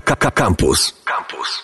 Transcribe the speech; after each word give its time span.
Campus. 0.00 0.94
Campus. 1.04 1.62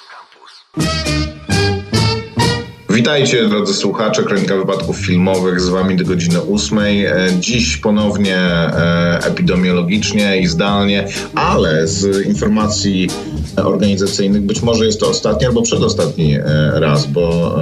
Witajcie 2.91 3.49
drodzy 3.49 3.75
słuchacze, 3.75 4.22
Kronika 4.22 4.57
Wypadków 4.57 4.96
Filmowych, 4.96 5.60
z 5.60 5.68
wami 5.68 5.96
do 5.96 6.04
godziny 6.04 6.41
ósmej. 6.41 7.05
E, 7.07 7.28
dziś 7.41 7.76
ponownie 7.76 8.36
e, 8.36 9.18
epidemiologicznie 9.24 10.38
i 10.38 10.46
zdalnie, 10.46 11.08
ale 11.34 11.88
z 11.88 12.26
informacji 12.26 13.10
organizacyjnych 13.56 14.43
być 14.43 14.62
może 14.62 14.87
jest 14.87 15.01
to 15.01 15.09
ostatni 15.09 15.46
albo 15.46 15.62
przedostatni 15.62 16.35
e, 16.35 16.43
raz, 16.75 17.07
bo 17.07 17.57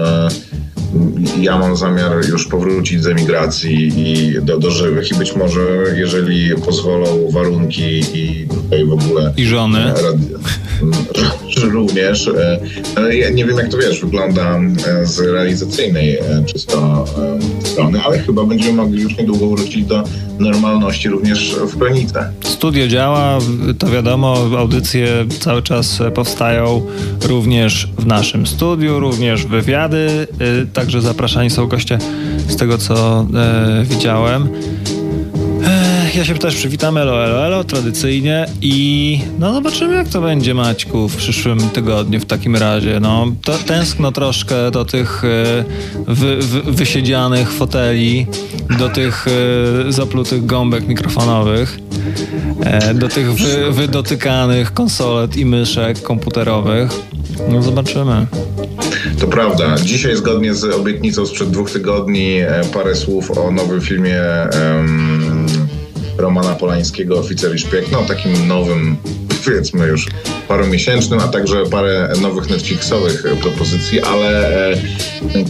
ja 1.40 1.59
mam 1.59 1.77
zamiar 1.77 2.29
już 2.29 2.46
powrócić 2.46 3.02
z 3.02 3.06
emigracji 3.06 3.93
i 3.96 4.43
do, 4.43 4.58
do 4.58 4.70
żywych 4.70 5.11
i 5.11 5.14
być 5.14 5.36
może, 5.36 5.61
jeżeli 5.96 6.54
pozwolą 6.54 7.30
warunki 7.30 8.00
i 8.14 8.46
tutaj 8.48 8.84
w 8.84 8.93
ogóle... 8.93 9.32
I 9.36 9.44
żony. 9.44 9.79
Również. 11.56 12.28
E, 12.96 13.16
ja 13.16 13.30
nie 13.30 13.44
wiem, 13.44 13.58
jak 13.58 13.68
to 13.68 13.79
wiesz, 13.79 14.00
wygląda 14.00 14.60
e, 14.86 15.06
z 15.06 15.20
realizacyjnej 15.20 16.16
e, 16.16 16.44
czysto 16.46 17.04
strony, 17.64 18.00
ale 18.04 18.18
chyba 18.18 18.44
będziemy 18.44 18.72
mogli 18.72 19.02
już 19.02 19.16
niedługo 19.18 19.48
wrócić 19.48 19.84
do 19.84 20.04
normalności 20.38 21.08
również 21.08 21.57
w 21.66 21.79
kronice. 21.79 22.32
Studio 22.40 22.88
działa, 22.88 23.38
to 23.79 23.86
wiadomo, 23.86 24.36
audycje 24.58 25.07
cały 25.40 25.62
czas 25.62 25.98
powstają 26.14 26.86
również 27.29 27.88
w 27.98 28.07
naszym 28.07 28.46
studiu, 28.46 29.00
również 29.00 29.46
wywiady, 29.46 30.26
także 30.72 31.00
zapraszani 31.00 31.50
są 31.50 31.66
goście 31.66 31.98
z 32.48 32.56
tego, 32.56 32.78
co 32.78 33.27
widziałem 33.84 34.48
ja 36.16 36.25
się 36.25 36.34
też 36.34 36.55
przywitam, 36.55 36.97
elo, 36.98 37.25
elo, 37.25 37.47
elo, 37.47 37.64
tradycyjnie 37.64 38.47
i 38.61 39.20
no 39.39 39.55
zobaczymy 39.55 39.94
jak 39.94 40.08
to 40.08 40.20
będzie 40.20 40.55
Maćku 40.55 41.08
w 41.08 41.16
przyszłym 41.16 41.61
tygodniu 41.70 42.20
w 42.20 42.25
takim 42.25 42.56
razie. 42.56 43.00
No, 43.00 43.27
to 43.44 43.58
tęskno 43.58 44.12
troszkę 44.12 44.70
do 44.70 44.84
tych 44.84 45.24
e, 45.24 45.64
wy, 46.06 46.36
wy, 46.36 46.72
wysiedzianych 46.72 47.52
foteli, 47.52 48.27
do 48.78 48.88
tych 48.88 49.27
e, 49.88 49.92
zaplutych 49.92 50.46
gąbek 50.46 50.88
mikrofonowych, 50.88 51.78
e, 52.64 52.94
do 52.94 53.08
tych 53.08 53.34
wy, 53.34 53.72
wydotykanych 53.72 54.74
konsolet 54.74 55.36
i 55.36 55.46
myszek 55.46 56.02
komputerowych. 56.02 56.90
No 57.48 57.62
zobaczymy. 57.62 58.27
To 59.20 59.27
prawda. 59.27 59.77
Dzisiaj 59.84 60.16
zgodnie 60.16 60.55
z 60.55 60.64
obietnicą 60.64 61.27
sprzed 61.27 61.50
dwóch 61.50 61.70
tygodni 61.70 62.38
parę 62.74 62.94
słów 62.94 63.38
o 63.38 63.50
nowym 63.50 63.80
filmie 63.80 64.20
Romana 66.22 66.54
Polańskiego 66.54 67.18
Oficer 67.18 67.54
i 67.54 67.58
Szpieg, 67.58 67.92
no 67.92 68.02
takim 68.02 68.48
nowym, 68.48 68.96
powiedzmy 69.44 69.86
już 69.86 70.06
paromiesięcznym, 70.48 71.20
a 71.20 71.28
także 71.28 71.66
parę 71.70 72.12
nowych 72.20 72.50
Netflixowych 72.50 73.24
propozycji, 73.40 74.02
ale 74.02 74.70
e, 74.72 74.76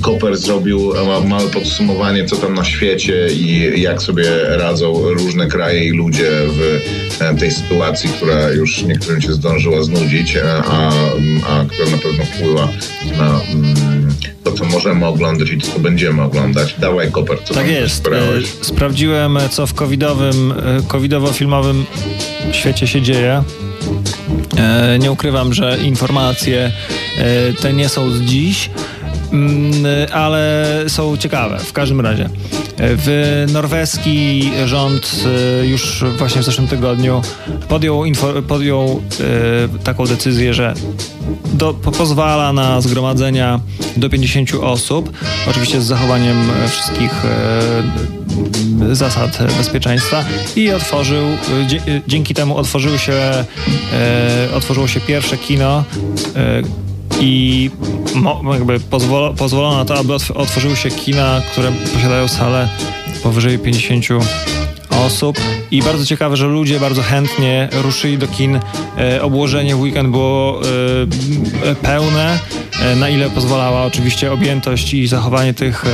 Koper 0.03 0.37
zrobił 0.37 0.93
małe 1.29 1.49
podsumowanie, 1.49 2.25
co 2.25 2.37
tam 2.37 2.55
na 2.55 2.65
świecie 2.65 3.29
i 3.33 3.81
jak 3.81 4.03
sobie 4.03 4.25
radzą 4.49 5.15
różne 5.15 5.47
kraje 5.47 5.85
i 5.85 5.91
ludzie 5.91 6.31
w 6.49 6.81
e, 7.21 7.35
tej 7.35 7.51
sytuacji, 7.51 8.11
która 8.11 8.51
już 8.51 8.83
niektórym 8.83 9.21
się 9.21 9.33
zdążyła 9.33 9.83
znudzić, 9.83 10.37
e, 10.37 10.43
a, 10.47 10.93
a 11.49 11.65
która 11.65 11.91
na 11.91 11.99
pewno 11.99 12.25
wpływa 12.25 12.69
na 13.19 13.41
mm, 13.43 14.02
to, 14.45 14.53
co 14.53 14.65
możemy 14.65 15.07
oglądać 15.07 15.51
i 15.51 15.59
to, 15.59 15.67
co 15.67 15.79
będziemy 15.79 16.23
oglądać. 16.23 16.75
Dawaj 16.79 17.11
koper, 17.13 17.39
co 17.45 17.55
Tak 17.55 17.69
jest. 17.69 18.09
Sprawdziłem, 18.61 19.39
co 19.51 19.67
w 19.67 19.75
covidowym, 19.75 20.55
covidowo-filmowym 20.89 21.85
świecie 22.53 22.87
się 22.87 23.03
dzieje. 23.03 23.43
E, 24.57 24.99
nie 24.99 25.13
ukrywam, 25.13 25.55
że 25.55 25.79
informacje 25.85 26.73
e, 27.19 27.53
te 27.53 27.73
nie 27.73 27.89
są 27.89 28.11
z 28.11 28.21
dziś, 28.21 28.71
mm, 29.33 29.73
ale 30.13 30.67
są 30.89 31.17
ciekawe 31.17 31.59
w 31.59 31.73
każdym 31.73 32.01
razie. 32.01 32.29
W 32.79 33.45
norweski 33.53 34.51
rząd 34.65 35.25
e, 35.61 35.67
już 35.67 36.05
właśnie 36.19 36.43
w 36.43 36.45
zeszłym 36.45 36.69
tygodniu 36.69 37.23
podjął, 37.69 38.05
podjął 38.49 39.03
taką 39.85 40.07
decyzję, 40.07 40.55
że 40.55 40.75
do, 41.53 41.75
pozwala 41.75 42.53
na 42.53 42.81
zgromadzenia 42.81 43.61
do 43.97 44.11
50 44.11 44.55
osób, 44.55 45.13
oczywiście 45.51 45.81
z 45.81 45.85
zachowaniem 45.85 46.51
wszystkich 46.69 47.13
zasad 48.93 49.39
bezpieczeństwa 49.59 50.25
i 50.57 50.71
otworzył, 50.71 51.27
dzięki 52.07 52.35
temu 52.35 52.57
otworzył 52.57 52.99
się, 52.99 53.13
e, 53.13 53.45
otworzyło 54.55 54.89
się 54.89 55.01
pierwsze 55.01 55.39
kino 55.39 55.85
e, 56.37 56.63
i 57.21 57.71
jakby 58.53 58.81
pozwolo, 58.81 59.35
pozwolono 59.35 59.77
na 59.77 59.85
to, 59.85 59.99
aby 59.99 60.15
otworzyły 60.15 60.77
się 60.77 60.91
kina, 60.91 61.41
które 61.53 61.73
posiadają 61.95 62.29
salę 62.29 62.69
powyżej 63.23 63.59
50 63.59 64.07
osób 64.93 65.41
i 65.71 65.83
bardzo 65.83 66.07
ciekawe, 66.07 66.37
że 66.37 66.47
ludzie 66.47 66.81
bardzo 66.81 67.03
chętnie 67.03 67.69
ruszyli 67.73 68.19
do 68.19 68.29
kin. 68.29 68.61
E, 68.99 69.23
obłożenie 69.23 69.77
w 69.77 69.81
weekend 69.81 70.11
było 70.11 70.61
e, 71.65 71.75
pełne, 71.75 72.39
e, 72.83 72.97
na 72.97 73.09
ile 73.09 73.31
pozwalała 73.31 73.85
oczywiście 73.85 74.33
objętość 74.33 74.95
i 74.95 75.07
zachowanie 75.07 75.55
tych, 75.55 75.85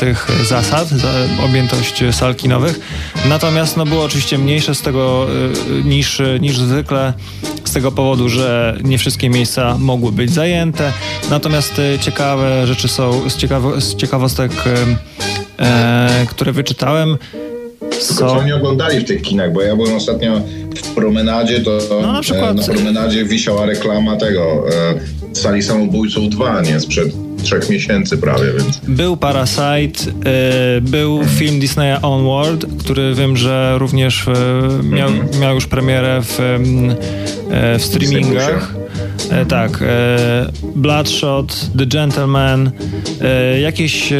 tych 0.00 0.28
zasad, 0.44 0.88
objętość 1.44 2.02
sal 2.10 2.34
kinowych. 2.34 2.80
Natomiast 3.28 3.76
no, 3.76 3.86
było 3.86 4.04
oczywiście 4.04 4.38
mniejsze 4.38 4.74
z 4.74 4.82
tego 4.82 5.26
niż, 5.84 6.22
niż 6.40 6.58
zwykle 6.58 7.12
z 7.64 7.72
tego 7.72 7.92
powodu, 7.92 8.28
że 8.28 8.78
nie 8.84 8.98
wszystkie 8.98 9.30
miejsca 9.30 9.78
mogły 9.78 10.12
być 10.12 10.30
zajęte. 10.30 10.92
Natomiast 11.30 11.80
ciekawe 12.00 12.66
rzeczy 12.66 12.88
są 12.88 13.30
z, 13.30 13.36
ciekawo, 13.36 13.80
z 13.80 13.96
ciekawostek, 13.96 14.52
e, 15.58 16.26
które 16.30 16.52
wyczytałem. 16.52 17.18
Tylko 18.08 18.26
co 18.26 18.32
oni 18.32 18.52
oglądali 18.52 19.00
w 19.00 19.04
tych 19.04 19.22
kinach, 19.22 19.52
bo 19.52 19.62
ja 19.62 19.76
byłem 19.76 19.94
ostatnio 19.94 20.40
w 20.76 20.94
promenadzie, 20.94 21.60
to 21.60 21.78
no, 22.02 22.12
na, 22.12 22.20
przykład... 22.20 22.56
na 22.56 22.62
promenadzie 22.62 23.24
wisiała 23.24 23.66
reklama 23.66 24.16
tego 24.16 24.64
e, 25.32 25.34
sali 25.36 25.62
samobójców 25.62 26.28
2, 26.28 26.60
nie? 26.60 26.80
Sprzed 26.80 27.12
trzech 27.42 27.70
miesięcy 27.70 28.18
prawie, 28.18 28.52
więc. 28.58 28.80
Był 28.88 29.16
Parasite, 29.16 30.10
e, 30.24 30.80
był 30.80 31.24
film 31.24 31.60
Disneya 31.60 31.96
Onward, 32.02 32.66
który 32.78 33.14
wiem, 33.14 33.36
że 33.36 33.78
również 33.78 34.28
e, 34.28 34.32
miał, 34.82 35.08
mm 35.08 35.26
-hmm. 35.26 35.40
miał 35.40 35.54
już 35.54 35.66
premierę 35.66 36.22
w, 36.22 36.40
e, 36.40 37.78
w 37.78 37.84
streamingach. 37.84 38.74
E, 39.30 39.46
tak, 39.46 39.82
e, 39.82 40.50
Bloodshot, 40.76 41.70
The 41.78 41.86
Gentleman, 41.86 42.70
e, 43.20 43.60
jakieś 43.60 44.12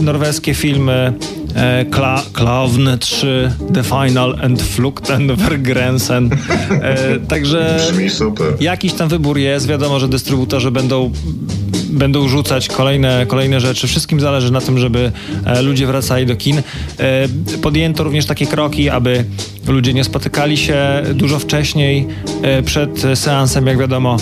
norweskie 0.00 0.54
filmy, 0.54 1.12
Kla 1.90 2.22
Klavn 2.32 2.88
3, 3.00 3.52
The 3.74 3.82
Final 3.82 4.36
and 4.42 4.62
Fluktenvergrensen. 4.62 6.30
Także 7.28 7.80
jakiś 8.60 8.92
tam 8.92 9.08
wybór 9.08 9.38
jest. 9.38 9.66
Wiadomo, 9.66 10.00
że 10.00 10.08
dystrybutorzy 10.08 10.70
będą 10.70 11.10
będą 11.96 12.28
rzucać 12.28 12.68
kolejne, 12.68 13.26
kolejne 13.28 13.60
rzeczy. 13.60 13.86
Wszystkim 13.86 14.20
zależy 14.20 14.52
na 14.52 14.60
tym, 14.60 14.78
żeby 14.78 15.12
ludzie 15.62 15.86
wracali 15.86 16.26
do 16.26 16.36
kin. 16.36 16.62
Podjęto 17.62 18.04
również 18.04 18.26
takie 18.26 18.46
kroki, 18.46 18.90
aby 18.90 19.24
ludzie 19.68 19.94
nie 19.94 20.04
spotykali 20.04 20.56
się 20.56 21.02
dużo 21.14 21.38
wcześniej 21.38 22.06
przed 22.64 23.02
seansem, 23.14 23.66
jak 23.66 23.78
wiadomo 23.78 24.16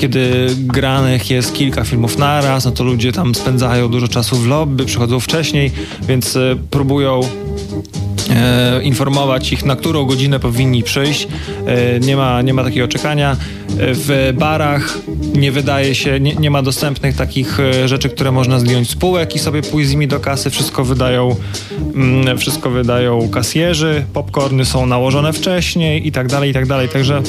kiedy 0.00 0.46
granych 0.58 1.30
jest 1.30 1.54
kilka 1.54 1.84
filmów 1.84 2.18
naraz, 2.18 2.64
no 2.64 2.70
to 2.70 2.84
ludzie 2.84 3.12
tam 3.12 3.34
spędzają 3.34 3.88
dużo 3.88 4.08
czasu 4.08 4.36
w 4.36 4.46
lobby, 4.46 4.84
przychodzą 4.84 5.20
wcześniej, 5.20 5.70
więc 6.08 6.36
e, 6.36 6.56
próbują 6.70 7.20
E, 8.30 8.82
informować 8.82 9.52
ich, 9.52 9.64
na 9.64 9.76
którą 9.76 10.04
godzinę 10.04 10.40
powinni 10.40 10.82
przyjść. 10.82 11.28
E, 11.66 12.00
nie, 12.00 12.16
ma, 12.16 12.42
nie 12.42 12.54
ma 12.54 12.64
takiego 12.64 12.88
czekania. 12.88 13.32
E, 13.32 13.36
w 13.78 14.32
barach 14.38 14.98
nie 15.34 15.52
wydaje 15.52 15.94
się, 15.94 16.20
nie, 16.20 16.34
nie 16.34 16.50
ma 16.50 16.62
dostępnych 16.62 17.16
takich 17.16 17.60
e, 17.60 17.88
rzeczy, 17.88 18.08
które 18.08 18.32
można 18.32 18.58
zdjąć 18.58 18.90
z 18.90 18.94
półek 18.94 19.34
i 19.34 19.38
sobie 19.38 19.62
pójść 19.62 19.88
z 19.88 19.92
nimi 19.92 20.08
do 20.08 20.20
kasy. 20.20 20.50
Wszystko 20.50 20.84
wydają, 20.84 21.36
mm, 21.94 22.38
wszystko 22.38 22.70
wydają 22.70 23.28
kasjerzy, 23.28 24.04
popcorny 24.12 24.64
są 24.64 24.86
nałożone 24.86 25.32
wcześniej 25.32 26.06
i 26.06 26.12
tak 26.12 26.28
dalej, 26.28 26.50
i 26.50 26.54
tak 26.54 26.66
dalej. 26.66 26.88
Także 26.88 27.22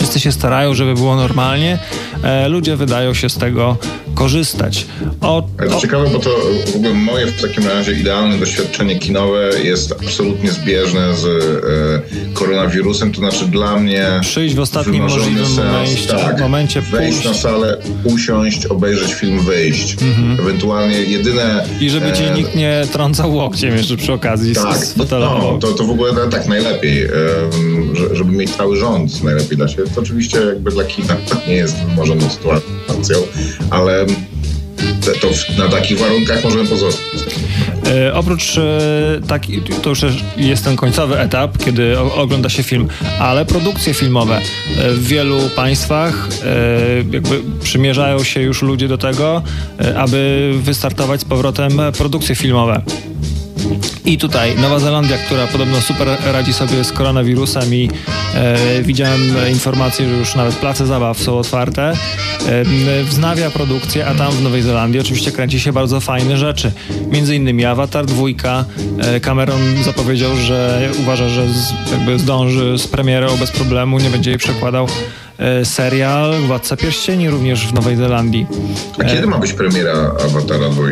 wszyscy 0.00 0.20
się 0.20 0.32
starają, 0.32 0.74
żeby 0.74 0.94
było 0.94 1.16
normalnie. 1.16 1.78
E, 2.22 2.48
ludzie 2.48 2.76
wydają 2.76 3.14
się 3.14 3.28
z 3.28 3.36
tego 3.36 3.76
korzystać. 4.20 4.86
O, 5.20 5.42
ciekawe, 5.80 6.10
bo 6.12 6.18
to 6.18 6.30
w 6.72 6.76
ogóle 6.76 6.94
moje 6.94 7.26
w 7.26 7.42
takim 7.42 7.66
razie 7.66 7.92
idealne 7.92 8.38
doświadczenie 8.38 8.98
kinowe 8.98 9.50
jest 9.64 9.92
absolutnie 9.92 10.50
zbieżne 10.50 11.16
z 11.16 11.24
e, 11.24 12.34
koronawirusem, 12.34 13.12
to 13.12 13.20
znaczy 13.20 13.44
dla 13.44 13.76
mnie 13.76 14.06
przyjść 14.20 14.54
w 14.54 14.60
ostatnim 14.60 15.02
możliwym 15.02 15.56
momencie, 15.56 16.06
tak, 16.08 16.40
momencie 16.40 16.80
wejść 16.80 17.18
pójść. 17.18 17.28
na 17.28 17.34
salę, 17.34 17.76
usiąść, 18.04 18.66
obejrzeć 18.66 19.14
film, 19.14 19.40
wyjść. 19.40 19.96
Mhm. 20.02 20.40
Ewentualnie 20.40 21.02
jedyne... 21.02 21.64
I 21.80 21.90
żeby 21.90 22.12
cię 22.12 22.32
e... 22.32 22.34
nikt 22.34 22.56
nie 22.56 22.82
trącał 22.92 23.34
łokciem 23.34 23.76
jeszcze 23.76 23.96
przy 23.96 24.12
okazji 24.12 24.54
tak, 24.54 24.76
z, 24.76 24.94
z 24.94 24.96
no, 25.10 25.58
to, 25.60 25.72
to 25.72 25.84
w 25.84 25.90
ogóle 25.90 26.12
tak 26.30 26.46
najlepiej, 26.46 27.04
e, 27.04 27.10
żeby 28.12 28.32
mieć 28.32 28.50
cały 28.50 28.76
rząd 28.76 29.22
najlepiej 29.22 29.56
dla 29.56 29.68
siebie. 29.68 29.84
To 29.94 30.00
oczywiście 30.00 30.38
jakby 30.40 30.70
dla 30.70 30.84
kina 30.84 31.16
nie 31.48 31.54
jest 31.54 31.76
wymarzoną 31.76 32.30
sytuacją, 32.30 33.16
ale 33.70 34.06
to 35.20 35.28
na 35.62 35.68
takich 35.68 35.98
warunkach 35.98 36.44
możemy 36.44 36.66
pozostać. 36.66 37.20
E, 37.86 38.14
oprócz 38.14 38.58
e, 38.58 38.80
tak, 39.28 39.42
to 39.82 39.90
już 39.90 40.00
jest 40.36 40.64
ten 40.64 40.76
końcowy 40.76 41.18
etap, 41.18 41.58
kiedy 41.64 41.98
o, 41.98 42.14
ogląda 42.14 42.48
się 42.48 42.62
film, 42.62 42.88
ale 43.20 43.44
produkcje 43.44 43.94
filmowe 43.94 44.36
e, 44.36 44.92
w 44.92 45.06
wielu 45.06 45.40
państwach 45.56 46.28
e, 46.44 46.96
jakby 47.12 47.42
przymierzają 47.62 48.24
się 48.24 48.40
już 48.40 48.62
ludzie 48.62 48.88
do 48.88 48.98
tego, 48.98 49.42
e, 49.80 49.98
aby 49.98 50.52
wystartować 50.62 51.20
z 51.20 51.24
powrotem 51.24 51.72
produkcje 51.98 52.34
filmowe. 52.34 52.82
I 54.04 54.18
tutaj 54.18 54.56
Nowa 54.56 54.78
Zelandia, 54.78 55.18
która 55.18 55.46
podobno 55.46 55.80
super 55.80 56.08
radzi 56.32 56.52
sobie 56.52 56.84
z 56.84 56.92
koronawirusem 56.92 57.74
i 57.74 57.90
e, 58.34 58.82
widziałem 58.82 59.20
informację, 59.50 60.08
że 60.08 60.16
już 60.16 60.34
nawet 60.34 60.54
place 60.54 60.86
zabaw 60.86 61.18
są 61.18 61.38
otwarte, 61.38 61.92
e, 62.48 63.04
wznawia 63.04 63.50
produkcję, 63.50 64.06
a 64.06 64.14
tam 64.14 64.32
w 64.32 64.42
Nowej 64.42 64.62
Zelandii 64.62 65.00
oczywiście 65.00 65.32
kręci 65.32 65.60
się 65.60 65.72
bardzo 65.72 66.00
fajne 66.00 66.36
rzeczy. 66.36 66.72
Między 67.10 67.36
innymi 67.36 67.64
Avatar 67.64 68.06
2. 68.06 68.64
E, 68.98 69.20
Cameron 69.20 69.60
zapowiedział, 69.84 70.36
że 70.36 70.90
uważa, 71.00 71.28
że 71.28 71.48
z, 71.48 71.72
jakby 71.92 72.18
zdąży 72.18 72.78
z 72.78 72.86
premierą 72.86 73.36
bez 73.36 73.50
problemu, 73.50 73.98
nie 73.98 74.10
będzie 74.10 74.30
jej 74.30 74.38
przekładał 74.38 74.88
e, 75.38 75.64
serial 75.64 76.34
Władca 76.46 76.76
Pierścieni 76.76 77.30
również 77.30 77.66
w 77.66 77.74
Nowej 77.74 77.96
Zelandii. 77.96 78.46
A 78.98 79.04
kiedy 79.04 79.26
ma 79.26 79.38
być 79.38 79.52
premiera 79.52 80.12
Awatara 80.24 80.68
2? 80.68 80.82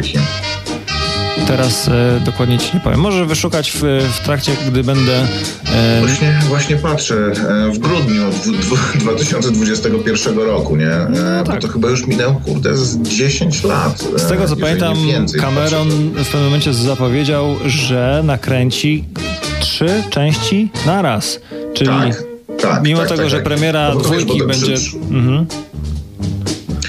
Teraz 1.46 1.88
e, 1.88 2.20
dokładnie 2.24 2.58
ci 2.58 2.74
nie 2.74 2.80
powiem. 2.80 3.00
Może 3.00 3.26
wyszukać 3.26 3.72
w, 3.72 3.82
w 4.12 4.24
trakcie, 4.24 4.52
gdy 4.68 4.84
będę. 4.84 5.26
E... 5.74 6.00
Właśnie, 6.00 6.40
właśnie 6.48 6.76
patrzę. 6.76 7.14
E, 7.16 7.70
w 7.72 7.78
grudniu 7.78 8.30
w, 8.32 8.46
w 8.94 8.98
2021 8.98 10.38
roku, 10.38 10.76
nie? 10.76 10.90
E, 10.90 11.08
no, 11.08 11.44
tak. 11.44 11.54
Bo 11.54 11.60
to 11.60 11.68
chyba 11.68 11.90
już 11.90 12.06
minęło, 12.06 12.34
kurde, 12.34 12.76
z 12.76 12.98
10 13.02 13.64
lat. 13.64 14.04
Z 14.16 14.28
tego 14.28 14.48
co 14.48 14.56
pamiętam, 14.56 14.96
Cameron 15.40 15.88
w 16.14 16.24
pewnym 16.24 16.44
momencie 16.44 16.74
zapowiedział, 16.74 17.56
że 17.66 18.22
nakręci 18.24 19.04
trzy 19.60 20.02
części 20.10 20.68
na 20.86 21.02
raz. 21.02 21.40
Czyli 21.74 21.90
tak, 21.90 22.24
tak, 22.60 22.82
mimo 22.82 23.00
tak, 23.00 23.08
tego, 23.08 23.22
tak, 23.22 23.30
że 23.30 23.36
tak. 23.36 23.44
premiera 23.44 23.94
no, 23.94 24.00
dwójki 24.00 24.38
będzie. 24.46 24.76
Przy... 24.76 24.96
Mhm. 24.96 25.46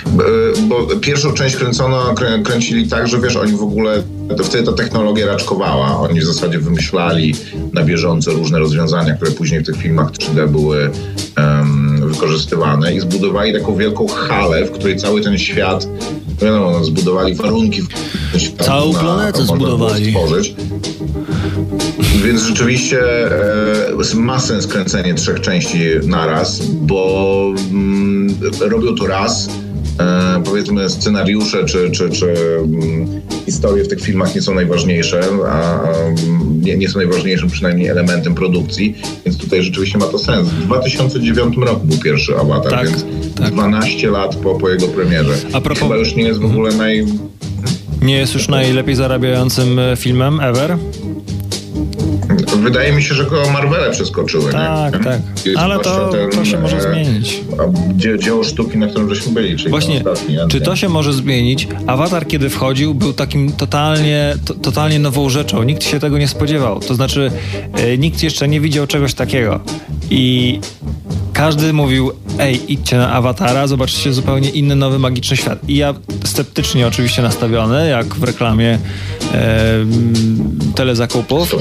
E, 0.10 0.62
bo 0.62 0.88
pierwszą 1.02 1.34
część 1.34 1.56
kręcono, 1.56 2.14
krę, 2.14 2.40
kręcili 2.44 2.88
tak, 2.88 3.08
że 3.08 3.20
wiesz, 3.20 3.36
oni 3.36 3.52
w 3.52 3.62
ogóle, 3.62 4.04
to 4.38 4.44
wtedy 4.44 4.64
ta 4.64 4.74
technologia 4.74 5.26
raczkowała. 5.26 6.00
Oni 6.00 6.20
w 6.20 6.26
zasadzie 6.26 6.60
wymyślali 6.60 7.36
na 7.74 7.84
bieżąco 7.84 8.32
różne 8.32 8.60
rozwiązania, 8.60 9.16
które 9.16 9.32
później 9.32 9.62
w 9.62 9.66
tych 9.66 9.78
filmach 9.78 10.12
3D 10.12 10.48
były 10.48 10.90
um, 11.38 12.10
wykorzystywane 12.12 12.94
i 12.94 13.00
zbudowali 13.00 13.54
taką 13.54 13.76
wielką 13.76 14.08
halę, 14.08 14.66
w 14.66 14.72
której 14.72 14.98
cały 14.98 15.22
ten 15.22 15.38
świat, 15.38 15.88
wiadomo, 16.42 16.72
no, 16.72 16.84
zbudowali 16.84 17.36
warunki. 17.36 17.82
Całą 18.60 18.94
na, 18.94 19.00
planetę 19.00 19.44
zbudowali. 19.44 20.12
Stworzyć. 20.12 20.56
Więc 22.24 22.42
rzeczywiście 22.42 23.02
e, 24.12 24.16
ma 24.16 24.40
sens 24.40 24.68
kręcenie 24.68 25.14
trzech 25.14 25.42
części 25.42 25.80
naraz, 26.04 26.62
bo 26.66 27.54
mm, 27.72 28.38
robią 28.60 28.96
to 28.96 29.08
raz, 29.08 29.50
e, 30.00 30.42
powiedzmy 30.46 30.90
scenariusze 30.90 31.66
czy, 31.66 31.92
czy, 31.92 32.10
czy 32.10 32.34
um, 32.62 33.22
historie 33.46 33.84
w 33.84 33.88
tych 33.88 34.02
filmach 34.02 34.36
nie 34.36 34.42
są 34.42 34.56
najważniejsze, 34.56 35.22
a 35.50 35.82
um, 35.82 36.62
nie, 36.62 36.78
nie, 36.78 36.90
są 36.90 37.00
najważniejszym 37.00 37.50
przynajmniej 37.50 37.88
elementem 37.88 38.36
produkcji, 38.36 38.96
więc 39.26 39.38
tutaj 39.38 39.64
rzeczywiście 39.64 39.98
ma 39.98 40.06
to 40.06 40.20
sens. 40.20 40.50
W 40.50 40.66
2009 40.66 41.58
roku 41.58 41.88
był 41.88 41.98
pierwszy 41.98 42.38
Avatar, 42.38 42.72
tak, 42.72 42.90
więc 42.90 43.06
tak. 43.36 43.52
12 43.52 44.10
lat 44.12 44.36
po, 44.36 44.56
po 44.56 44.70
jego 44.70 44.88
premierze. 44.88 45.34
A 45.54 45.62
propos... 45.62 45.84
Chyba 45.84 45.96
już 45.96 46.16
nie 46.16 46.24
jest 46.24 46.40
w 46.40 46.46
ogóle 46.46 46.72
naj... 46.72 47.06
Nie 48.02 48.18
jest 48.18 48.34
już 48.34 48.48
najlepiej 48.48 48.96
zarabiającym 48.96 49.80
e, 49.80 49.96
filmem 49.96 50.40
ever? 50.40 50.78
Wydaje 52.48 52.94
mi 52.94 53.04
się, 53.04 53.16
że 53.16 53.26
go 53.26 53.50
Marvele 53.50 53.92
przeskoczyły. 53.92 54.52
Tak, 54.52 54.94
nie? 54.94 55.04
tak. 55.04 55.20
Ale 55.58 55.80
to, 55.80 56.10
ten, 56.10 56.30
to 56.30 56.46
się 56.46 56.60
może 56.60 56.78
e, 56.78 56.82
zmienić. 56.82 57.42
Dzieło 58.18 58.44
sztuki, 58.44 58.78
na 58.78 58.88
którym 58.88 59.16
żeśmy 59.16 59.32
byli. 59.32 59.58
Czyli 59.58 59.70
Właśnie, 59.70 60.04
czy 60.50 60.62
to 60.62 60.76
się 60.76 60.90
może 60.90 61.14
zmienić? 61.14 61.68
Awatar, 61.88 62.28
kiedy 62.28 62.50
wchodził, 62.50 62.96
był 62.96 63.14
takim 63.14 63.52
totalnie, 63.52 64.36
to, 64.46 64.54
totalnie 64.54 65.00
nową 65.00 65.30
rzeczą. 65.30 65.64
Nikt 65.64 65.84
się 65.84 66.00
tego 66.00 66.18
nie 66.18 66.28
spodziewał. 66.28 66.80
To 66.80 66.96
znaczy, 66.96 67.32
e, 67.74 67.98
nikt 67.98 68.24
jeszcze 68.24 68.48
nie 68.48 68.62
widział 68.62 68.88
czegoś 68.88 69.14
takiego. 69.14 69.60
I 70.10 70.60
każdy 71.34 71.74
mówił, 71.74 72.12
ej, 72.40 72.74
idźcie 72.74 72.98
na 72.98 73.12
awatara, 73.12 73.68
zobaczycie 73.68 74.14
zupełnie 74.14 74.50
inny, 74.50 74.76
nowy, 74.76 75.00
magiczny 75.00 75.38
świat. 75.38 75.70
I 75.70 75.76
ja 75.76 75.94
sceptycznie 76.24 76.88
oczywiście 76.88 77.22
nastawiony, 77.22 77.90
jak 77.90 78.16
w 78.16 78.24
reklamie 78.24 78.80
e, 79.34 79.86
telezakupów. 80.76 81.56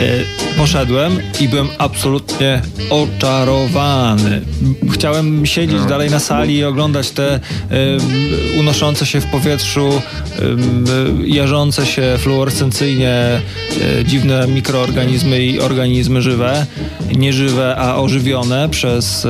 E, 0.00 0.56
poszedłem 0.56 1.12
i 1.40 1.48
byłem 1.48 1.68
absolutnie 1.78 2.62
oczarowany. 2.90 4.40
Chciałem 4.92 5.46
siedzieć 5.46 5.78
no. 5.80 5.88
dalej 5.88 6.10
na 6.10 6.18
sali 6.18 6.56
i 6.56 6.64
oglądać 6.64 7.10
te 7.10 7.34
e, 7.34 7.40
unoszące 8.60 9.06
się 9.06 9.20
w 9.20 9.26
powietrzu, 9.26 10.02
jarzące 11.24 11.86
się 11.86 12.16
fluorescencyjnie 12.18 13.10
e, 13.10 13.40
dziwne 14.04 14.48
mikroorganizmy 14.48 15.44
i 15.44 15.60
organizmy 15.60 16.22
żywe, 16.22 16.66
nieżywe, 17.16 17.76
a 17.76 17.96
ożywione 17.96 18.68
przez 18.68 19.26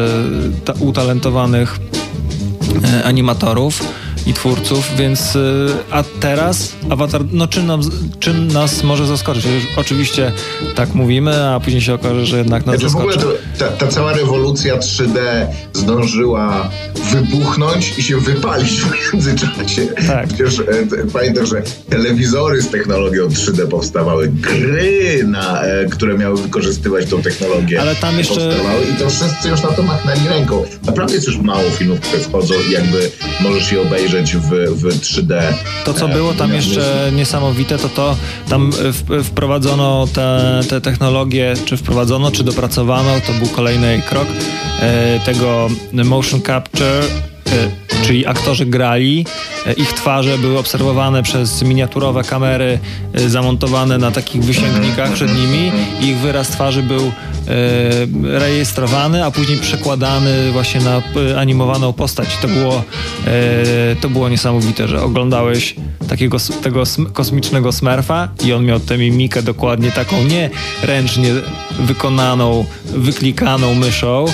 utalentowanych 0.81 1.79
animatorów 3.05 3.83
i 4.29 4.35
twórców, 4.35 4.97
więc 4.97 5.37
y, 5.37 5.69
a 5.91 6.05
teraz 6.21 6.73
Avatar, 6.91 7.23
no 7.33 7.47
czym, 7.47 7.67
nam, 7.67 7.81
czym 8.21 8.49
nas 8.49 8.83
może 8.83 9.07
zaskoczyć? 9.07 9.47
Oczywiście 9.77 10.33
tak 10.75 10.95
mówimy, 10.95 11.49
a 11.49 11.61
później 11.61 11.83
się 11.83 11.95
okaże, 11.95 12.27
że 12.27 12.39
jednak 12.39 12.67
nas 12.67 12.79
znaczy, 12.79 12.93
zaskoczy. 12.93 13.19
W 13.19 13.23
ogóle 13.23 13.39
to, 13.59 13.59
ta, 13.59 13.71
ta, 13.71 13.87
cała 13.87 14.13
rewolucja 14.13 14.77
3D 14.77 15.19
zdążyła 15.73 16.71
wybuchnąć 17.13 17.99
i 17.99 18.03
się 18.03 18.21
wypalić 18.21 18.81
w 18.81 19.13
międzyczasie. 19.13 19.87
Tak. 20.07 20.27
Przecież 20.27 20.59
e, 20.59 20.65
pamiętam, 21.13 21.47
że 21.47 21.63
telewizory 21.89 22.63
z 22.63 22.71
technologią 22.71 23.29
3D 23.29 23.69
powstawały, 23.69 24.29
gry, 24.29 25.25
na, 25.27 25.63
e, 25.63 25.87
które 25.87 26.19
miały 26.19 26.43
wykorzystywać 26.43 27.07
tą 27.07 27.23
technologię. 27.23 27.81
Ale 27.81 27.97
tam 27.97 28.19
jeszcze... 28.19 28.35
Powstawały 28.35 28.85
I 28.85 28.99
to 28.99 29.11
wszyscy 29.11 29.49
już 29.49 29.63
na 29.63 29.69
to 29.69 29.83
machnęli 29.83 30.29
ręką. 30.29 30.65
Naprawdę 30.87 31.15
jest 31.15 31.27
już 31.27 31.39
mało 31.39 31.71
filmów, 31.71 32.01
które 32.01 32.23
wchodzą 32.23 32.55
i 32.69 32.73
jakby 32.73 33.11
możesz 33.41 33.73
je 33.73 33.81
obejrzeć 33.81 34.18
w, 34.27 34.51
w 34.51 35.01
3D. 35.01 35.43
To, 35.85 35.95
co 35.95 36.09
było 36.09 36.35
tam 36.35 36.55
jeszcze 36.55 37.11
niesamowite, 37.13 37.79
to 37.79 37.89
to 37.89 38.17
tam 38.49 38.73
wprowadzono 39.25 40.07
te, 40.13 40.61
te 40.69 40.81
technologie, 40.81 41.55
czy 41.65 41.77
wprowadzono, 41.77 42.31
czy 42.31 42.45
dopracowano, 42.45 43.11
to 43.27 43.33
był 43.33 43.49
kolejny 43.49 44.03
krok 44.09 44.29
e, 44.81 45.21
tego 45.21 45.69
motion 45.93 46.43
capture 46.43 47.05
e, 47.47 47.88
czyli 48.03 48.27
aktorzy 48.27 48.67
grali, 48.67 49.27
e, 49.67 49.73
ich 49.73 49.93
twarze 49.93 50.39
były 50.39 50.59
obserwowane 50.59 51.23
przez 51.23 51.63
miniaturowe 51.63 52.25
kamery 52.25 52.79
zamontowane 53.15 53.99
na 53.99 54.11
takich 54.11 54.45
wysięgnikach 54.45 55.13
przed 55.13 55.35
nimi 55.37 55.73
ich 56.01 56.17
wyraz 56.17 56.49
twarzy 56.49 56.83
był 56.83 57.13
E, 57.49 58.39
rejestrowany, 58.39 59.25
a 59.25 59.31
później 59.31 59.59
przekładany 59.59 60.53
właśnie 60.53 60.81
na 60.81 61.03
e, 61.31 61.41
animowaną 61.41 61.93
postać. 61.93 62.29
To 62.43 62.49
było, 62.49 62.85
e, 63.27 63.97
to 64.01 64.11
było 64.11 64.29
niesamowite, 64.29 64.89
że 64.89 65.03
oglądałeś 65.03 65.75
takiego 66.09 66.37
tego 66.63 66.83
kosmicznego 67.13 67.73
smurfa 67.73 68.29
i 68.45 68.53
on 68.53 68.65
miał 68.65 68.81
tę 68.81 68.99
mimikę 68.99 69.43
dokładnie 69.43 69.93
taką, 69.93 70.25
nie 70.25 70.51
ręcznie 70.83 71.33
wykonaną, 71.79 72.65
wyklikaną 72.85 73.75
myszą, 73.75 74.25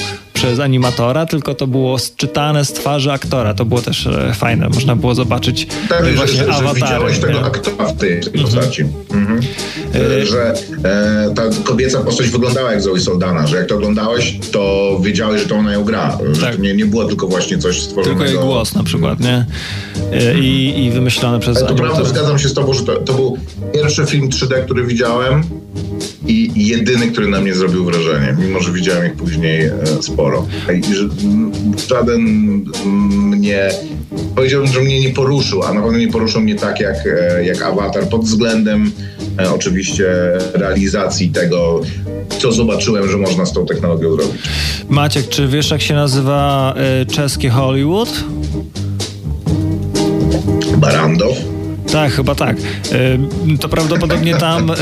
przez 0.45 0.61
animatora, 0.61 1.27
tylko 1.27 1.55
to 1.55 1.67
było 1.67 1.97
czytane 2.17 2.65
z 2.65 2.73
twarzy 2.73 3.13
aktora. 3.13 3.55
To 3.55 3.65
było 3.65 3.81
też 3.83 4.07
e, 4.07 4.35
fajne. 4.35 4.69
Można 4.69 4.97
było 4.97 5.15
zobaczyć 5.15 5.67
tak, 5.89 6.15
właśnie 6.15 6.39
że, 6.39 6.45
że, 6.45 6.53
awatary. 6.53 6.75
widziałeś 6.75 7.19
tego 7.19 7.41
aktora 7.45 7.87
w 7.87 7.97
tej, 7.97 8.21
tej 8.21 8.43
postaci. 8.43 8.85
Mhm. 9.15 9.41
E, 9.95 10.27
Że 10.27 10.55
e, 10.85 11.35
ta 11.35 11.43
kobieca 11.65 12.01
postać 12.03 12.29
wyglądała 12.29 12.73
jak 12.73 12.83
Zoe 12.83 13.01
Soldana, 13.01 13.47
że 13.47 13.57
jak 13.57 13.67
to 13.67 13.75
oglądałeś, 13.75 14.39
to 14.53 14.97
wiedziałeś, 15.03 15.43
że 15.43 15.49
to 15.49 15.55
ona 15.55 15.73
ją 15.73 15.85
gra. 15.85 16.19
Że 16.33 16.41
Tak. 16.41 16.57
to 16.57 16.63
nie, 16.63 16.75
nie 16.75 16.87
było 16.87 17.05
tylko 17.05 17.27
właśnie 17.27 17.59
coś 17.59 17.83
stworzonego. 17.83 18.25
Tylko 18.25 18.39
jej 18.39 18.49
głos 18.49 18.75
na 18.75 18.83
przykład, 18.83 19.21
nie? 19.21 19.47
E, 20.13 20.39
I, 20.39 20.85
i 20.85 20.91
wymyślone 20.91 21.41
przez 21.41 21.57
Ale 21.57 21.67
to 21.67 21.75
prawda, 21.75 21.95
animatora. 21.95 22.19
zgadzam 22.19 22.39
się 22.39 22.49
z 22.49 22.55
tobą, 22.55 22.73
że 22.73 22.83
to, 22.85 22.97
to 22.97 23.13
był 23.15 23.39
pierwszy 23.75 24.07
film 24.07 24.29
3D, 24.29 24.65
który 24.65 24.85
widziałem 24.87 25.43
i 26.27 26.69
jedyny, 26.69 27.13
który 27.13 27.27
na 27.29 27.41
mnie 27.41 27.55
zrobił 27.55 27.85
wrażenie, 27.85 28.37
mimo 28.39 28.61
że 28.61 28.73
widziałem 28.73 29.07
ich 29.07 29.15
później 29.15 29.67
e, 29.67 29.73
sporo. 30.35 30.47
Mm, 31.25 31.53
żaden 31.89 32.21
mm, 32.85 33.29
mnie, 33.29 33.71
powiedziałbym, 34.35 34.73
że 34.73 34.81
mnie 34.81 35.01
nie 35.01 35.11
poruszył, 35.11 35.63
a 35.63 35.75
na 35.75 35.83
pewno 35.83 35.99
nie 35.99 36.09
poruszył 36.09 36.41
mnie 36.41 36.55
tak 36.55 36.81
jak, 36.81 36.97
e, 37.07 37.45
jak 37.45 37.63
Avatar 37.63 38.09
pod 38.09 38.25
względem 38.25 38.93
e, 39.39 39.51
oczywiście 39.51 40.07
realizacji 40.55 41.31
tego, 41.31 41.81
co 42.39 42.53
zobaczyłem, 42.53 43.11
że 43.11 43.17
można 43.17 43.47
z 43.47 43.53
tą 43.53 43.67
technologią 43.67 44.13
zrobić. 44.13 44.43
Maciek, 44.89 45.29
czy 45.29 45.49
wiesz 45.49 45.71
jak 45.71 45.83
się 45.83 45.95
nazywa 45.95 46.75
e, 46.77 47.07
czeskie 47.07 47.51
Hollywood? 47.51 48.25
Barandow. 50.77 51.54
Tak, 51.95 52.13
chyba 52.13 52.35
tak. 52.35 52.57
E, 53.53 53.59
To 53.59 53.69
prawdopodobnie 53.69 54.35
tam 54.35 54.71
e, 54.71 54.75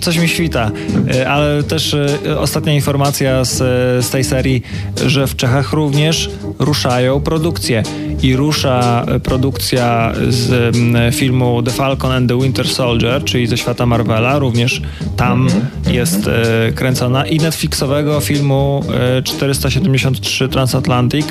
coś 0.00 0.18
mi 0.18 0.28
świta, 0.28 0.70
E, 1.14 1.30
ale 1.30 1.62
też 1.62 1.96
ostatnia 2.38 2.72
informacja 2.72 3.44
z, 3.44 3.56
z 4.04 4.10
tej 4.10 4.24
serii, 4.24 4.62
że 5.06 5.26
w 5.26 5.36
Czechach 5.36 5.72
również 5.72 6.30
ruszają 6.58 7.20
produkcje. 7.20 7.82
I 8.22 8.36
rusza 8.36 9.06
produkcja 9.22 10.12
z 10.28 10.76
filmu 11.14 11.62
The 11.62 11.70
Falcon 11.70 12.12
and 12.12 12.28
the 12.28 12.40
Winter 12.40 12.68
Soldier, 12.68 13.24
czyli 13.24 13.46
ze 13.46 13.56
świata 13.58 13.86
Marvela, 13.86 14.38
również 14.38 14.82
tam 15.16 15.48
jest 15.90 16.28
e, 16.28 16.72
kręcona. 16.72 17.26
I 17.26 17.38
Netflixowego 17.38 18.20
filmu 18.20 18.84
e, 19.18 19.22
473 19.22 20.48
Transatlantic. 20.48 21.26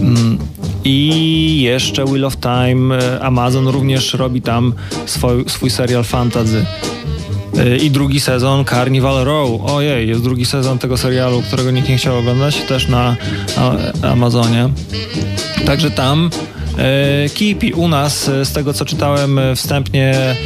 Mm, 0.00 0.38
i 0.88 1.60
jeszcze 1.62 2.04
Wheel 2.04 2.24
of 2.24 2.36
Time 2.36 2.98
e, 2.98 3.20
Amazon 3.20 3.68
również 3.68 4.14
robi 4.14 4.42
tam 4.42 4.72
swój, 5.06 5.44
swój 5.46 5.70
serial 5.70 6.04
fantasy. 6.04 6.64
E, 7.58 7.76
I 7.76 7.90
drugi 7.90 8.20
sezon 8.20 8.64
Carnival 8.64 9.24
Row. 9.24 9.60
Ojej, 9.64 10.08
jest 10.08 10.22
drugi 10.22 10.44
sezon 10.46 10.78
tego 10.78 10.96
serialu, 10.96 11.42
którego 11.42 11.70
nikt 11.70 11.88
nie 11.88 11.96
chciał 11.96 12.18
oglądać, 12.18 12.56
też 12.56 12.88
na 12.88 13.16
Amazonie. 14.02 14.68
Także 15.66 15.90
tam 15.90 16.30
e, 16.78 17.28
kipi. 17.28 17.72
U 17.72 17.88
nas, 17.88 18.24
z 18.24 18.52
tego 18.52 18.72
co 18.72 18.84
czytałem 18.84 19.40
wstępnie, 19.56 20.36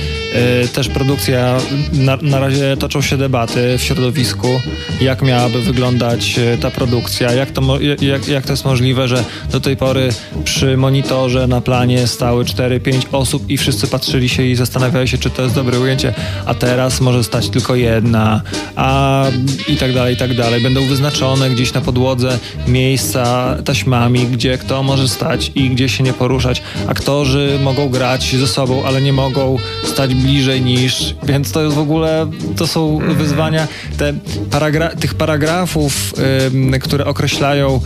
też 0.72 0.88
produkcja, 0.88 1.58
na, 1.92 2.16
na 2.22 2.40
razie 2.40 2.76
toczą 2.76 3.02
się 3.02 3.16
debaty 3.16 3.78
w 3.78 3.82
środowisku, 3.82 4.60
jak 5.00 5.22
miałaby 5.22 5.62
wyglądać 5.62 6.38
e, 6.38 6.58
ta 6.58 6.70
produkcja, 6.70 7.32
jak 7.32 7.50
to, 7.50 7.80
jak, 8.00 8.28
jak 8.28 8.46
to 8.46 8.52
jest 8.52 8.64
możliwe, 8.64 9.08
że 9.08 9.24
do 9.50 9.60
tej 9.60 9.76
pory 9.76 10.08
przy 10.44 10.76
monitorze 10.76 11.46
na 11.46 11.60
planie 11.60 12.06
stały 12.06 12.44
4-5 12.44 13.02
osób 13.12 13.50
i 13.50 13.56
wszyscy 13.56 13.86
patrzyli 13.86 14.28
się 14.28 14.42
i 14.42 14.54
zastanawiali 14.54 15.08
się, 15.08 15.18
czy 15.18 15.30
to 15.30 15.42
jest 15.42 15.54
dobre 15.54 15.80
ujęcie, 15.80 16.14
a 16.46 16.54
teraz 16.54 17.00
może 17.00 17.24
stać 17.24 17.48
tylko 17.48 17.74
jedna, 17.74 18.42
a 18.76 19.24
i 19.68 19.76
tak 19.76 19.92
dalej, 19.92 20.14
i 20.14 20.16
tak 20.16 20.34
dalej. 20.34 20.62
Będą 20.62 20.86
wyznaczone 20.86 21.50
gdzieś 21.50 21.72
na 21.72 21.80
podłodze 21.80 22.38
miejsca 22.66 23.56
taśmami, 23.64 24.26
gdzie 24.26 24.58
kto 24.58 24.82
może 24.82 25.08
stać 25.08 25.52
i 25.54 25.70
gdzie 25.70 25.88
się 25.88 26.04
nie 26.04 26.12
poruszać. 26.12 26.62
Aktorzy 26.86 27.58
mogą 27.62 27.88
grać 27.88 28.36
ze 28.36 28.46
sobą, 28.46 28.84
ale 28.84 29.02
nie 29.02 29.12
mogą 29.12 29.58
stać 29.84 30.14
bliżej 30.22 30.60
niż, 30.62 31.14
więc 31.22 31.52
to 31.52 31.62
jest 31.62 31.76
w 31.76 31.78
ogóle, 31.78 32.30
to 32.56 32.66
są 32.66 32.98
wyzwania. 32.98 33.68
Te 33.96 34.12
paragra- 34.50 34.96
tych 34.96 35.14
paragrafów, 35.14 36.14
ym, 36.46 36.74
które 36.80 37.04
określają, 37.06 37.80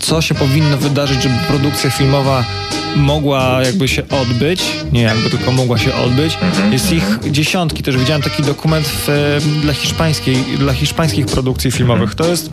co 0.00 0.22
się 0.22 0.34
powinno 0.34 0.76
wydarzyć, 0.76 1.22
żeby 1.22 1.34
produkcja 1.48 1.90
filmowa 1.90 2.44
mogła 2.96 3.62
jakby 3.64 3.88
się 3.88 4.02
odbyć, 4.08 4.62
nie 4.92 5.02
jakby 5.02 5.30
tylko 5.30 5.52
mogła 5.52 5.78
się 5.78 5.94
odbyć. 5.94 6.38
Jest 6.70 6.92
ich 6.92 7.18
dziesiątki, 7.30 7.82
też 7.82 7.96
widziałem 7.96 8.22
taki 8.22 8.42
dokument 8.42 8.86
w, 8.86 9.38
dla, 9.62 9.72
hiszpańskiej, 9.72 10.36
dla 10.58 10.72
hiszpańskich 10.72 11.26
produkcji 11.26 11.70
filmowych. 11.70 12.14
To 12.14 12.28
jest 12.28 12.50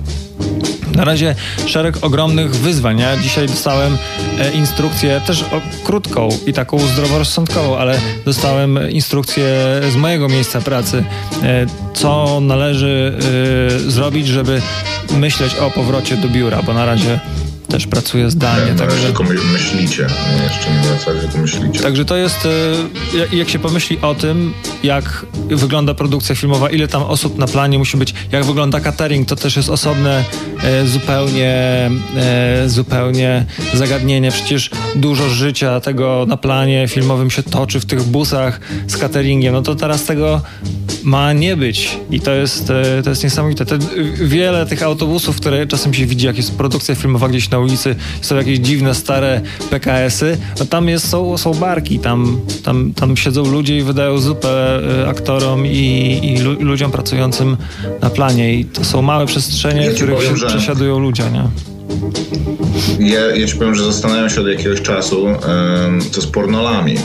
na 0.97 1.05
razie 1.05 1.35
szereg 1.65 1.97
ogromnych 2.01 2.55
wyzwań. 2.55 2.99
Ja 2.99 3.17
dzisiaj 3.17 3.47
dostałem 3.47 3.97
e, 4.39 4.51
instrukcję, 4.51 5.21
też 5.25 5.45
krótką 5.83 6.29
i 6.45 6.53
taką 6.53 6.79
zdroworozsądkową, 6.79 7.77
ale 7.77 7.99
dostałem 8.25 8.91
instrukcję 8.91 9.45
z 9.91 9.95
mojego 9.95 10.29
miejsca 10.29 10.61
pracy, 10.61 11.03
e, 11.43 11.65
co 11.93 12.39
należy 12.41 13.17
e, 13.77 13.79
zrobić, 13.79 14.27
żeby 14.27 14.61
myśleć 15.17 15.55
o 15.55 15.71
powrocie 15.71 16.17
do 16.17 16.27
biura, 16.27 16.61
bo 16.63 16.73
na 16.73 16.85
razie 16.85 17.19
też 17.67 17.87
pracuję 17.87 18.31
zdalnie. 18.31 18.71
Nie, 18.71 18.77
Także... 18.77 19.05
tylko 19.05 19.23
my, 19.23 19.35
myślicie. 19.53 20.07
Jeszcze 20.43 20.71
nie 20.73 20.79
wracać, 20.87 21.21
tylko 21.21 21.37
myślicie. 21.37 21.79
Także 21.79 22.05
to 22.05 22.17
jest, 22.17 22.47
e, 23.31 23.35
jak- 23.35 23.49
się 23.49 23.59
pomyśli 23.59 24.01
o 24.01 24.15
tym, 24.15 24.53
jak 24.83 25.25
wygląda 25.49 25.93
produkcja 25.93 26.35
filmowa, 26.35 26.69
ile 26.69 26.87
tam 26.87 27.03
osób 27.03 27.37
na 27.37 27.47
planie 27.47 27.77
musi 27.77 27.97
być, 27.97 28.13
jak 28.31 28.45
wygląda 28.45 28.79
catering, 28.79 29.27
to 29.27 29.35
też 29.35 29.55
jest 29.55 29.69
osobne 29.69 30.23
e, 30.63 30.87
zupełnie, 30.87 31.51
e, 32.17 32.69
zupełnie 32.69 33.45
zagadnienie. 33.73 34.31
Przecież 34.31 34.69
dużo 34.95 35.29
życia 35.29 35.79
tego 35.79 36.25
na 36.27 36.37
planie 36.37 36.87
filmowym 36.87 37.29
się 37.31 37.43
toczy 37.43 37.79
w 37.79 37.85
tych 37.85 38.03
busach 38.03 38.59
z 38.87 38.97
cateringiem. 38.97 39.53
No 39.53 39.61
to 39.61 39.75
teraz 39.75 40.03
tego 40.05 40.41
ma 41.03 41.33
nie 41.33 41.57
być 41.57 41.97
i 42.11 42.19
to 42.19 42.31
jest, 42.31 42.67
to 43.03 43.09
jest 43.09 43.23
niesamowite. 43.23 43.65
Te, 43.65 43.77
wiele 44.21 44.65
tych 44.65 44.83
autobusów, 44.83 45.35
które 45.35 45.67
czasem 45.67 45.93
się 45.93 46.05
widzi, 46.05 46.25
jak 46.25 46.37
jest 46.37 46.57
produkcja 46.57 46.95
filmowa 46.95 47.29
gdzieś 47.29 47.49
na 47.49 47.56
ulicy, 47.59 47.95
są 48.21 48.35
jakieś 48.35 48.59
dziwne, 48.59 48.95
stare 48.95 49.41
PKS-y, 49.69 50.37
no 50.59 50.65
tam 50.65 50.87
jest, 50.89 51.09
są, 51.09 51.37
są 51.37 51.53
barki, 51.53 51.99
tam, 51.99 52.39
tam, 52.63 52.93
tam 52.93 53.17
siedzą 53.17 53.45
ludzie 53.51 53.77
i 53.77 53.83
wydają 53.83 54.17
zupę 54.17 54.79
e, 55.03 55.07
aktorom 55.09 55.65
i, 55.65 56.19
i 56.23 56.37
lu, 56.41 56.53
ludziom 56.63 56.91
pracującym 56.91 57.57
na 58.01 58.09
planie 58.09 58.53
i 58.53 58.65
to 58.65 58.83
są 58.85 59.01
małe 59.01 59.25
przestrzenie, 59.25 59.85
Ja 59.85 59.91
w 59.91 59.95
których 59.95 60.15
powiem, 60.15 60.29
się 60.31 60.37
że- 60.37 60.47
przesiadują 60.47 60.99
ludzie, 60.99 61.23
nie? 61.31 61.43
Ja, 62.99 63.19
ja 63.35 63.47
ci 63.47 63.55
powiem, 63.55 63.75
że 63.75 63.85
zastanawiam 63.85 64.29
się 64.29 64.41
od 64.41 64.47
jakiegoś 64.47 64.81
czasu, 64.81 65.27
em, 65.27 65.37
co 66.11 66.21
z 66.21 66.27
pornolami. 66.27 66.95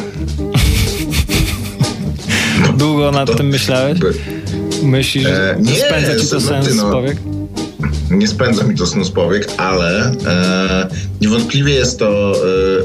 Długo 2.78 3.10
nad 3.12 3.26
to- 3.28 3.34
tym 3.34 3.46
myślałeś? 3.46 3.98
Myślisz, 4.82 5.24
że 5.24 5.56
E, 5.56 5.60
nie, 5.60 5.74
spędza 5.74 6.20
ci 6.20 6.28
to 6.30 6.40
sens 6.40 6.74
no. 6.76 6.90
powiek? 6.90 7.16
Nie 8.12 8.28
spędza 8.28 8.64
mi 8.64 8.74
to 8.76 8.86
snu 8.86 9.04
z 9.04 9.10
powiek, 9.10 9.48
ale 9.56 10.10
e, 10.26 10.88
niewątpliwie 11.20 11.74
jest 11.74 11.98
to 11.98 12.32
e, 12.32 12.38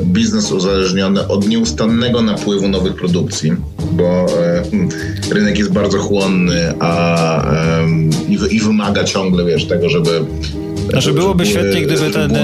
biznes 0.04 0.52
uzależniony 0.52 1.28
od 1.28 1.48
nieustannego 1.48 2.22
napływu 2.22 2.68
nowych 2.68 2.96
produkcji, 2.96 3.52
bo 3.92 4.26
e, 4.44 4.64
hmm, 4.72 4.90
rynek 5.32 5.58
jest 5.60 5.72
bardzo 5.74 5.98
chłonny 6.00 6.74
a, 6.80 7.44
i, 8.30 8.56
i 8.56 8.60
wymaga 8.60 9.04
ciągle, 9.04 9.46
wiesz, 9.46 9.66
tego, 9.66 9.90
żeby 9.90 10.26
Znaczy 10.90 11.14
byłoby 11.14 11.46
świetnie, 11.46 11.82
gdyby 11.82 12.12
ten, 12.12 12.38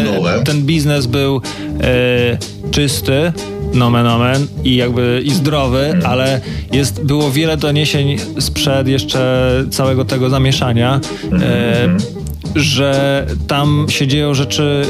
ten 0.46 0.62
biznes 0.62 1.06
był 1.06 1.42
e, 1.82 2.38
czysty, 2.72 3.34
nomen 3.74 4.08
omen 4.08 4.48
i 4.64 4.76
jakby 4.76 5.22
i 5.26 5.32
zdrowy, 5.32 5.80
Mhm. 5.86 6.06
ale 6.06 6.42
jest, 6.72 7.04
było 7.04 7.32
wiele 7.32 7.58
doniesień 7.58 8.18
sprzed 8.40 8.88
jeszcze 8.88 9.50
całego 9.72 10.06
tego 10.06 10.30
zamieszania, 10.30 11.00
Mhm, 11.32 11.44
e, 11.44 12.23
że 12.56 13.26
tam 13.48 13.86
się 13.90 14.08
dzieją 14.08 14.34
rzeczy 14.34 14.86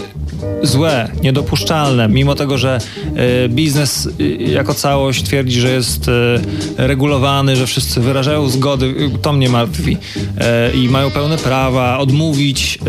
złe, 0.63 1.09
niedopuszczalne, 1.23 2.07
mimo 2.09 2.35
tego, 2.35 2.57
że 2.57 2.77
e, 3.15 3.49
biznes 3.49 4.09
e, 4.19 4.23
jako 4.51 4.73
całość 4.73 5.23
twierdzi, 5.23 5.61
że 5.61 5.69
jest 5.69 6.07
e, 6.07 6.87
regulowany, 6.87 7.55
że 7.55 7.67
wszyscy 7.67 8.01
wyrażają 8.01 8.49
zgody, 8.49 8.93
to 9.21 9.33
mnie 9.33 9.49
martwi 9.49 9.97
e, 10.37 10.71
i 10.71 10.89
mają 10.89 11.11
pełne 11.11 11.37
prawa 11.37 11.97
odmówić 11.97 12.79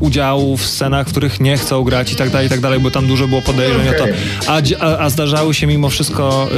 udziału 0.00 0.56
w 0.56 0.66
scenach, 0.66 1.06
w 1.06 1.10
których 1.10 1.40
nie 1.40 1.56
chcą 1.56 1.84
grać 1.84 2.12
i 2.12 2.16
tak 2.16 2.30
dalej, 2.30 2.46
i 2.46 2.50
tak 2.50 2.60
dalej, 2.60 2.80
bo 2.80 2.90
tam 2.90 3.06
dużo 3.06 3.28
było 3.28 3.42
podejrzeń 3.42 3.88
o 3.88 3.92
to, 3.92 4.04
a, 4.46 4.98
a, 4.98 5.10
zdarzały 5.10 5.54
się 5.54 5.66
mimo 5.66 5.90
wszystko 5.90 6.48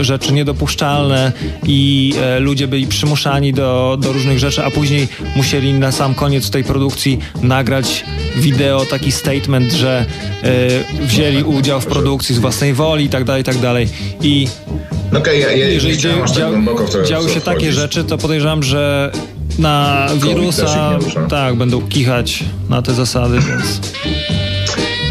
rzeczy 0.00 0.32
niedopuszczalne 0.32 1.32
i 1.66 2.14
ludzie 2.40 2.68
byli 2.68 2.86
przymuszani 2.86 3.52
do, 3.52 3.98
do 4.00 4.12
różnych 4.12 4.38
rzeczy, 4.38 4.64
a 4.64 4.70
później 4.70 5.08
musieli 5.36 5.74
na 5.74 5.92
sam 5.92 6.14
koniec 6.14 6.50
tej 6.50 6.64
produkcji 6.64 7.18
nagrać 7.42 8.04
wideo, 8.36 8.86
taki 8.86 9.12
statement, 9.12 9.67
że 9.72 10.06
e, 10.42 11.04
wzięli 11.06 11.42
udział 11.42 11.80
w 11.80 11.86
produkcji 11.86 12.34
z 12.34 12.38
własnej 12.38 12.74
woli 12.74 13.04
i 13.04 13.08
tak 13.08 13.24
dalej, 13.24 13.42
i 13.42 13.44
tak 13.44 13.58
dalej. 13.58 13.88
I 14.22 14.48
No 15.12 15.18
okej, 15.18 15.40
ja, 15.40 15.52
ja 15.52 15.68
jeżeli 15.68 15.96
aż 16.22 16.32
tak 16.32 17.06
działy 17.06 17.30
się 17.30 17.40
takie 17.40 17.72
rzeczy, 17.72 18.04
to 18.04 18.18
podejrzewam, 18.18 18.62
że 18.62 19.12
na 19.58 20.06
wirusa, 20.16 20.98
tak, 21.28 21.54
będą 21.54 21.88
kichać 21.88 22.44
na 22.68 22.82
te 22.82 22.94
zasady, 22.94 23.38
więc... 23.40 23.80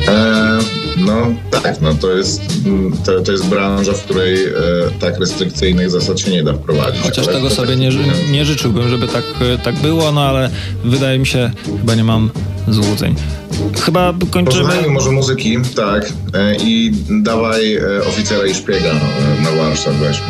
E, 0.08 0.60
no 0.98 1.16
tak, 1.52 1.82
no 1.82 1.94
to 1.94 2.12
jest, 2.12 2.42
to, 3.06 3.22
to 3.22 3.32
jest 3.32 3.46
branża, 3.46 3.94
w 3.94 4.04
której 4.04 4.46
e, 4.46 4.52
tak 5.00 5.20
restrykcyjnych 5.20 5.92
zasad 5.92 6.20
się 6.20 6.32
nie 6.32 6.44
da 6.44 6.54
wprowadzić. 6.54 7.02
Chociaż 7.02 7.28
tego 7.28 7.50
sobie 7.50 7.76
nie, 7.76 7.90
nie 8.32 8.46
życzyłbym, 8.46 8.90
żeby 8.90 9.08
tak, 9.08 9.24
tak 9.64 9.76
było, 9.76 10.12
no 10.12 10.22
ale 10.22 10.50
wydaje 10.84 11.20
mi 11.20 11.28
się, 11.28 11.52
chyba 11.80 11.96
nie 11.96 12.04
mam 12.04 12.30
złudzeń. 12.68 13.16
Chyba 13.86 14.14
kończymy... 14.32 14.64
Posłuchajmy 14.64 14.90
może 14.94 15.12
muzyki, 15.12 15.58
tak, 15.76 16.06
e, 16.34 16.56
i 16.56 16.92
dawaj 17.10 17.76
e, 17.76 17.82
oficera 18.08 18.46
i 18.48 18.54
szpiega 18.56 18.90
e, 18.90 19.42
na 19.44 19.52
warsztat 19.52 19.94
weźmy. 19.94 20.26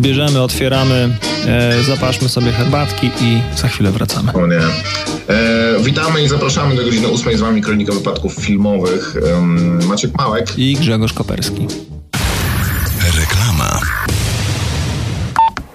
Bierzemy, 0.00 0.42
otwieramy, 0.42 1.18
e, 1.46 1.82
zapaszmy 1.82 2.28
sobie 2.28 2.52
herbatki 2.52 3.06
i 3.20 3.42
za 3.56 3.68
chwilę 3.68 3.90
wracamy. 3.90 4.32
O 4.32 4.46
nie. 4.46 4.56
E, 4.56 5.80
witamy 5.80 6.22
i 6.22 6.28
zapraszamy 6.28 6.74
do 6.76 6.84
godziny 6.84 7.08
8 7.08 7.38
z 7.38 7.40
wami 7.40 7.62
Kronika 7.62 7.92
Wypadków 7.92 8.34
Filmowych. 8.34 9.16
E, 9.82 9.86
Maciek 9.86 10.18
Małek 10.18 10.58
i 10.58 10.74
Grzegorz 10.76 11.12
Koperski. 11.12 11.66
Reklama. 13.20 13.80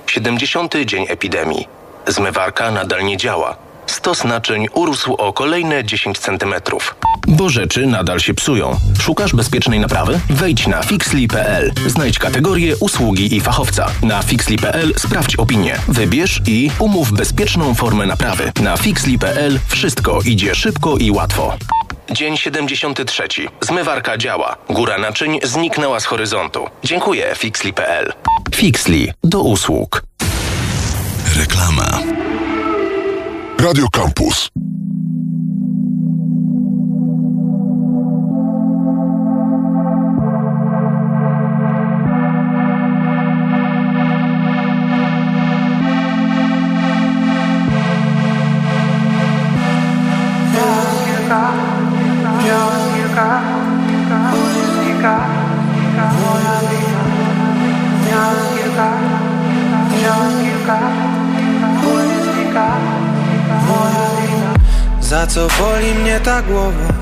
70. 0.08 0.74
dzień 0.86 1.06
epidemii. 1.10 1.68
Zmywarka 2.08 2.72
nadal 2.72 3.06
nie 3.06 3.18
działa. 3.18 3.69
Stos 3.90 4.24
naczyń 4.24 4.68
urósł 4.74 5.14
o 5.14 5.34
kolejne 5.34 5.84
10 5.84 6.20
centymetrów. 6.20 6.96
Bo 7.28 7.50
rzeczy 7.50 7.88
nadal 7.88 8.20
się 8.20 8.34
psują. 8.34 8.80
Szukasz 9.00 9.34
bezpiecznej 9.34 9.80
naprawy? 9.80 10.20
Wejdź 10.30 10.68
na 10.68 10.84
fixli.pl. 10.84 11.72
Znajdź 11.88 12.20
kategorię 12.20 12.78
usługi 12.78 13.36
i 13.36 13.42
fachowca. 13.42 13.88
Na 14.02 14.22
fixli.pl 14.22 14.94
sprawdź 14.98 15.36
opinię. 15.36 15.76
Wybierz 15.88 16.42
i 16.48 16.72
umów 16.80 17.12
bezpieczną 17.12 17.74
formę 17.76 18.06
naprawy. 18.06 18.52
Na 18.62 18.78
fixli.pl 18.78 19.60
wszystko 19.68 20.20
idzie 20.26 20.56
szybko 20.56 20.98
i 20.98 21.12
łatwo. 21.12 21.58
Dzień 22.12 22.38
73. 22.38 23.24
Zmywarka 23.62 24.18
działa. 24.18 24.56
Góra 24.70 24.98
naczyń 24.98 25.40
zniknęła 25.44 26.00
z 26.00 26.06
horyzontu. 26.06 26.66
Dziękuję 26.84 27.34
fixli.pl. 27.38 28.14
Fixli 28.56 29.12
do 29.24 29.42
usług. 29.42 30.04
Reklama. 31.38 32.00
Radio 33.60 33.90
Campus. 33.90 34.50
Co 65.40 65.48
boli 65.64 65.94
mnie 65.94 66.20
ta 66.20 66.42
głowa? 66.42 66.94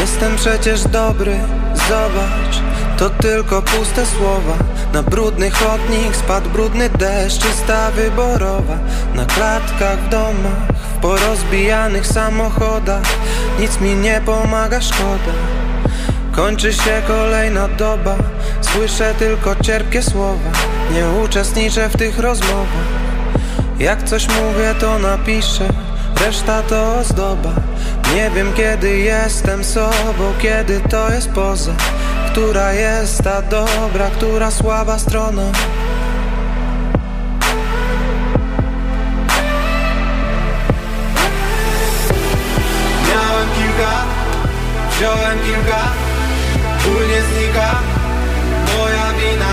Jestem 0.00 0.36
przecież 0.36 0.82
dobry, 0.82 1.36
zobacz 1.74 2.62
To 2.98 3.10
tylko 3.10 3.62
puste 3.62 4.06
słowa. 4.06 4.56
Na 4.92 5.02
brudny 5.02 5.50
chodnik 5.50 6.16
spadł 6.16 6.50
brudny 6.50 6.90
deszcz 6.90 7.42
Czysta 7.42 7.90
wyborowa. 7.90 8.78
Na 9.14 9.24
klatkach 9.24 9.98
w 9.98 10.08
domach 10.08 10.68
W 10.96 11.00
porozbijanych 11.00 12.06
samochodach. 12.06 13.04
Nic 13.58 13.80
mi 13.80 13.94
nie 13.94 14.20
pomaga, 14.26 14.80
szkoda. 14.80 15.32
Kończy 16.32 16.72
się 16.72 17.02
kolejna 17.06 17.68
doba. 17.68 18.16
Słyszę 18.60 19.14
tylko 19.18 19.56
cierpkie 19.56 20.02
słowa. 20.02 20.50
Nie 20.92 21.22
uczestniczę 21.24 21.88
w 21.88 21.96
tych 21.96 22.18
rozmowach. 22.18 22.88
Jak 23.78 24.02
coś 24.02 24.28
mówię 24.28 24.74
to 24.80 24.98
napiszę 24.98 25.83
Reszta 26.20 26.62
to 26.62 26.94
ozdoba. 26.98 27.54
Nie 28.14 28.30
wiem 28.30 28.52
kiedy 28.52 28.98
jestem 28.98 29.64
sobą 29.64 30.32
Kiedy 30.38 30.80
to 30.80 31.10
jest 31.10 31.30
poza. 31.30 31.72
Która 32.32 32.72
jest 32.72 33.22
ta 33.22 33.42
dobra 33.42 34.10
Która 34.10 34.50
słaba 34.50 34.98
strona? 34.98 35.42
Miałem 43.10 43.48
kilka 43.48 43.92
Wziąłem 44.90 45.38
kilka. 45.38 45.80
Ból 46.84 47.08
nie 47.08 47.22
znika 47.22 47.70
Moja 48.78 49.12
wina. 49.12 49.52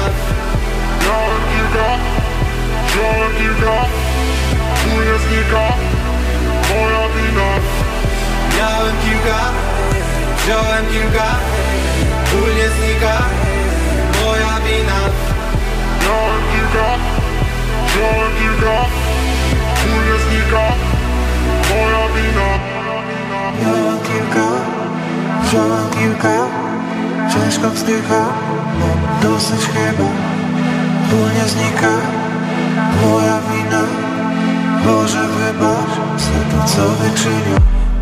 Miałem 1.06 1.42
kilka 1.52 1.88
Wziąłem 2.88 3.36
kilka. 3.38 3.86
Ból 4.86 5.04
nie 5.06 5.20
znika 5.20 5.91
moja 6.72 7.04
wina. 7.16 7.50
Miałem 8.58 8.96
kilka, 9.04 9.40
wziąłem 10.38 10.86
kilka 10.92 11.28
Ból 12.32 12.50
nie 12.56 12.70
znika, 12.76 13.14
moja 14.22 14.54
wina. 14.66 15.00
Miałem 16.04 16.42
kilka, 16.52 16.88
wziąłem 17.88 18.32
kilka 18.40 18.76
Ból 19.82 20.02
nie 20.08 20.18
znika, 20.24 20.64
moja 21.70 22.04
wina. 22.16 22.50
Miałem 23.62 24.00
kilka, 24.00 24.48
wziąłem 25.44 25.90
kilka 25.90 26.36
Ciężko 27.34 27.70
wzdycha, 27.70 28.26
dosyć 29.22 29.62
chyba 29.66 30.10
Ból 31.10 31.30
nie 31.36 31.50
znika, 31.50 31.92
moja 33.02 33.40
wina 33.50 34.11
Boże 34.86 35.28
wybacz 35.28 35.96
za 36.18 36.58
to 36.58 36.68
co 36.68 36.90
wyczynił. 36.90 37.58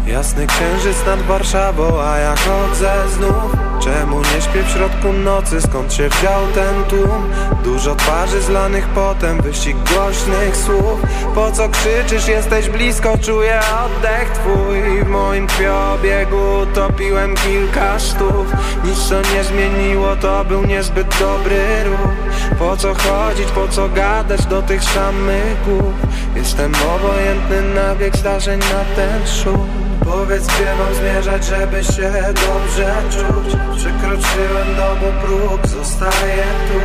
Jasny 0.08 0.48
księżyc 0.48 1.06
nad 1.06 1.22
Warszawą, 1.22 2.02
a 2.02 2.18
ja 2.18 2.36
chodzę 2.36 2.94
znów. 3.18 3.56
Czemu 3.80 4.20
nie 4.20 4.42
śpię 4.42 4.64
w 4.64 4.70
środku 4.70 5.14
nocy, 5.14 5.62
skąd 5.62 5.94
się 5.94 6.10
wziął 6.10 6.48
ten 6.56 6.84
tłum? 6.84 7.30
Dużo 7.64 7.96
twarzy 7.96 8.42
zlanych 8.42 8.88
potem, 8.88 9.42
wyścig 9.42 9.78
głośnych 9.78 10.58
słów. 10.58 11.02
Po 11.36 11.52
co 11.52 11.70
krzyczysz, 11.70 12.28
jesteś 12.28 12.70
blisko, 12.70 13.18
czuję 13.22 13.60
oddech 13.86 14.30
twój. 14.30 15.04
W 15.04 15.08
moim 15.08 15.48
krwiobiegu 15.48 16.66
topiłem 16.74 17.36
kilka 17.36 18.00
sztuk. 18.00 18.48
Nic 18.84 19.00
co 19.10 19.16
nie 19.16 19.44
zmieniło, 19.44 20.16
to 20.16 20.46
był 20.46 20.66
niezbyt 20.66 21.08
dobry 21.20 21.84
ruch 21.84 22.29
Po 22.60 22.78
co 22.78 22.94
chodzić, 22.94 23.52
po 23.52 23.68
co 23.68 23.90
gadać 23.90 24.46
do 24.46 24.62
tych 24.62 24.84
samych 24.84 25.64
głów 25.66 25.94
Jestem 26.36 26.72
obojętny 26.96 27.62
na 27.62 27.96
bieg 27.96 28.18
zdarzeń, 28.18 28.60
na 28.60 28.96
ten 28.96 29.28
szum. 29.28 29.68
Powiedz 30.06 30.48
gdzie 30.48 30.76
mam 30.80 30.96
zmierzać, 30.96 31.46
żeby 31.46 31.84
się 31.84 32.12
dobrze 32.24 32.96
czuć? 33.12 33.56
Przekroczyłem 33.76 34.76
domu 34.78 35.12
próg, 35.22 35.68
zostaję 35.68 36.44
tu. 36.68 36.80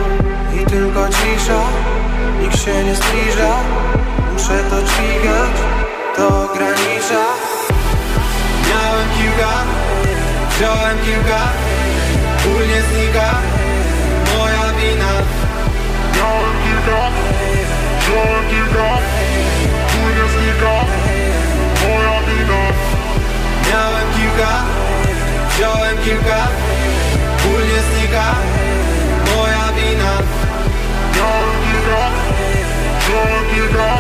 I 0.57 0.67
tylko 0.67 1.09
cisza, 1.09 1.61
nikt 2.41 2.65
się 2.65 2.85
nie 2.85 2.95
zbliża. 2.95 3.55
Muszę 4.33 4.59
to 4.71 4.77
dźwigać, 4.83 5.55
to 6.17 6.29
ogranicza. 6.45 7.25
Miałem 8.69 9.09
kilka, 9.19 9.53
wziąłem 10.51 10.99
kilka. 11.05 11.41
Ból 12.45 12.63
nie 12.69 12.83
znika, 12.83 13.31
moja 14.39 14.73
wina 14.73 15.44
Miałem 16.17 16.57
kilka, 16.65 17.01
wziąłem 25.55 25.99
kilka 25.99 26.49
Ból 27.45 27.61
nie 27.67 27.83
znika, 27.83 28.35
moja 29.37 29.73
wina 29.73 30.13
Miałem 31.17 31.55
kilka, 31.65 32.03
wziąłem 33.01 33.45
kilka 33.55 33.99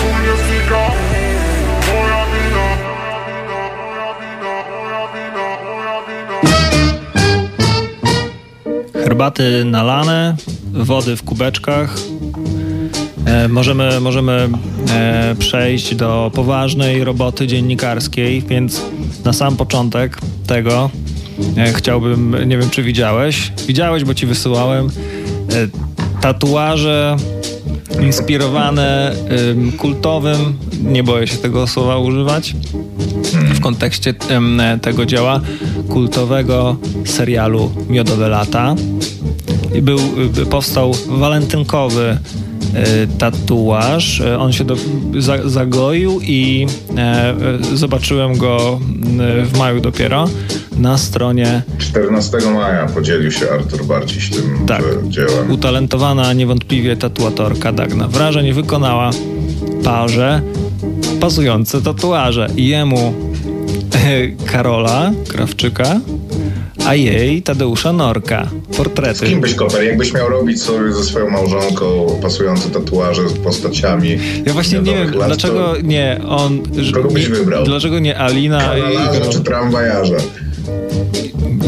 Ból 0.00 0.22
nie 0.22 0.36
znika, 0.44 0.82
Herbaty 9.20 9.64
nalane, 9.64 10.36
wody 10.72 11.16
w 11.16 11.22
kubeczkach. 11.22 11.96
E, 13.24 13.48
możemy 13.48 14.00
możemy 14.00 14.48
e, 14.90 15.34
przejść 15.38 15.94
do 15.94 16.30
poważnej 16.34 17.04
roboty 17.04 17.46
dziennikarskiej, 17.46 18.42
więc 18.42 18.82
na 19.24 19.32
sam 19.32 19.56
początek 19.56 20.18
tego 20.46 20.90
e, 21.56 21.72
chciałbym, 21.72 22.48
nie 22.48 22.58
wiem 22.58 22.70
czy 22.70 22.82
widziałeś, 22.82 23.52
widziałeś, 23.66 24.04
bo 24.04 24.14
ci 24.14 24.26
wysyłałem 24.26 24.86
e, 24.86 24.90
tatuaże 26.20 27.16
inspirowane 28.02 29.12
kultowym 29.78 30.58
nie 30.82 31.02
boję 31.02 31.26
się 31.26 31.36
tego 31.36 31.66
słowa 31.66 31.98
używać, 31.98 32.54
w 33.32 33.60
kontekście 33.60 34.14
tego 34.82 35.06
dzieła 35.06 35.40
kultowego 35.88 36.76
serialu 37.04 37.70
Miodowe 37.88 38.28
Lata. 38.28 38.74
Był, 39.82 39.98
y, 40.42 40.46
powstał 40.46 40.94
walentynkowy 41.08 42.18
y, 43.04 43.18
tatuaż. 43.18 44.20
Y, 44.20 44.38
On 44.38 44.52
się 44.52 44.64
do, 44.64 44.76
za, 45.18 45.48
zagoił 45.48 46.20
i 46.22 46.66
e, 46.96 47.00
e, 47.00 47.36
zobaczyłem 47.76 48.38
go 48.38 48.80
w 49.44 49.58
maju 49.58 49.80
dopiero 49.80 50.28
na 50.76 50.98
stronie 50.98 51.62
14 51.78 52.38
maja 52.54 52.86
podzielił 52.86 53.32
się 53.32 53.50
Artur 53.50 53.84
Barciś 53.84 54.30
tym 54.30 54.66
Tak. 54.66 54.82
dziełem. 55.08 55.50
Utalentowana 55.50 56.32
niewątpliwie 56.32 56.96
tatuatorka 56.96 57.72
Dagna 57.72 58.08
wrażenie 58.08 58.54
wykonała 58.54 59.10
parze 59.84 60.42
pasujące 61.20 61.82
tatuaże. 61.82 62.46
Jemu 62.56 63.14
Karola 64.46 65.12
Krawczyka, 65.28 66.00
a 66.90 66.94
jej 66.94 67.42
Tadeusza 67.42 67.92
Norka. 67.92 68.48
Z 68.70 68.76
Portrety. 68.76 69.26
kim 69.26 69.40
byś 69.40 69.54
koper? 69.54 69.82
Jakbyś 69.82 70.12
miał 70.12 70.28
robić 70.28 70.62
sobie 70.62 70.92
ze 70.92 71.04
swoją 71.04 71.30
małżonką 71.30 72.18
pasujące 72.22 72.70
tatuaże 72.70 73.28
z 73.28 73.32
postaciami. 73.32 74.18
Ja 74.46 74.52
właśnie 74.52 74.78
nie 74.78 74.94
wiem, 74.94 75.14
lat, 75.14 75.26
dlaczego 75.26 75.74
nie 75.82 76.20
on... 76.28 76.62
Kogo 76.94 77.08
byś 77.08 77.28
nie, 77.28 77.34
wybrał? 77.34 77.64
Dlaczego 77.64 77.98
nie 77.98 78.18
Alina 78.18 78.60
To 78.60 79.28
i... 79.28 79.32
czy 79.32 79.40
tramwajarze? 79.40 80.16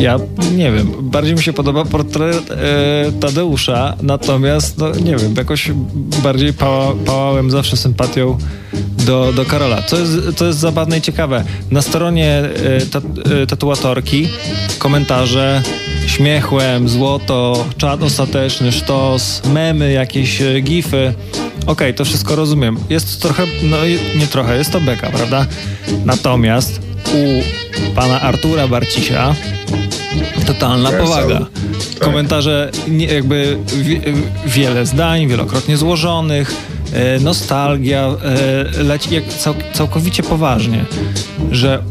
Ja 0.02 0.18
nie 0.56 0.72
wiem, 0.72 0.92
bardziej 1.00 1.34
mi 1.34 1.42
się 1.42 1.52
podoba 1.52 1.84
portret 1.84 2.50
e, 2.50 3.12
Tadeusza, 3.20 3.96
natomiast 4.02 4.78
no 4.78 4.90
nie 4.90 5.16
wiem, 5.16 5.34
jakoś 5.36 5.70
bardziej 6.22 6.52
pała, 6.52 6.94
pałałem 7.06 7.50
zawsze 7.50 7.76
sympatią 7.76 8.38
do, 9.06 9.32
do 9.32 9.44
Karola. 9.44 9.82
Co 9.82 9.98
jest, 9.98 10.12
co 10.36 10.46
jest 10.46 10.58
zabawne 10.58 10.98
i 10.98 11.00
ciekawe, 11.00 11.44
na 11.70 11.82
stronie 11.82 12.28
e, 12.30 12.86
ta, 12.86 12.98
e, 13.42 13.46
tatuatorki 13.46 14.28
komentarze 14.78 15.62
śmiechłem, 16.06 16.88
złoto, 16.88 17.64
czad 17.76 18.02
ostateczny, 18.02 18.72
sztos, 18.72 19.42
memy, 19.52 19.92
jakieś 19.92 20.42
e, 20.42 20.60
gify. 20.60 21.14
Okej, 21.66 21.94
to 21.94 22.04
wszystko 22.04 22.36
rozumiem. 22.36 22.76
Jest 22.90 23.22
trochę, 23.22 23.42
no 23.62 23.76
nie 24.18 24.26
trochę, 24.26 24.56
jest 24.58 24.72
to 24.72 24.80
beka, 24.80 25.10
prawda? 25.10 25.46
Natomiast 26.04 26.91
u 27.14 27.42
pana 27.94 28.20
Artura 28.20 28.68
Barcisia 28.68 29.34
totalna 30.46 30.90
powaga. 30.92 31.38
Tak. 31.38 32.08
Komentarze 32.08 32.70
nie, 32.88 33.06
jakby 33.06 33.58
wie, 33.82 34.00
wiele 34.46 34.86
zdań, 34.86 35.28
wielokrotnie 35.28 35.76
złożonych, 35.76 36.54
e, 36.92 37.20
nostalgia, 37.20 38.06
e, 38.78 38.82
leci 38.82 39.14
jak 39.14 39.28
cał, 39.28 39.54
całkowicie 39.72 40.22
poważnie, 40.22 40.84
że 41.50 41.82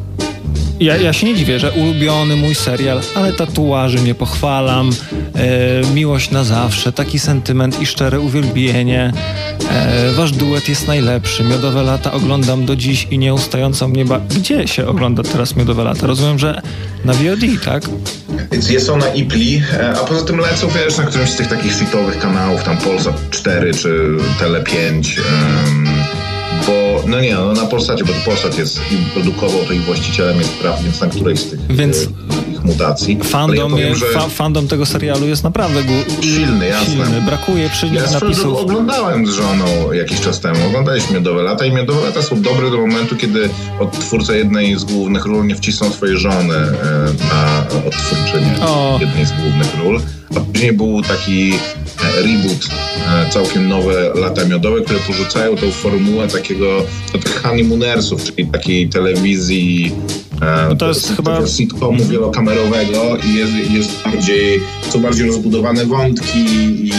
ja, 0.81 0.97
ja 0.97 1.13
się 1.13 1.27
nie 1.27 1.35
dziwię, 1.35 1.59
że 1.59 1.71
ulubiony 1.71 2.35
mój 2.35 2.55
serial, 2.55 3.01
ale 3.15 3.33
tatuaży 3.33 3.99
nie 3.99 4.15
pochwalam, 4.15 4.89
e, 5.35 5.93
miłość 5.93 6.31
na 6.31 6.43
zawsze, 6.43 6.91
taki 6.91 7.19
sentyment 7.19 7.81
i 7.81 7.85
szczere 7.85 8.19
uwielbienie. 8.19 9.13
E, 9.71 10.11
wasz 10.11 10.31
duet 10.31 10.69
jest 10.69 10.87
najlepszy. 10.87 11.43
Miodowe 11.43 11.83
lata 11.83 12.11
oglądam 12.11 12.65
do 12.65 12.75
dziś 12.75 13.07
i 13.11 13.17
nieustająco 13.17 13.87
mnie 13.87 14.05
ba... 14.05 14.19
Gdzie 14.19 14.67
się 14.67 14.87
ogląda 14.87 15.23
teraz 15.23 15.55
Miodowe 15.55 15.83
lata? 15.83 16.07
Rozumiem, 16.07 16.39
że 16.39 16.61
na 17.05 17.13
VOD, 17.13 17.63
tak? 17.65 17.83
Jest 18.69 18.89
ona 18.89 19.07
Ipli, 19.07 19.63
e, 19.73 19.89
a 19.89 20.03
poza 20.03 20.25
tym 20.25 20.37
lecą, 20.37 20.67
wiesz, 20.67 20.97
na 20.97 21.03
którymś 21.03 21.29
z 21.29 21.35
tych 21.35 21.47
takich 21.47 21.73
shitowych 21.73 22.19
kanałów, 22.19 22.63
tam 22.63 22.77
Polsat 22.77 23.29
4 23.29 23.73
czy 23.73 24.07
Tele 24.39 24.63
5, 24.63 25.17
em, 25.17 26.00
bo, 26.67 27.03
no 27.07 27.19
nie, 27.21 27.35
no 27.35 27.53
na 27.53 27.65
Polsacie, 27.65 28.03
bo 28.05 28.13
Polsat 28.25 28.57
jest 28.57 28.79
i 28.91 28.97
produkował, 29.13 29.65
to 29.67 29.73
ich 29.73 29.83
właścicielem 29.83 30.37
jest 30.37 30.53
praw, 30.53 30.83
więc 30.83 31.01
na 31.01 31.07
którejś 31.07 31.39
z 31.39 31.49
tych 31.49 31.59
Więc 31.67 31.97
e, 31.97 32.51
ich 32.51 32.63
mutacji. 32.63 33.19
Fandom, 33.23 33.71
ja 33.71 33.89
powiem, 33.89 33.95
fa, 34.13 34.29
fandom 34.29 34.67
tego 34.67 34.85
serialu 34.85 35.27
jest 35.27 35.43
naprawdę 35.43 35.79
Silny, 36.21 36.67
jasne. 36.67 36.93
silny. 36.93 37.21
Brakuje 37.21 37.69
przy 37.69 37.85
nich 37.89 38.01
ja 38.13 38.19
napisów. 38.19 38.57
oglądałem 38.57 39.27
z 39.27 39.29
żoną 39.29 39.91
jakiś 39.91 40.21
czas 40.21 40.39
temu. 40.39 40.67
Oglądaliśmy 40.67 41.13
Miodowe 41.13 41.43
Lata 41.43 41.65
i 41.65 41.71
Miodowe 41.71 42.05
Lata 42.05 42.21
są 42.21 42.41
dobre 42.41 42.71
do 42.71 42.77
momentu, 42.77 43.15
kiedy 43.15 43.49
odtwórca 43.79 44.35
jednej 44.35 44.79
z 44.79 44.83
głównych 44.83 45.25
ról 45.25 45.47
nie 45.47 45.55
wcisnął 45.55 45.91
swojej 45.91 46.17
żony 46.17 46.55
e, 46.55 46.73
na 47.33 47.65
odtwórczynię 47.87 48.50
O. 48.61 48.97
jednej 49.01 49.25
z 49.25 49.31
głównych 49.31 49.79
ról. 49.83 50.01
A 50.35 50.39
później 50.39 50.73
był 50.73 51.01
taki 51.01 51.53
e, 51.53 52.21
reboot, 52.21 52.69
e, 53.27 53.29
całkiem 53.29 53.67
nowe 53.69 54.11
Lata 54.15 54.45
Miodowe, 54.45 54.81
które 54.81 54.99
porzucają 54.99 55.55
tą 55.55 55.71
formułę 55.71 56.27
takiego 56.27 56.85
tych 57.11 57.41
honeymoonersów, 57.41 58.23
czyli 58.23 58.47
takiej 58.47 58.89
telewizji 58.89 59.91
e, 60.41 60.65
No 60.69 60.75
to 60.75 60.87
jest 60.87 61.15
chyba- 61.15 61.47
sitcomu 61.47 62.05
wielokamerowego 62.05 63.17
i 63.27 63.33
jest, 63.35 63.53
jest 63.71 63.89
bardziej, 64.03 64.61
są 64.89 64.99
bardziej 65.01 65.27
rozbudowane 65.27 65.85
wątki 65.85 66.39
i, 66.39 66.87
i 66.89 66.91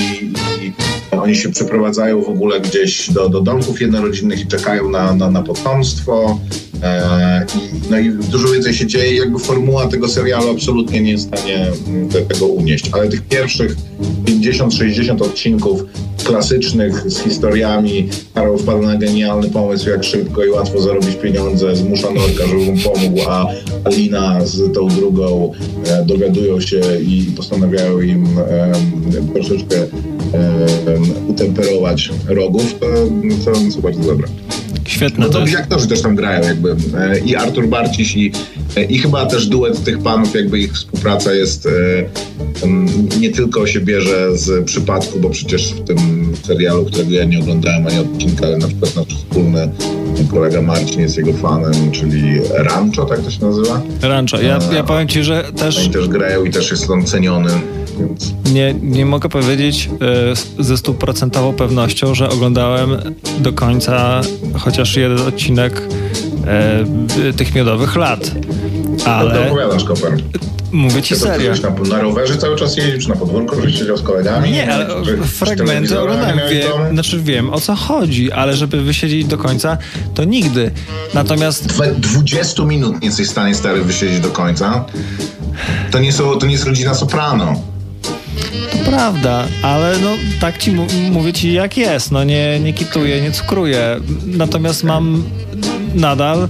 oni 1.11 1.37
się 1.37 1.49
przeprowadzają 1.53 2.23
w 2.23 2.29
ogóle 2.29 2.61
gdzieś 2.61 3.11
do, 3.11 3.29
do 3.29 3.41
domków 3.41 3.81
jednorodzinnych 3.81 4.41
i 4.41 4.47
czekają 4.47 4.91
na, 4.91 5.15
na, 5.15 5.31
na 5.31 5.43
potomstwo. 5.43 6.39
E, 6.83 7.47
no 7.91 7.99
i 7.99 8.11
dużo 8.11 8.49
więcej 8.49 8.75
się 8.75 8.87
dzieje. 8.87 9.17
Jakby 9.17 9.39
formuła 9.39 9.89
tego 9.89 10.09
serialu 10.09 10.51
absolutnie 10.51 11.01
nie 11.01 11.11
jest 11.11 11.25
w 11.25 11.39
stanie 11.39 11.67
mm, 11.89 12.09
te, 12.09 12.23
tego 12.23 12.47
unieść. 12.47 12.91
Ale 12.93 13.09
tych 13.09 13.23
pierwszych 13.23 13.77
50-60 14.25 15.23
odcinków 15.23 15.85
klasycznych 16.25 17.11
z 17.11 17.19
historiami 17.19 18.09
Karol 18.35 18.59
wpadł 18.59 18.83
na 18.83 18.97
genialny 18.97 19.51
pomysł, 19.51 19.91
jak 19.91 20.05
szybko 20.05 20.45
i 20.45 20.49
łatwo 20.49 20.81
zarobić 20.81 21.17
pieniądze, 21.17 21.77
zmusza 21.77 22.11
Norka, 22.11 22.47
żeby 22.47 22.65
mu 22.65 22.77
pomógł, 22.79 23.21
a 23.29 23.47
Alina 23.85 24.47
z 24.47 24.73
tą 24.75 24.89
drugą 24.89 25.53
e, 25.87 26.05
dowiadują 26.05 26.61
się 26.61 26.81
i 27.03 27.33
postanawiają 27.37 28.01
im 28.01 28.27
troszeczkę 29.35 29.77
em, 29.77 31.29
utemperować 31.29 32.11
rogów, 32.29 32.75
to, 32.81 32.87
to 33.45 33.71
są 33.71 33.81
bardzo 33.81 34.03
dobre. 34.03 34.29
Świetne 34.85 35.27
No 35.27 35.33
to 35.33 35.41
jest. 35.41 35.57
aktorzy 35.57 35.89
też 35.89 36.03
tam 36.03 36.17
grają 36.17 36.43
jakby 36.43 36.71
e, 36.99 37.19
i 37.19 37.37
Artur 37.37 37.69
Barciś 37.69 38.17
i, 38.17 38.33
e, 38.77 38.85
i 38.85 38.99
chyba 38.99 39.27
też 39.27 39.47
duet 39.47 39.85
tych 39.85 39.99
panów, 39.99 40.35
jakby 40.35 40.59
ich 40.59 40.73
współpraca 40.73 41.33
jest 41.33 41.67
e, 41.67 41.71
nie 43.21 43.31
tylko 43.31 43.67
się 43.67 43.81
bierze 43.81 44.39
z 44.39 44.65
przypadku, 44.65 45.21
bo 45.21 45.31
przecież 45.31 45.73
w 45.73 45.85
tym 45.85 46.33
serialu, 46.47 46.85
którego 46.85 47.11
ja 47.11 47.25
nie 47.25 47.39
oglądałem 47.39 47.87
ani 47.87 47.99
odcinka, 47.99 48.47
ale 48.47 48.59
na 48.59 48.69
przykład 48.69 48.97
nasz 48.97 49.07
wspólny 49.07 49.69
kolega 50.31 50.63
Marcin 50.63 51.01
jest 51.01 51.17
jego 51.17 51.33
fanem, 51.33 51.91
czyli 51.93 52.41
Rancho, 52.55 53.05
tak 53.05 53.21
to 53.21 53.31
się 53.31 53.47
nazywa? 53.47 53.83
Rancho. 54.03 54.41
Ja, 54.41 54.59
ja 54.75 54.85
powiem 54.85 55.09
ci, 55.09 55.25
że 55.25 55.45
też 55.57 55.79
Oni 55.79 55.91
też 55.91 56.09
grają 56.09 56.45
i 56.45 56.51
też 56.51 56.71
jest 56.71 56.91
on 56.91 57.05
ceniony, 57.05 57.51
więc 57.99 58.33
nie, 58.53 58.75
nie 58.83 59.07
mogę 59.07 59.29
powiedzieć 59.29 59.91
e, 60.59 60.63
ze 60.65 60.77
stuprocentową 60.77 61.53
pewnością, 61.53 62.15
że 62.15 62.29
oglądałem 62.31 62.91
do 63.39 63.53
końca 63.53 64.21
chociaż 64.59 64.97
jeden 64.97 65.21
odcinek 65.29 65.83
e, 67.29 67.33
tych 67.33 67.55
miodowych 67.55 67.97
lat. 67.97 68.31
ale... 69.07 69.31
Ale 69.31 69.47
opowiadasz, 69.47 69.85
Koper. 69.85 70.17
mówię 70.73 71.03
ci 71.03 71.17
serio. 71.17 71.53
na, 71.63 71.97
na 71.97 72.03
rowerze 72.03 72.37
cały 72.37 72.57
czas 72.57 72.77
jeździsz, 72.77 73.07
na 73.07 73.17
podwórku, 73.17 73.63
że 73.63 73.73
siedział 73.73 73.97
z 73.97 74.03
kolegami? 74.03 74.51
Nie, 74.51 74.73
ale 74.75 75.05
Czy- 75.05 75.17
fragmenty 75.17 76.01
oglądałem. 76.01 76.39
w 76.39 76.51
Wiem, 76.51 76.93
znaczy 76.93 77.21
wiem 77.23 77.51
o 77.51 77.61
co 77.61 77.75
chodzi, 77.75 78.33
ale 78.33 78.57
żeby 78.57 78.83
wysiedzieć 78.83 79.25
do 79.25 79.39
końca, 79.39 79.79
to 80.15 80.25
nigdy. 80.25 80.71
Natomiast 81.15 81.67
Dwa- 81.67 81.95
20 81.95 82.65
minut 82.65 83.01
nie 83.01 83.07
jesteś 83.07 83.27
w 83.27 83.31
stanie 83.31 83.55
stary 83.55 83.83
wysiedzieć 83.85 84.21
do 84.21 84.29
końca. 84.31 84.85
To 85.91 85.99
nie, 85.99 86.13
są, 86.13 86.39
to 86.39 86.47
nie 86.47 86.53
jest 86.53 86.65
rodzina 86.65 86.95
Soprano. 86.95 87.55
Prawda, 88.85 89.45
ale 89.63 89.99
no 89.99 90.11
tak 90.41 90.59
ci 90.59 90.73
mówię 91.11 91.33
ci 91.33 91.53
jak 91.53 91.77
jest, 91.77 92.13
no 92.13 92.25
nie, 92.25 92.61
nie 92.61 92.73
kituję, 92.73 93.21
nie 93.21 93.33
cukruję. 93.33 94.01
Natomiast 94.27 94.85
mam 94.85 95.25
nadal 95.95 96.49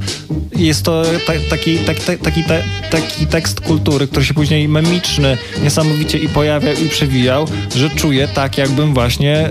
jest 0.57 0.85
to 0.85 1.03
ta, 1.27 1.33
taki, 1.51 1.79
tak, 1.79 1.99
tak, 2.01 2.18
taki, 2.18 2.45
ta, 2.45 2.55
taki 2.90 3.27
tekst 3.27 3.61
kultury, 3.61 4.07
który 4.07 4.25
się 4.25 4.35
później 4.35 4.68
memiczny 4.68 5.38
niesamowicie 5.62 6.18
i 6.18 6.29
pojawiał 6.29 6.75
i 6.75 6.88
przewijał, 6.88 7.47
że 7.77 7.90
czuję 7.90 8.29
tak, 8.29 8.59
jakbym 8.59 8.95
właśnie 8.95 9.51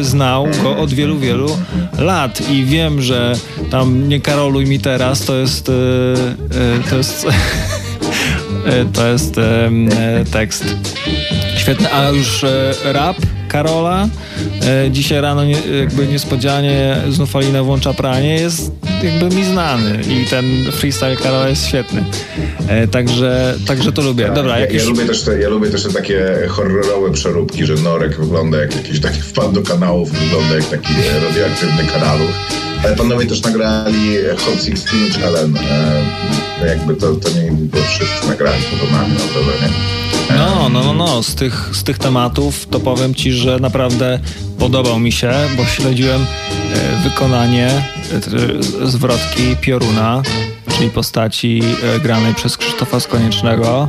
y, 0.00 0.04
znał 0.04 0.48
go 0.62 0.76
od 0.76 0.92
wielu, 0.92 1.18
wielu 1.18 1.58
lat 1.98 2.50
i 2.50 2.64
wiem, 2.64 3.02
że 3.02 3.32
tam 3.70 4.08
nie 4.08 4.20
karoluj 4.20 4.66
mi 4.66 4.80
teraz, 4.80 5.24
to 5.24 5.36
jest 5.36 5.68
y, 5.68 5.72
y, 5.72 6.90
to 6.90 6.96
jest 6.96 7.26
To 8.92 9.06
jest 9.06 9.38
e, 9.38 9.70
tekst. 10.32 10.64
Świetny, 11.62 11.92
a 11.92 12.10
już 12.10 12.44
e, 12.44 12.74
rap 12.84 13.16
Karola. 13.48 14.08
E, 14.62 14.90
dzisiaj 14.90 15.20
rano 15.20 15.44
nie, 15.44 15.56
jakby 15.80 16.06
niespodzianie 16.06 16.96
znów 17.10 17.36
Alina 17.36 17.62
włącza 17.62 17.94
pranie. 17.94 18.34
Jest 18.34 18.72
jakby 19.02 19.36
mi 19.36 19.44
znany 19.44 20.00
i 20.08 20.26
ten 20.26 20.44
freestyle 20.72 21.16
Karola 21.16 21.48
jest 21.48 21.66
świetny. 21.66 22.04
E, 22.68 22.88
także, 22.88 23.54
także 23.66 23.92
to 23.92 24.02
lubię. 24.02 24.30
Dobra, 24.34 24.58
ja, 24.58 24.66
ja, 24.66 24.84
lubię 24.84 25.04
też 25.04 25.22
te, 25.22 25.38
ja 25.38 25.48
lubię 25.48 25.70
też 25.70 25.82
te 25.82 25.92
takie 25.92 26.26
horrorowe 26.48 27.12
przeróbki, 27.12 27.66
że 27.66 27.74
Norek 27.74 28.20
wygląda 28.20 28.58
jak 28.58 28.76
jakiś 28.76 29.00
taki 29.00 29.20
wpadł 29.20 29.52
do 29.52 29.62
kanałów, 29.62 30.12
wygląda 30.12 30.54
jak 30.54 30.64
taki 30.64 30.94
radioaktywny 31.24 31.84
karaluch. 31.92 32.30
Ale 32.84 32.96
panowie 32.96 33.26
też 33.26 33.42
nagrali 33.42 34.16
Hot 34.36 34.64
16 34.64 35.20
Challenge. 35.20 35.60
E, 36.62 36.66
jakby 36.66 36.94
to, 36.94 37.14
to 37.14 37.28
nie 37.28 37.52
było 37.52 37.82
wszyscy 37.82 38.28
nagrali, 38.28 38.62
to 38.62 38.92
mam 38.92 39.10
wrażenie. 39.10 40.01
No, 40.36 40.68
no, 40.68 40.82
no, 40.82 40.94
no. 40.94 41.22
Z 41.22 41.34
tych, 41.34 41.70
z 41.72 41.82
tych 41.82 41.98
tematów 41.98 42.66
to 42.66 42.80
powiem 42.80 43.14
ci, 43.14 43.32
że 43.32 43.58
naprawdę 43.60 44.20
podobał 44.58 45.00
mi 45.00 45.12
się, 45.12 45.32
bo 45.56 45.64
śledziłem 45.64 46.22
e, 46.22 47.08
wykonanie 47.08 47.68
e, 48.82 48.88
zwrotki 48.88 49.56
Pioruna, 49.60 50.22
czyli 50.76 50.90
postaci 50.90 51.62
e, 51.96 52.00
granej 52.00 52.34
przez 52.34 52.56
Krzysztofa 52.56 53.00
Skoniecznego 53.00 53.88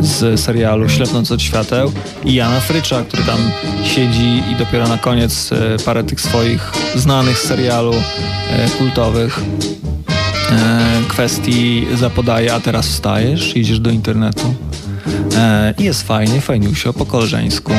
z 0.00 0.40
serialu 0.40 0.88
Ślepnąc 0.88 1.32
od 1.32 1.42
świateł 1.42 1.92
i 2.24 2.34
Jana 2.34 2.60
Frycza, 2.60 3.02
który 3.02 3.22
tam 3.22 3.38
siedzi 3.84 4.42
i 4.52 4.56
dopiero 4.58 4.88
na 4.88 4.98
koniec 4.98 5.50
parę 5.84 6.04
tych 6.04 6.20
swoich 6.20 6.72
znanych 6.94 7.38
z 7.38 7.42
serialu 7.42 7.94
kultowych 8.78 9.40
kwestii 11.08 11.86
zapodaje, 11.94 12.54
a 12.54 12.60
teraz 12.60 12.88
wstajesz, 12.88 13.56
idziesz 13.56 13.80
do 13.80 13.90
internetu. 13.90 14.54
E, 15.36 15.74
I 15.78 15.84
jest 15.84 16.02
fajnie, 16.02 16.40
fajniusio, 16.40 16.92
po 16.92 17.06
koleżeńsku. 17.06 17.72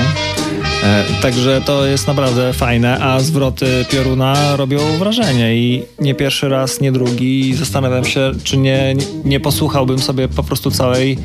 E, 0.83 1.03
także 1.21 1.61
to 1.65 1.85
jest 1.85 2.07
naprawdę 2.07 2.53
fajne, 2.53 2.99
a 2.99 3.19
zwroty 3.19 3.85
pioruna 3.91 4.55
robią 4.55 4.79
wrażenie 4.99 5.55
i 5.55 5.83
nie 5.99 6.15
pierwszy 6.15 6.49
raz, 6.49 6.81
nie 6.81 6.91
drugi. 6.91 7.55
Zastanawiam 7.55 8.05
się, 8.05 8.31
czy 8.43 8.57
nie, 8.57 8.95
nie 9.25 9.39
posłuchałbym 9.39 9.99
sobie 9.99 10.27
po 10.27 10.43
prostu 10.43 10.71
całej, 10.71 11.17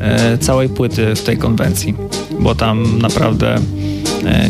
e, 0.00 0.38
całej 0.38 0.68
płyty 0.68 1.14
w 1.14 1.22
tej 1.22 1.36
konwencji, 1.38 1.94
bo 2.40 2.54
tam 2.54 2.98
naprawdę 2.98 3.58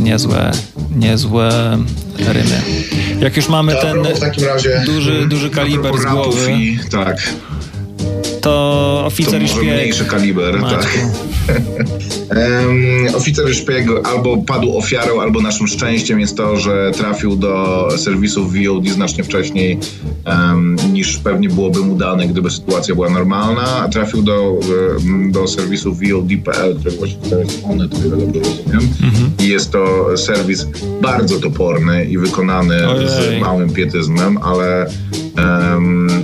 niezłe, 0.01 0.51
niezłe 0.97 1.79
rymy. 2.19 2.62
Jak 3.21 3.37
już 3.37 3.49
mamy 3.49 3.75
ten 3.77 3.97
duży, 4.87 5.27
duży 5.29 5.51
kaliber 5.51 5.99
z 5.99 6.05
głowy. 6.05 6.49
tak 6.91 7.17
to 8.42 9.02
oficer 9.07 9.38
to 9.38 9.44
i 9.44 9.48
szpieg. 9.48 9.62
mniejszy 9.62 10.05
kaliber, 10.05 10.61
tak. 10.61 10.88
um, 12.37 13.14
oficer 13.14 13.50
i 13.50 13.55
szpieg 13.55 13.87
albo 14.05 14.37
padł 14.37 14.76
ofiarą, 14.76 15.20
albo 15.20 15.40
naszym 15.40 15.68
szczęściem 15.68 16.20
jest 16.20 16.37
to, 16.37 16.57
że 16.57 16.90
trafił 16.96 17.37
do 17.37 17.88
serwisów 17.96 18.52
VOD 18.52 18.88
znacznie 18.88 19.24
wcześniej 19.24 19.78
um, 20.26 20.76
niż 20.92 21.16
pewnie 21.16 21.48
byłoby 21.48 21.81
mu 21.81 21.96
dane, 21.96 22.28
gdyby 22.28 22.50
sytuacja 22.50 22.94
była 22.94 23.11
normalna. 23.11 23.88
Trafił 23.92 24.22
do, 24.22 24.59
do 25.31 25.48
serwisu 25.48 25.94
VOD.pl, 25.94 26.76
który 26.76 26.96
właściwie 26.96 27.31
to 27.31 27.38
jest 27.38 27.64
Onet, 27.64 27.94
o 27.94 27.98
ile 28.07 28.16
dobrze 28.16 28.40
rozumiem. 28.40 28.88
Mhm. 29.02 29.31
I 29.40 29.48
jest 29.48 29.70
to 29.70 30.16
serwis 30.16 30.66
bardzo 31.02 31.40
toporny 31.40 32.05
i 32.05 32.18
wykonany 32.18 32.88
Ojej. 32.88 33.09
z 33.09 33.40
małym 33.40 33.70
pietyzmem, 33.70 34.38
ale 34.38 34.87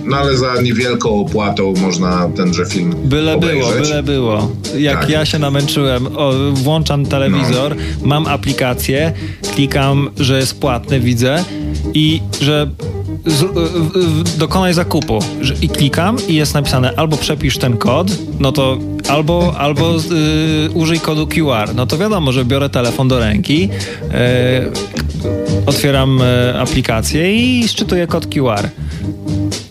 no 0.05 0.17
ale 0.17 0.37
za 0.37 0.63
niewielką 0.63 1.21
opłatą 1.21 1.75
można 1.81 2.29
tenże 2.37 2.67
film 2.67 2.95
Byle 3.05 3.35
obejrzeć. 3.35 3.73
było, 3.73 3.81
byle 3.81 4.03
było. 4.03 4.51
Jak 4.79 5.01
tak. 5.01 5.11
ja 5.11 5.25
się 5.25 5.39
namęczyłem, 5.39 6.07
o, 6.17 6.33
włączam 6.53 7.07
telewizor, 7.07 7.77
no. 7.77 8.07
mam 8.09 8.27
aplikację, 8.27 9.13
klikam, 9.55 10.11
że 10.17 10.39
jest 10.39 10.61
płatny, 10.61 11.01
widzę 11.01 11.45
i 11.95 12.21
że 12.41 12.71
z, 13.27 13.45
dokonaj 14.39 14.75
zakupu 14.75 15.19
i 15.63 15.69
klikam 15.69 16.17
i 16.29 16.35
jest 16.35 16.55
napisane 16.55 16.93
albo 16.97 17.17
przepisz 17.17 17.59
ten 17.59 17.77
kod, 17.77 18.11
no 18.41 18.53
to 18.53 18.79
albo, 19.09 19.55
albo 19.59 19.97
y, 19.97 20.71
użyj 20.75 21.01
kodu 21.01 21.27
QR. 21.27 21.75
No 21.75 21.87
to 21.87 21.99
wiadomo, 21.99 22.33
że 22.33 22.45
biorę 22.45 22.69
telefon 22.69 23.09
do 23.09 23.19
ręki, 23.19 23.69
y, 24.05 25.67
otwieram 25.67 26.23
y, 26.23 26.59
aplikację 26.59 27.35
i 27.35 27.69
szczytuję 27.69 28.07
kod 28.07 28.27
QR 28.27 28.69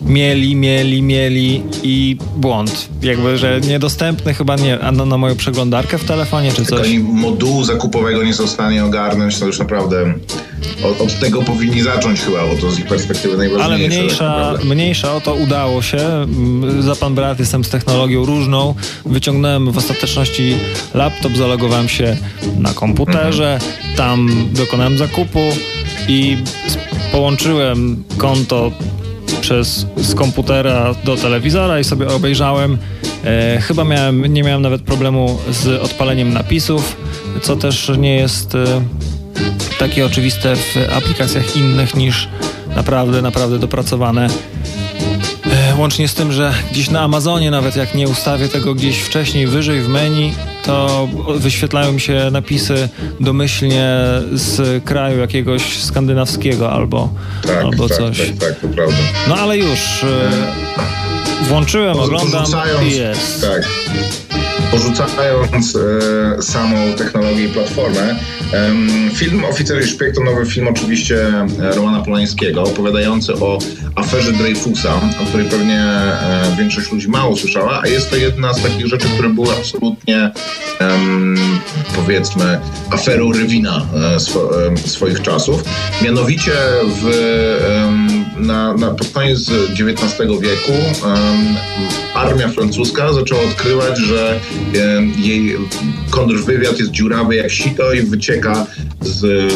mieli, 0.08 0.56
mieli, 0.56 1.02
mieli 1.02 1.62
i 1.82 2.16
błąd. 2.36 2.88
Jakby, 3.02 3.38
że 3.38 3.60
niedostępny 3.60 4.34
chyba 4.34 4.56
nie, 4.56 4.80
a 4.80 4.92
na, 4.92 5.18
moją 5.18 5.36
przeglądarkę 5.36 5.98
w 5.98 6.04
telefonie 6.04 6.52
czy 6.52 6.64
coś. 6.64 6.86
Oni 6.86 6.98
modułu 6.98 7.64
zakupowego 7.64 8.22
nie 8.22 8.34
są 8.34 8.46
w 8.46 8.50
stanie 8.50 8.84
ogarnąć, 8.84 9.38
to 9.38 9.46
już 9.46 9.58
naprawdę 9.58 10.14
od, 10.84 11.00
od, 11.00 11.18
tego 11.18 11.42
powinni 11.42 11.82
zacząć 11.82 12.20
chyba, 12.20 12.46
bo 12.46 12.54
to 12.60 12.70
z 12.70 12.78
ich 12.78 12.86
perspektywy 12.86 13.36
najważniejsze. 13.36 13.64
Ale 13.64 13.88
mniejsza, 13.88 14.52
tak 14.52 14.64
mniejsza 14.64 15.14
o 15.14 15.20
to 15.20 15.34
udało 15.34 15.82
się. 15.82 15.98
Mm, 15.98 16.82
za 16.82 16.96
pan 16.96 17.14
brat 17.14 17.38
jestem 17.38 17.64
z 17.64 17.68
technologią 17.68 18.24
różną. 18.24 18.74
Wyciągnąłem 19.06 19.72
w 19.72 19.78
ostateczności 19.78 20.54
laptop, 20.94 21.36
zalogowałem 21.36 21.88
się 21.88 22.16
na 22.58 22.74
komputerze, 22.74 23.54
mhm. 23.54 23.96
tam 23.96 24.30
dokonałem 24.52 24.98
zakupu 24.98 25.40
i 26.08 26.36
połączyłem 27.12 28.04
konto 28.18 28.72
przez 29.48 29.86
z 29.96 30.14
komputera 30.14 30.94
do 31.04 31.16
telewizora 31.16 31.80
i 31.80 31.84
sobie 31.84 32.08
obejrzałem. 32.08 32.78
E, 33.24 33.60
chyba 33.60 33.84
miałem, 33.84 34.26
nie 34.26 34.42
miałem 34.42 34.62
nawet 34.62 34.82
problemu 34.82 35.38
z 35.50 35.82
odpaleniem 35.82 36.32
napisów, 36.32 36.96
co 37.42 37.56
też 37.56 37.92
nie 37.98 38.14
jest 38.16 38.54
e, 38.54 38.64
takie 39.78 40.06
oczywiste 40.06 40.56
w 40.56 40.76
aplikacjach 40.96 41.56
innych 41.56 41.94
niż 41.94 42.28
naprawdę, 42.76 43.22
naprawdę 43.22 43.58
dopracowane. 43.58 44.28
Łącznie 45.78 46.08
z 46.08 46.14
tym, 46.14 46.32
że 46.32 46.54
gdzieś 46.70 46.90
na 46.90 47.00
Amazonie, 47.00 47.50
nawet 47.50 47.76
jak 47.76 47.94
nie 47.94 48.08
ustawię 48.08 48.48
tego 48.48 48.74
gdzieś 48.74 48.98
wcześniej 48.98 49.46
wyżej 49.46 49.82
w 49.82 49.88
menu, 49.88 50.34
to 50.64 51.08
wyświetlają 51.36 51.92
mi 51.92 52.00
się 52.00 52.28
napisy 52.32 52.88
domyślnie 53.20 53.96
z 54.32 54.84
kraju 54.84 55.18
jakiegoś 55.18 55.82
skandynawskiego 55.82 56.72
albo, 56.72 57.08
tak, 57.46 57.64
albo 57.64 57.88
tak, 57.88 57.98
coś. 57.98 58.18
Tak, 58.18 58.36
tak, 58.38 58.60
to 58.60 58.68
prawda. 58.68 58.96
No 59.28 59.34
ale 59.34 59.58
już 59.58 60.04
e, 60.04 60.30
włączyłem, 61.42 62.00
oglądam 62.00 62.46
i 62.82 62.96
jest. 62.96 63.40
Tak 63.40 63.68
porzucając 64.70 65.76
e, 65.76 66.42
samą 66.42 66.92
technologię 66.92 67.44
i 67.44 67.48
platformę. 67.48 68.16
E, 68.52 68.74
film 69.14 69.44
Oficer 69.44 69.80
i 69.80 69.86
Szpieg 69.86 70.14
to 70.14 70.24
nowy 70.24 70.46
film 70.46 70.68
oczywiście 70.68 71.28
e, 71.60 71.72
Romana 71.74 72.00
Polańskiego, 72.00 72.62
opowiadający 72.62 73.34
o 73.34 73.58
aferze 73.98 74.32
Dreyfusa, 74.32 75.00
o 75.22 75.24
której 75.24 75.46
pewnie 75.46 75.80
e, 75.80 76.56
większość 76.58 76.92
ludzi 76.92 77.08
mało 77.08 77.36
słyszała, 77.36 77.80
a 77.82 77.86
jest 77.86 78.10
to 78.10 78.16
jedna 78.16 78.54
z 78.54 78.62
takich 78.62 78.86
rzeczy, 78.86 79.08
które 79.08 79.28
były 79.28 79.56
absolutnie 79.56 80.30
powiedzmy 81.96 82.60
aferą 82.90 83.32
Rywina 83.32 83.86
e, 84.14 84.20
swo, 84.20 84.50
swoich 84.86 85.22
czasów. 85.22 85.64
Mianowicie 86.02 86.52
w, 87.02 87.10
na, 88.36 88.74
na, 88.74 88.90
pod 88.90 89.08
koniec 89.08 89.50
XIX 89.70 90.40
wieku 90.40 90.72
armia 92.14 92.48
francuska 92.48 93.12
zaczęła 93.12 93.42
odkrywać, 93.42 93.98
że 93.98 94.40
jej 95.16 95.56
kontrwywiad 96.10 96.78
jest 96.78 96.90
dziurawy 96.90 97.36
jak 97.36 97.50
sito 97.50 97.92
i 97.92 98.02
wycieka 98.02 98.66
z 99.00 99.52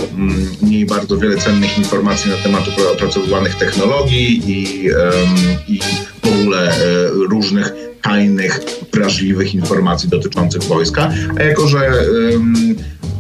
niej 0.63 0.87
bardzo 0.87 1.17
wiele 1.17 1.37
cennych 1.37 1.79
informacji 1.79 2.31
na 2.31 2.37
temat 2.37 2.63
opracowywanych 2.95 3.55
technologii 3.55 4.32
i, 4.35 4.91
i 5.69 5.81
ogóle 6.41 6.71
e, 6.71 6.75
różnych 7.31 7.73
tajnych, 8.03 8.61
wrażliwych 8.93 9.55
informacji 9.55 10.09
dotyczących 10.09 10.63
wojska. 10.63 11.13
A 11.39 11.43
jako, 11.43 11.69
że 11.69 11.93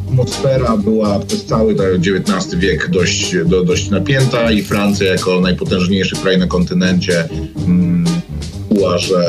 atmosfera 0.08 0.76
była 0.76 1.18
przez 1.18 1.44
cały 1.44 1.74
XIX 1.74 2.54
wiek 2.54 2.90
dość, 2.90 3.36
do, 3.44 3.64
dość 3.64 3.90
napięta 3.90 4.52
i 4.52 4.62
Francja 4.62 5.06
jako 5.06 5.40
najpotężniejszy 5.40 6.16
kraj 6.16 6.38
na 6.38 6.46
kontynencie 6.46 7.28
czuła, 8.68 8.98
że 8.98 9.22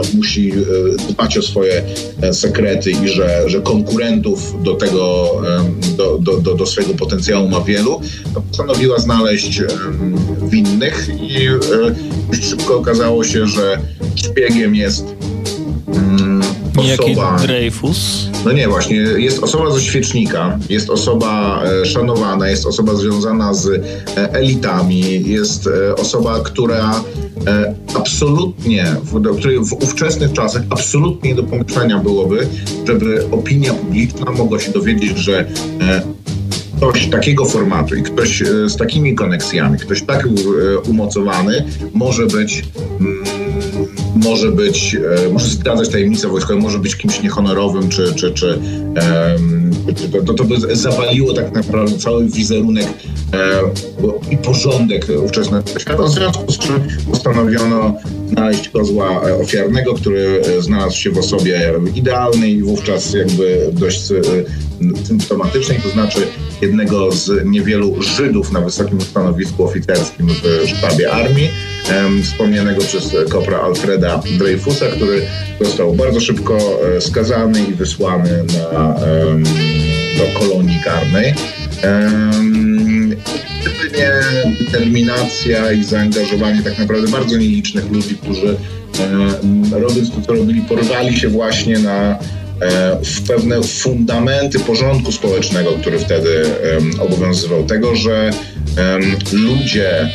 no, 0.00 0.18
musi 0.18 0.52
e, 0.52 1.12
dbać 1.12 1.38
o 1.38 1.42
swoje 1.42 1.82
e, 2.22 2.34
sekrety 2.34 2.90
i 2.90 3.08
że, 3.08 3.42
że 3.46 3.60
konkurentów 3.60 4.62
do 4.62 4.74
tego, 4.74 5.26
do, 5.96 6.18
do, 6.18 6.36
do, 6.36 6.54
do 6.54 6.66
swojego 6.66 6.94
potencjału 6.94 7.48
ma 7.48 7.60
wielu, 7.60 8.00
no, 8.34 8.40
postanowiła 8.40 8.98
znaleźć 8.98 9.62
winnych 10.48 11.08
i 11.08 11.44
już 11.44 12.40
szybko 12.40 12.76
okazało 12.76 13.24
się, 13.24 13.46
że 13.46 13.78
szpiegiem 14.14 14.74
jest 14.74 15.04
mm, 16.80 17.00
osoba... 17.00 17.36
Dreyfus? 17.46 18.30
No 18.44 18.52
nie, 18.52 18.68
właśnie. 18.68 18.96
Jest 18.96 19.42
osoba 19.42 19.70
ze 19.70 19.80
świecznika, 19.80 20.58
jest 20.68 20.90
osoba 20.90 21.62
e, 21.82 21.86
szanowana, 21.86 22.48
jest 22.48 22.66
osoba 22.66 22.94
związana 22.94 23.54
z 23.54 23.66
e, 23.66 23.80
elitami, 24.32 25.28
jest 25.28 25.66
e, 25.66 25.94
osoba, 25.94 26.40
która 26.40 27.04
absolutnie, 27.94 28.86
w, 29.02 29.36
której 29.38 29.58
w 29.58 29.72
ówczesnych 29.72 30.32
czasach 30.32 30.62
absolutnie 30.70 31.34
do 31.34 31.42
pomyślenia 31.42 31.98
byłoby, 31.98 32.48
żeby 32.86 33.26
opinia 33.30 33.74
publiczna 33.74 34.30
mogła 34.30 34.58
się 34.58 34.72
dowiedzieć, 34.72 35.18
że 35.18 35.44
ktoś 36.76 37.10
takiego 37.10 37.44
formatu 37.44 37.94
i 37.94 38.02
ktoś 38.02 38.42
z 38.66 38.76
takimi 38.76 39.14
koneksjami, 39.14 39.78
ktoś 39.78 40.02
tak 40.02 40.28
umocowany 40.88 41.64
może 41.94 42.26
być 42.26 42.64
mm, 43.00 43.24
może 44.16 44.52
być, 44.52 44.96
e, 45.26 45.32
może 45.32 45.46
zdradzać 45.46 45.88
tajemnice 45.88 46.28
wojskowe, 46.28 46.60
może 46.60 46.78
być 46.78 46.96
kimś 46.96 47.22
niehonorowym, 47.22 47.88
czy, 47.88 48.14
czy, 48.14 48.32
czy 48.32 48.58
to, 50.26 50.34
to 50.34 50.44
by 50.44 50.76
zawaliło 50.76 51.34
tak 51.34 51.54
naprawdę 51.54 51.98
cały 51.98 52.26
wizerunek 52.26 52.86
i 54.30 54.36
porządek 54.36 55.06
ówczesnego 55.24 55.78
świata, 55.78 56.02
w 56.02 56.10
związku 56.10 56.52
z 56.52 56.58
czym 56.58 56.74
postanowiono 57.10 57.94
znaleźć 58.28 58.68
kozła 58.68 59.22
ofiarnego, 59.22 59.94
który 59.94 60.42
znalazł 60.58 60.96
się 60.96 61.10
w 61.10 61.18
osobie 61.18 61.74
idealnej 61.94 62.52
i 62.52 62.62
wówczas 62.62 63.14
jakby 63.14 63.70
dość 63.72 64.02
symptomatycznej, 65.04 65.80
to 65.82 65.88
znaczy 65.88 66.20
jednego 66.62 67.12
z 67.12 67.44
niewielu 67.44 68.02
Żydów 68.02 68.52
na 68.52 68.60
wysokim 68.60 69.00
stanowisku 69.00 69.64
oficerskim 69.64 70.28
w 70.28 70.68
sztabie 70.68 71.12
armii, 71.12 71.48
wspomnianego 72.22 72.82
przez 72.82 73.16
kopra 73.30 73.58
Alfreda 73.58 74.22
Dreyfusa, 74.38 74.86
który 74.86 75.22
został 75.60 75.94
bardzo 75.94 76.20
szybko 76.20 76.58
e, 76.96 77.00
skazany 77.00 77.64
i 77.64 77.74
wysłany 77.74 78.44
na, 78.72 78.94
do 80.18 80.40
kolonii 80.40 80.80
karnej. 80.84 81.34
Jedynie 83.64 84.10
determinacja 84.60 85.72
i 85.72 85.84
zaangażowanie 85.84 86.62
tak 86.62 86.78
naprawdę 86.78 87.08
bardzo 87.08 87.36
nielicznych 87.36 87.90
ludzi, 87.90 88.14
którzy 88.22 88.56
robiąc 89.72 90.10
to, 90.10 90.20
co 90.20 90.32
robili, 90.32 90.60
porwali 90.60 91.16
się 91.16 91.28
właśnie 91.28 91.78
na 91.78 92.18
E, 92.18 92.39
w 93.04 93.28
pewne 93.28 93.62
fundamenty 93.62 94.60
porządku 94.60 95.12
społecznego, 95.12 95.72
który 95.72 95.98
wtedy 95.98 96.44
obowiązywał. 96.98 97.64
Tego, 97.64 97.96
że 97.96 98.30
ludzie, 99.32 100.10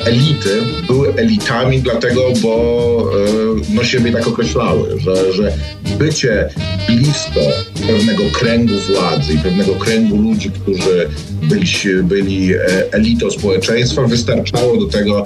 elity 0.00 0.62
były 0.86 1.14
elitami 1.14 1.82
dlatego, 1.82 2.22
bo 2.42 3.10
e, 3.14 3.74
no 3.74 3.84
siebie 3.84 4.12
tak 4.12 4.28
określały, 4.28 5.00
że, 5.00 5.32
że 5.32 5.52
bycie 5.98 6.48
blisko 6.86 7.40
pewnego 7.86 8.24
kręgu 8.32 8.74
władzy 8.74 9.32
i 9.32 9.38
pewnego 9.38 9.74
kręgu 9.74 10.16
ludzi, 10.16 10.50
którzy 10.50 11.08
byli, 11.42 11.66
byli 12.02 12.50
elitą 12.92 13.30
społeczeństwa, 13.30 14.02
wystarczało 14.02 14.76
do 14.76 14.86
tego, 14.86 15.24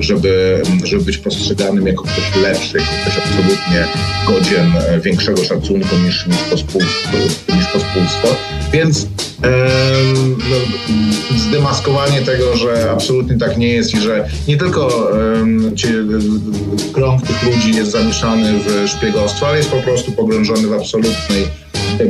żeby, 0.00 0.62
żeby 0.84 1.04
być 1.04 1.18
postrzeganym 1.18 1.86
jako 1.86 2.02
ktoś 2.02 2.42
lepszy, 2.42 2.78
jako 2.78 2.90
ktoś 3.02 3.18
absolutnie 3.18 3.86
godzien 4.26 4.72
większego 5.02 5.44
szacunku 5.44 5.96
niż, 6.06 6.26
niż, 6.26 6.38
pospólstwo, 6.38 7.16
niż 7.56 7.66
pospólstwo. 7.66 8.36
Więc 8.72 9.06
no, 10.50 10.56
zdemaskowanie 11.38 12.20
tego, 12.20 12.56
że 12.56 12.90
absolutnie 12.90 13.38
tak 13.38 13.58
nie 13.58 13.68
jest 13.68 13.94
i 13.94 14.00
że 14.02 14.28
nie 14.48 14.56
tylko 14.56 15.10
ci, 15.76 15.88
krąg 16.92 17.26
tych 17.26 17.42
ludzi 17.42 17.74
jest 17.74 17.90
zamieszany 17.90 18.52
w 18.58 18.88
szpiegostwo, 18.88 19.46
ale 19.46 19.56
jest 19.56 19.70
po 19.70 19.82
prostu 19.82 20.12
pogrążony 20.12 20.68
w 20.68 20.72
absolutnej 20.72 21.46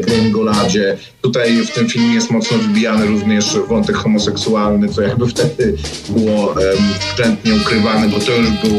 kręgoladzie. 0.06 0.96
Tutaj 1.20 1.56
w 1.56 1.70
tym 1.70 1.88
filmie 1.88 2.14
jest 2.14 2.30
mocno 2.30 2.58
wybijany 2.58 3.06
również 3.06 3.56
wątek 3.68 3.96
homoseksualny, 3.96 4.88
co 4.88 5.02
jakby 5.02 5.26
wtedy 5.26 5.76
było 6.08 6.54
wstrętnie 7.00 7.54
ukrywane, 7.54 8.08
bo 8.08 8.18
to 8.18 8.32
już 8.32 8.50
był 8.50 8.76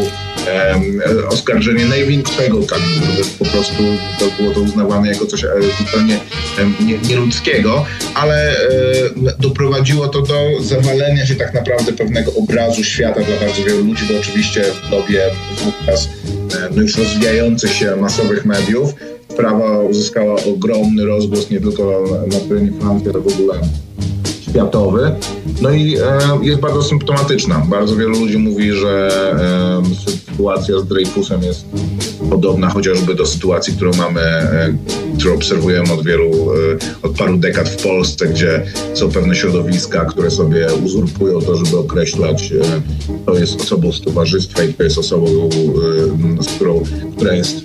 oskarżenie 1.29 1.85
największego 1.85 2.57
kalibru. 2.57 3.23
Po 3.39 3.45
prostu 3.45 3.83
to 4.19 4.25
było 4.41 4.53
to 4.53 4.59
uznawane 4.59 5.07
jako 5.07 5.25
coś 5.25 5.43
e, 5.43 5.49
zupełnie 5.79 6.19
nieludzkiego, 7.09 7.85
ale 8.15 8.55
doprowadziło 9.39 10.07
to 10.07 10.21
do 10.21 10.49
zawalenia 10.61 11.25
się 11.25 11.35
tak 11.35 11.53
naprawdę 11.53 11.93
pewnego 11.93 12.33
obrazu 12.33 12.83
świata 12.83 13.21
dla 13.21 13.47
bardzo 13.47 13.63
wielu 13.63 13.85
ludzi, 13.85 14.03
bo 14.09 14.19
oczywiście 14.19 14.63
w 14.63 14.89
dobie 14.89 15.21
wówczas 15.63 16.09
no 16.75 16.81
już 16.81 16.97
rozwijających 16.97 17.73
się 17.73 17.95
masowych 17.95 18.45
mediów 18.45 18.93
sprawa 19.33 19.79
uzyskała 19.79 20.35
ogromny 20.35 21.05
rozgłos 21.05 21.49
nie 21.49 21.61
tylko 21.61 22.03
na 22.27 22.39
terenie 22.39 22.71
Francji, 22.79 23.09
ale 23.09 23.19
w 23.19 23.27
ogóle 23.27 23.59
światowy. 24.41 25.11
No 25.61 25.69
i 25.69 25.97
e, 25.97 26.01
jest 26.41 26.59
bardzo 26.59 26.83
symptomatyczna. 26.83 27.65
Bardzo 27.69 27.95
wielu 27.95 28.19
ludzi 28.19 28.37
mówi, 28.37 28.71
że 28.71 29.09
e, 29.39 30.22
sytuacja 30.33 30.79
z 30.79 30.85
Dreyfusem 30.87 31.43
jest 31.43 31.65
podobna 32.29 32.69
chociażby 32.69 33.15
do 33.15 33.25
sytuacji, 33.25 33.73
którą 33.73 33.93
mamy, 33.93 34.21
e, 34.21 34.73
którą 35.17 35.35
obserwujemy 35.35 35.93
od 35.93 36.05
wielu, 36.05 36.31
e, 36.31 37.07
od 37.07 37.17
paru 37.17 37.37
dekad 37.37 37.69
w 37.69 37.83
Polsce, 37.83 38.27
gdzie 38.27 38.65
są 38.93 39.11
pewne 39.11 39.35
środowiska, 39.35 40.05
które 40.05 40.31
sobie 40.31 40.67
uzurpują 40.85 41.41
to, 41.41 41.55
żeby 41.55 41.77
określać, 41.77 42.51
e, 42.51 42.81
kto 43.23 43.37
jest 43.39 43.61
osobą 43.61 43.91
z 43.91 44.01
towarzystwa 44.01 44.63
i 44.63 44.73
kto 44.73 44.83
jest 44.83 44.97
osobą, 44.97 45.49
z 46.41 46.47
którą, 46.47 46.83
która 47.15 47.33
jest 47.33 47.63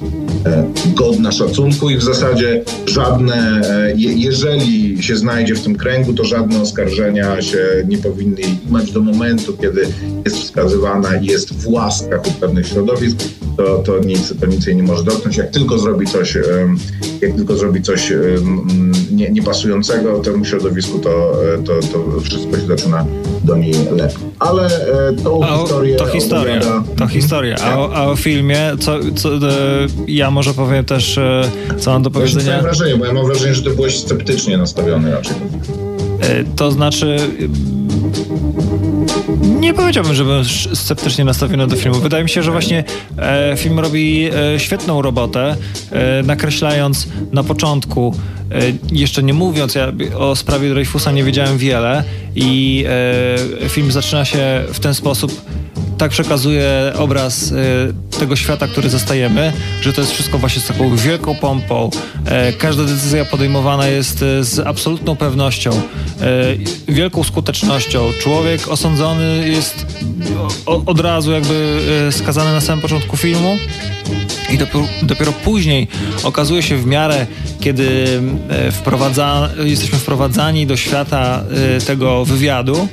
godna 0.95 1.33
szacunku 1.33 1.91
i 1.91 1.97
w 1.97 2.03
zasadzie 2.03 2.65
żadne, 2.87 3.63
jeżeli 3.97 5.03
się 5.03 5.17
znajdzie 5.17 5.55
w 5.55 5.63
tym 5.63 5.77
kręgu, 5.77 6.13
to 6.13 6.25
żadne 6.25 6.61
oskarżenia 6.61 7.43
się 7.43 7.59
nie 7.89 7.99
powinny 7.99 8.41
imać 8.69 8.93
do 8.93 9.01
momentu, 9.01 9.57
kiedy 9.61 9.87
jest 10.25 10.37
wskazywana 10.37 11.17
i 11.17 11.27
jest 11.27 11.55
w 11.55 11.69
łaskach 11.69 12.27
u 12.27 12.31
pewnych 12.31 12.67
środowisk, 12.67 13.19
to, 13.59 13.79
to, 13.79 13.99
nic, 13.99 14.35
to 14.41 14.47
nic 14.47 14.67
jej 14.67 14.77
nie 14.77 14.83
może 14.83 15.05
dotknąć. 15.05 15.37
Jak 15.37 15.51
tylko 15.51 15.79
zrobi 15.79 16.07
coś, 16.07 16.39
jak 17.21 17.35
tylko 17.35 17.57
zrobi 17.57 17.83
coś 17.83 18.13
nie, 19.13 19.31
niepasującego 19.31 20.19
temu 20.19 20.45
środowisku, 20.45 20.99
to, 20.99 21.41
to, 21.67 21.73
to 21.93 22.21
wszystko 22.21 22.57
się 22.57 22.67
zaczyna 22.67 23.07
do 23.45 23.57
niej 23.57 23.75
lepiej. 23.97 24.19
Ale 24.39 24.67
e, 24.67 25.13
tą 25.13 25.45
a 25.45 25.59
historię 25.59 25.97
to 25.97 26.07
historia, 26.07 26.57
opowiada... 26.57 26.85
to 26.97 27.07
historia. 27.07 27.57
A, 27.61 27.75
a 27.75 28.05
o 28.05 28.17
filmie, 28.17 28.73
co, 28.81 28.99
co, 29.17 29.35
e, 29.35 29.41
ja 30.09 30.31
może 30.31 30.55
powiem 30.55 30.85
też, 30.85 31.19
e, 31.19 31.51
co 31.79 31.91
mam 31.91 32.03
do 32.03 32.11
powiedzenia. 32.11 32.53
Mam 32.53 32.63
wrażenie, 32.63 32.97
bo 32.97 33.05
ja 33.05 33.13
mam 33.13 33.27
wrażenie, 33.27 33.55
że 33.55 33.63
ty 33.63 33.71
byłeś 33.71 33.99
sceptycznie 33.99 34.59
nastawiony 34.59 35.11
raczej. 35.11 35.37
To 36.57 36.71
znaczy 36.71 37.19
nie 39.69 39.75
powiedziałbym, 39.75 40.15
że 40.15 40.25
byłem 40.25 40.45
sceptycznie 40.75 41.25
nastawiony 41.25 41.67
do 41.67 41.77
filmu. 41.77 41.99
Wydaje 41.99 42.25
mi 42.25 42.31
się, 42.31 42.43
że 42.43 42.51
właśnie 42.53 42.85
e, 43.19 43.55
film 43.57 43.79
robi 43.79 44.31
e, 44.55 44.61
świetną 44.61 45.03
robotę, 45.03 45.57
e, 45.93 46.23
nakreślając 46.23 47.09
na 47.33 47.45
początku, 47.45 48.15
e, 48.53 48.59
jeszcze 48.93 49.23
nie 49.23 49.35
mówiąc, 49.35 49.75
ja 49.75 49.93
o 50.17 50.37
sprawie 50.37 50.71
Dreyfusa 50.71 51.13
nie 51.13 51.25
wiedziałem 51.25 51.59
wiele 51.59 52.05
i 52.35 52.85
e, 53.65 53.69
film 53.69 53.93
zaczyna 53.93 54.25
się 54.25 54.65
w 54.73 54.81
ten 54.81 54.95
sposób 54.95 55.41
tak 55.99 56.11
przekazuje 56.11 56.93
obraz 56.99 57.53
y, 57.53 58.19
tego 58.19 58.37
świata, 58.37 58.67
który 58.67 58.91
zostajemy, 58.91 59.53
że 59.83 59.93
to 59.93 60.01
jest 60.01 60.13
wszystko 60.13 60.39
właśnie 60.39 60.63
z 60.63 60.67
taką 60.67 60.97
wielką 60.97 61.35
pompą. 61.35 61.91
E, 62.25 62.53
każda 62.53 62.85
decyzja 62.85 63.25
podejmowana 63.25 63.87
jest 63.87 64.23
e, 64.23 64.45
z 64.45 64.59
absolutną 64.59 65.17
pewnością, 65.17 65.71
e, 65.71 66.93
wielką 66.93 67.25
skutecznością. 67.25 68.11
Człowiek 68.21 68.69
osądzony 68.69 69.49
jest 69.49 69.87
od 70.67 71.01
razu 71.01 71.33
jakby 71.33 71.81
skazany 72.11 72.53
na 72.53 72.61
samym 72.61 72.83
początku 72.83 73.17
filmu. 73.17 73.57
I 74.51 74.59
dopiero, 74.59 74.87
dopiero, 75.03 75.33
później 75.33 75.89
okazuje 76.23 76.63
się 76.63 76.77
w 76.77 76.87
miarę, 76.87 77.27
kiedy 77.61 78.07
wprowadza, 78.73 79.51
jesteśmy 79.65 79.99
wprowadzani 79.99 80.67
do 80.67 80.77
świata 80.77 81.45
tego 81.87 82.25
wywiadu, 82.25 82.89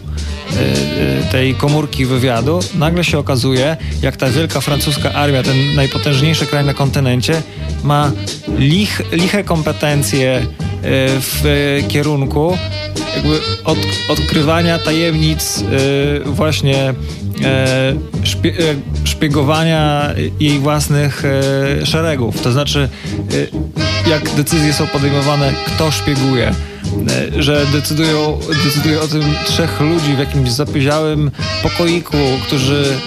y, 0.54 1.32
tej 1.32 1.56
komórki 1.56 2.06
wywiadu, 2.06 2.60
nagle 2.76 3.04
się 3.04 3.20
okazuje, 3.20 3.78
jak 4.02 4.18
ta 4.18 4.30
wielka 4.30 4.62
francuska 4.62 5.14
armia, 5.14 5.44
ten 5.44 5.76
najpotężniejszy 5.76 6.46
kraj 6.46 6.66
na 6.66 6.74
kontynencie, 6.74 7.42
ma 7.84 8.12
lich, 8.58 9.02
liche 9.12 9.44
kompetencje 9.44 10.46
w 11.20 11.44
kierunku 11.88 12.58
jakby 13.16 13.40
od, 13.64 13.78
odkrywania 14.10 14.80
tajemnic 14.80 15.64
właśnie 16.26 16.94
szpie, 18.24 18.54
szpiegowania 19.04 20.14
jej 20.40 20.60
własnych 20.60 21.24
szeregów. 21.84 22.42
To 22.42 22.52
znaczy, 22.52 22.90
jak 24.10 24.36
decyzje 24.36 24.74
są 24.74 24.88
podejmowane, 24.88 25.54
kto 25.68 25.92
szpieguje, 25.92 26.56
E, 27.10 27.44
że 27.44 27.66
decydują, 27.72 28.40
decyduje 28.64 29.02
o 29.02 29.08
tym 29.08 29.24
trzech 29.46 29.80
ludzi 29.80 30.16
w 30.16 30.20
jakimś 30.20 30.52
zapyziałym 30.52 31.32
pokoiku, 31.64 32.18
którzy 32.48 32.98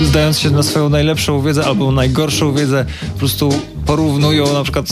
e, 0.00 0.04
zdając 0.04 0.38
się 0.38 0.50
na 0.50 0.62
swoją 0.62 0.88
najlepszą 0.88 1.42
wiedzę 1.42 1.64
albo 1.64 1.92
najgorszą 1.92 2.54
wiedzę, 2.54 2.84
po 3.12 3.18
prostu 3.18 3.52
porównują 3.90 4.52
na 4.52 4.62
przykład 4.62 4.86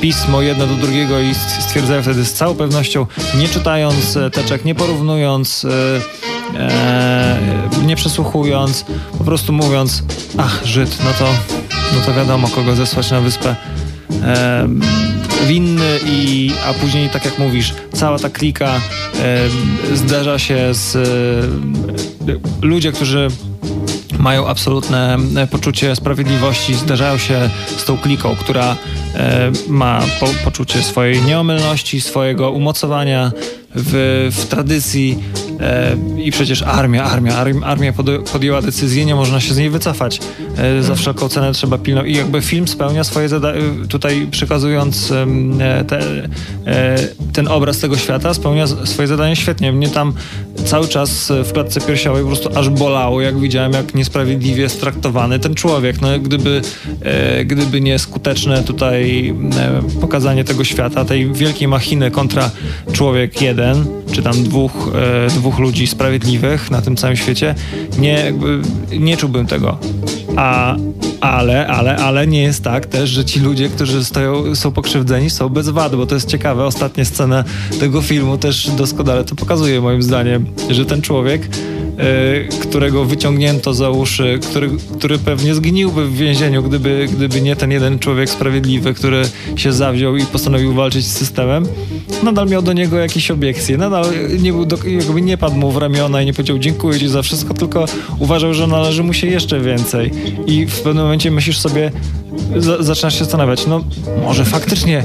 pismo 0.00 0.42
jedno 0.42 0.66
do 0.66 0.74
drugiego 0.74 1.20
i 1.20 1.34
stwierdzają 1.34 2.02
wtedy 2.02 2.24
z 2.24 2.32
całą 2.32 2.54
pewnością, 2.54 3.06
nie 3.38 3.48
czytając 3.48 4.16
e, 4.16 4.30
teczek, 4.30 4.64
nie 4.64 4.74
porównując, 4.74 5.66
nie 7.86 7.96
przesłuchując, 7.96 8.84
po 9.18 9.24
prostu 9.24 9.52
mówiąc, 9.52 10.02
ach, 10.36 10.60
Żyd, 10.64 10.98
no 11.04 11.10
to, 11.18 11.32
no 11.94 12.00
to 12.06 12.14
wiadomo, 12.14 12.48
kogo 12.48 12.74
zesłać 12.74 13.10
na 13.10 13.20
wyspę. 13.20 13.56
Winny 15.46 15.98
i 16.06 16.52
a 16.66 16.74
później 16.74 17.08
tak 17.08 17.24
jak 17.24 17.38
mówisz, 17.38 17.74
cała 17.92 18.18
ta 18.18 18.30
klika 18.30 18.80
e, 20.34 20.38
się 20.38 20.74
z 20.74 20.96
e, 20.96 22.66
ludzie, 22.66 22.92
którzy 22.92 23.28
mają 24.28 24.46
absolutne 24.46 25.18
poczucie 25.50 25.96
sprawiedliwości, 25.96 26.74
zderzają 26.74 27.18
się 27.18 27.50
z 27.76 27.84
tą 27.84 27.98
kliką, 27.98 28.36
która 28.36 28.76
ma 29.68 30.00
po, 30.20 30.26
poczucie 30.44 30.82
swojej 30.82 31.22
nieomylności, 31.22 32.00
swojego 32.00 32.50
umocowania 32.50 33.32
w, 33.74 34.28
w 34.32 34.46
tradycji 34.46 35.18
e, 35.47 35.47
i 36.16 36.30
przecież 36.30 36.62
armia, 36.62 37.04
armia, 37.04 37.34
armia, 37.64 37.92
podjęła 38.32 38.62
decyzję, 38.62 39.04
nie 39.04 39.14
można 39.14 39.40
się 39.40 39.54
z 39.54 39.58
niej 39.58 39.70
wycofać. 39.70 40.20
E, 40.56 40.82
za 40.82 40.94
wszelką 40.94 41.28
cenę 41.28 41.52
trzeba 41.52 41.78
pilnować. 41.78 42.10
I 42.10 42.14
jakby 42.14 42.42
film 42.42 42.68
spełnia 42.68 43.04
swoje 43.04 43.28
zadanie, 43.28 43.60
tutaj 43.88 44.26
przekazując 44.30 45.12
e, 45.60 45.84
te, 45.84 46.00
e, 46.66 46.98
ten 47.32 47.48
obraz 47.48 47.78
tego 47.78 47.96
świata, 47.96 48.34
spełnia 48.34 48.66
swoje 48.66 49.08
zadanie 49.08 49.36
świetnie. 49.36 49.72
Mnie 49.72 49.88
tam 49.88 50.12
cały 50.64 50.88
czas 50.88 51.32
w 51.44 51.52
klatce 51.52 51.80
piersiowej 51.80 52.22
po 52.22 52.28
prostu 52.28 52.58
aż 52.58 52.68
bolało, 52.68 53.20
jak 53.20 53.38
widziałem, 53.38 53.72
jak 53.72 53.94
niesprawiedliwie 53.94 54.62
jest 54.62 54.80
traktowany 54.80 55.38
ten 55.38 55.54
człowiek. 55.54 56.00
No, 56.00 56.08
gdyby, 56.18 56.60
e, 57.02 57.44
gdyby 57.44 57.80
nie 57.80 57.98
skuteczne 57.98 58.62
tutaj 58.62 59.28
e, 59.58 60.00
pokazanie 60.00 60.44
tego 60.44 60.64
świata, 60.64 61.04
tej 61.04 61.32
wielkiej 61.32 61.68
machiny 61.68 62.10
kontra 62.10 62.50
człowiek 62.92 63.42
jeden, 63.42 63.86
czy 64.12 64.22
tam 64.22 64.42
dwóch, 64.44 64.72
e, 65.26 65.30
dwóch 65.48 65.58
ludzi 65.58 65.86
sprawiedliwych 65.86 66.70
na 66.70 66.82
tym 66.82 66.96
całym 66.96 67.16
świecie, 67.16 67.54
nie, 67.98 68.12
jakby, 68.12 68.60
nie 68.98 69.16
czułbym 69.16 69.46
tego. 69.46 69.78
A, 70.38 70.76
ale, 71.20 71.66
ale, 71.66 71.96
ale 71.96 72.26
nie 72.26 72.42
jest 72.42 72.64
tak 72.64 72.86
też, 72.86 73.10
że 73.10 73.24
ci 73.24 73.40
ludzie, 73.40 73.68
którzy 73.68 74.04
stoją, 74.04 74.54
są 74.54 74.72
pokrzywdzeni, 74.72 75.30
są 75.30 75.48
bez 75.48 75.68
wady, 75.68 75.96
bo 75.96 76.06
to 76.06 76.14
jest 76.14 76.28
ciekawe. 76.28 76.64
Ostatnia 76.64 77.04
scena 77.04 77.44
tego 77.80 78.02
filmu 78.02 78.38
też 78.38 78.70
doskonale 78.70 79.24
to 79.24 79.34
pokazuje 79.34 79.80
moim 79.80 80.02
zdaniem, 80.02 80.46
że 80.70 80.86
ten 80.86 81.02
człowiek 81.02 81.48
Y, 81.98 82.48
którego 82.60 83.04
wyciągnięto 83.04 83.74
za 83.74 83.90
uszy, 83.90 84.38
który, 84.42 84.70
który 84.98 85.18
pewnie 85.18 85.54
zgniłby 85.54 86.06
w 86.06 86.16
więzieniu, 86.16 86.62
gdyby, 86.62 87.08
gdyby 87.12 87.40
nie 87.40 87.56
ten 87.56 87.70
jeden 87.70 87.98
człowiek 87.98 88.30
sprawiedliwy, 88.30 88.94
który 88.94 89.22
się 89.56 89.72
zawziął 89.72 90.16
i 90.16 90.26
postanowił 90.26 90.74
walczyć 90.74 91.06
z 91.06 91.12
systemem, 91.12 91.66
nadal 92.22 92.48
miał 92.48 92.62
do 92.62 92.72
niego 92.72 92.98
jakieś 92.98 93.30
obiekcje. 93.30 93.78
Nadal 93.78 94.06
nie, 94.38 94.52
był 94.52 94.66
do, 94.66 94.76
jakby 94.86 95.22
nie 95.22 95.38
padł 95.38 95.56
mu 95.56 95.70
w 95.70 95.76
ramiona 95.76 96.22
i 96.22 96.26
nie 96.26 96.32
powiedział 96.32 96.58
dziękuję 96.58 96.98
ci 96.98 97.08
za 97.08 97.22
wszystko, 97.22 97.54
tylko 97.54 97.84
uważał, 98.18 98.54
że 98.54 98.66
należy 98.66 99.02
mu 99.02 99.12
się 99.12 99.26
jeszcze 99.26 99.60
więcej. 99.60 100.10
I 100.46 100.66
w 100.66 100.80
pewnym 100.80 101.04
momencie 101.04 101.30
myślisz 101.30 101.58
sobie, 101.58 101.90
zaczynasz 102.80 103.14
się 103.14 103.24
zastanawiać, 103.24 103.66
no 103.66 103.84
może 104.24 104.44
faktycznie, 104.44 105.04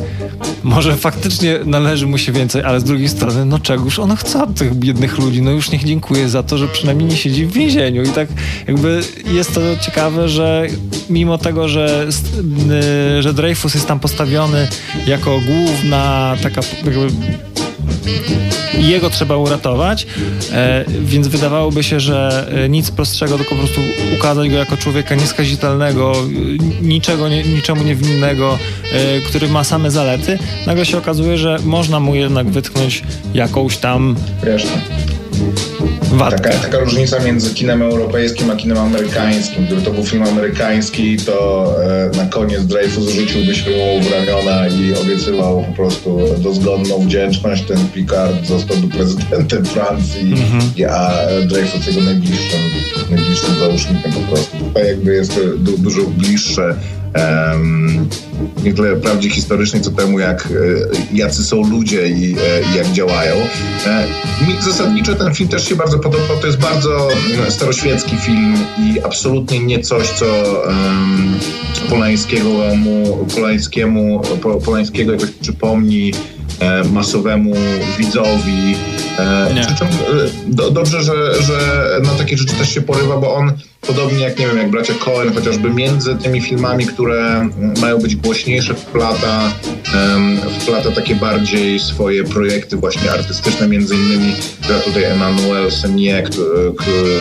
może 0.63 0.95
faktycznie 0.95 1.59
należy 1.65 2.07
mu 2.07 2.17
się 2.17 2.32
więcej, 2.32 2.63
ale 2.63 2.80
z 2.80 2.84
drugiej 2.84 3.09
strony, 3.09 3.45
no 3.45 3.59
czegoż 3.59 3.99
on 3.99 4.15
chce 4.15 4.43
od 4.43 4.55
tych 4.55 4.76
biednych 4.76 5.17
ludzi, 5.17 5.41
no 5.41 5.51
już 5.51 5.71
niech 5.71 5.84
dziękuję 5.84 6.30
za 6.30 6.43
to, 6.43 6.57
że 6.57 6.67
przynajmniej 6.67 7.09
nie 7.09 7.17
siedzi 7.17 7.45
w 7.45 7.53
więzieniu. 7.53 8.03
I 8.03 8.09
tak 8.09 8.28
jakby 8.67 9.01
jest 9.34 9.53
to 9.53 9.61
ciekawe, 9.82 10.30
że 10.30 10.67
mimo 11.09 11.38
tego, 11.38 11.67
że, 11.67 12.07
że 13.19 13.34
Dreyfus 13.34 13.74
jest 13.74 13.88
tam 13.88 13.99
postawiony 13.99 14.67
jako 15.07 15.39
główna 15.47 16.36
taka 16.43 16.61
jakby 16.86 17.07
jego 18.79 19.09
trzeba 19.09 19.38
uratować, 19.38 20.07
e, 20.51 20.86
więc 21.01 21.27
wydawałoby 21.27 21.84
się, 21.84 21.99
że 21.99 22.47
e, 22.65 22.69
nic 22.69 22.91
prostszego, 22.91 23.38
tylko 23.38 23.55
po 23.55 23.61
prostu 23.61 23.81
ukazać 24.19 24.49
go 24.49 24.55
jako 24.55 24.77
człowieka 24.77 25.15
nieskazitelnego, 25.15 26.13
niczego, 26.81 27.29
nie, 27.29 27.43
niczemu 27.43 27.84
niewinnego, 27.84 28.59
e, 28.93 29.21
który 29.21 29.47
ma 29.47 29.63
same 29.63 29.91
zalety. 29.91 30.39
Nagle 30.67 30.86
się 30.86 30.97
okazuje, 30.97 31.38
że 31.38 31.57
można 31.63 31.99
mu 31.99 32.15
jednak 32.15 32.49
wytknąć 32.49 33.03
jakąś 33.34 33.77
tam 33.77 34.15
Resztę. 34.41 34.81
Taka, 36.20 36.49
taka, 36.49 36.80
różnica 36.80 37.20
między 37.20 37.53
kinem 37.53 37.82
europejskim 37.82 38.51
a 38.51 38.55
kinem 38.55 38.78
amerykańskim. 38.78 39.66
Gdyby 39.66 39.82
to 39.82 39.91
był 39.91 40.03
film 40.03 40.24
amerykański, 40.24 41.18
to 41.18 41.66
e, 41.84 42.18
na 42.18 42.26
koniec 42.26 42.66
Dreyfus 42.66 43.09
rzuciłby 43.09 43.55
się 43.55 43.70
mu 43.72 44.01
w 44.03 44.11
ramiona 44.11 44.68
i 44.68 44.93
obiecywał 44.95 45.64
po 45.64 45.74
prostu 45.74 46.20
dozgonną 46.38 46.99
wdzięczność. 46.99 47.64
Ten 47.64 47.88
Picard 47.93 48.45
został 48.45 48.78
prezydentem 48.78 49.66
Francji, 49.66 50.36
mm-hmm. 50.36 50.86
a 50.89 51.11
Dreyfus 51.47 51.88
jego 51.88 52.01
najbliższym, 52.01 52.59
najbliższym 53.09 53.55
załóżnikiem 53.59 54.11
po 54.11 54.20
prostu. 54.20 54.57
Tutaj 54.57 54.88
jakby 54.88 55.14
jest 55.14 55.39
du- 55.57 55.78
dużo 55.78 56.01
bliższe 56.01 56.76
nie 58.64 58.74
tyle 58.74 58.95
prawdzie 58.95 59.30
historycznej, 59.30 59.82
co 59.82 59.91
temu, 59.91 60.20
jak, 60.20 60.45
e, 60.45 60.49
jacy 61.16 61.43
są 61.43 61.70
ludzie 61.70 62.07
i, 62.07 62.36
e, 62.39 62.74
i 62.74 62.78
jak 62.78 62.91
działają. 62.91 63.36
E, 63.86 64.07
mi 64.47 64.61
zasadniczo 64.61 65.16
ten 65.16 65.34
film 65.34 65.49
też 65.49 65.68
się 65.68 65.76
bardzo 65.76 65.99
podobał. 65.99 66.38
To 66.41 66.47
jest 66.47 66.59
bardzo 66.59 67.09
mm, 67.11 67.51
staroświecki 67.51 68.18
film 68.18 68.57
i 68.80 69.01
absolutnie 69.03 69.59
nie 69.59 69.80
coś, 69.80 70.07
co 70.07 70.26
um, 70.66 71.39
Polańskiego 71.89 72.49
mu, 72.76 73.26
Polańskiemu, 73.36 74.22
Polańskiego 74.66 75.11
jakoś 75.11 75.30
przypomni 75.30 76.14
masowemu 76.91 77.53
widzowi. 77.97 78.76
Przy 79.66 79.76
czym 79.76 79.88
do, 80.47 80.72
dobrze, 80.72 81.03
że, 81.03 81.41
że 81.41 81.88
na 82.03 82.09
takie 82.09 82.38
rzeczy 82.38 82.55
też 82.55 82.74
się 82.74 82.82
porywa, 82.82 83.18
bo 83.18 83.36
on 83.36 83.51
podobnie 83.88 84.23
jak, 84.23 84.39
nie 84.39 84.47
wiem, 84.47 84.57
jak 84.57 84.71
bracia 84.71 84.93
Cohen, 84.93 85.34
chociażby 85.34 85.69
między 85.69 86.15
tymi 86.15 86.41
filmami, 86.41 86.86
które 86.86 87.49
mają 87.81 87.97
być 87.97 88.15
głośniejsze, 88.15 88.73
wplata, 88.73 89.53
um, 89.93 90.38
wplata 90.59 90.91
takie 90.91 91.15
bardziej 91.15 91.79
swoje 91.79 92.23
projekty 92.23 92.77
właśnie 92.77 93.11
artystyczne, 93.11 93.67
między 93.67 93.95
innymi 93.95 94.34
gra 94.67 94.79
tutaj 94.79 95.03
Emmanuel 95.03 95.71
Senier, 95.71 96.29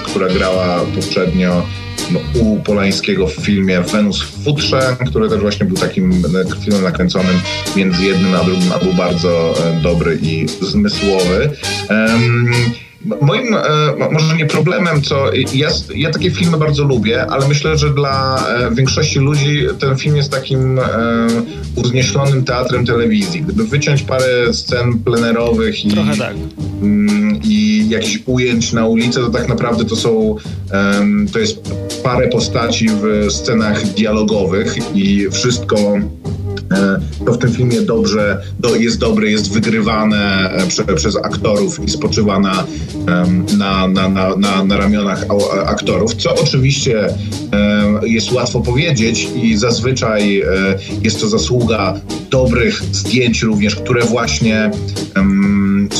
która 0.04 0.28
grała 0.28 0.80
poprzednio 0.94 1.66
no, 2.10 2.20
u 2.40 2.60
Polańskiego 2.60 3.26
w 3.26 3.32
filmie 3.32 3.80
Wenus 3.80 4.22
w 4.22 4.44
futrze, 4.44 4.96
który 5.06 5.28
też 5.28 5.40
właśnie 5.40 5.66
był 5.66 5.76
takim 5.76 6.22
filmem 6.64 6.82
nakręconym 6.82 7.40
między 7.76 8.04
jednym 8.04 8.34
a 8.34 8.44
drugim, 8.44 8.72
a 8.72 8.78
był 8.78 8.92
bardzo 8.92 9.54
e, 9.66 9.80
dobry 9.80 10.18
i 10.22 10.46
zmysłowy. 10.60 11.50
Um, 11.90 12.52
Moim, 13.04 13.54
e, 13.54 13.60
może 14.12 14.36
nie 14.36 14.46
problemem, 14.46 15.02
co 15.02 15.34
ja, 15.54 15.68
ja 15.94 16.10
takie 16.10 16.30
filmy 16.30 16.58
bardzo 16.58 16.84
lubię, 16.84 17.26
ale 17.26 17.48
myślę, 17.48 17.78
że 17.78 17.94
dla 17.94 18.46
e, 18.48 18.74
większości 18.74 19.18
ludzi 19.18 19.66
ten 19.78 19.96
film 19.96 20.16
jest 20.16 20.30
takim 20.30 20.78
e, 20.78 20.82
uzniesionym 21.76 22.44
teatrem 22.44 22.86
telewizji. 22.86 23.42
Gdyby 23.42 23.64
wyciąć 23.64 24.02
parę 24.02 24.54
scen 24.54 24.98
plenerowych 24.98 25.84
i, 25.84 25.90
tak. 26.18 26.34
mm, 26.82 27.40
i 27.44 27.86
jakichś 27.88 28.22
ujęć 28.26 28.72
na 28.72 28.86
ulicę, 28.86 29.20
to 29.20 29.30
tak 29.30 29.48
naprawdę 29.48 29.84
to 29.84 29.96
są 29.96 30.36
to 31.32 31.38
jest 31.38 31.74
parę 32.02 32.28
postaci 32.28 32.88
w 32.88 33.32
scenach 33.32 33.86
dialogowych 33.86 34.76
i 34.94 35.26
wszystko 35.30 35.76
to 37.26 37.32
w 37.32 37.38
tym 37.38 37.52
filmie 37.52 37.80
dobrze 37.80 38.42
jest 38.78 38.98
dobre, 38.98 39.30
jest 39.30 39.52
wygrywane 39.52 40.50
e, 40.50 40.66
prze, 40.66 40.84
przez 40.84 41.16
aktorów 41.16 41.84
i 41.84 41.90
spoczywa 41.90 42.38
na, 42.38 42.66
na, 43.58 43.88
na, 43.88 44.08
na, 44.08 44.36
na, 44.36 44.64
na 44.64 44.76
ramionach 44.76 45.24
aktorów, 45.66 46.14
co 46.14 46.34
oczywiście 46.34 47.08
jest 48.02 48.32
łatwo 48.32 48.60
powiedzieć 48.60 49.28
i 49.42 49.56
zazwyczaj 49.56 50.40
e, 50.40 50.46
jest 51.02 51.20
to 51.20 51.28
zasługa 51.28 52.00
dobrych 52.30 52.82
zdjęć 52.92 53.42
również, 53.42 53.76
które 53.76 54.04
właśnie 54.04 54.70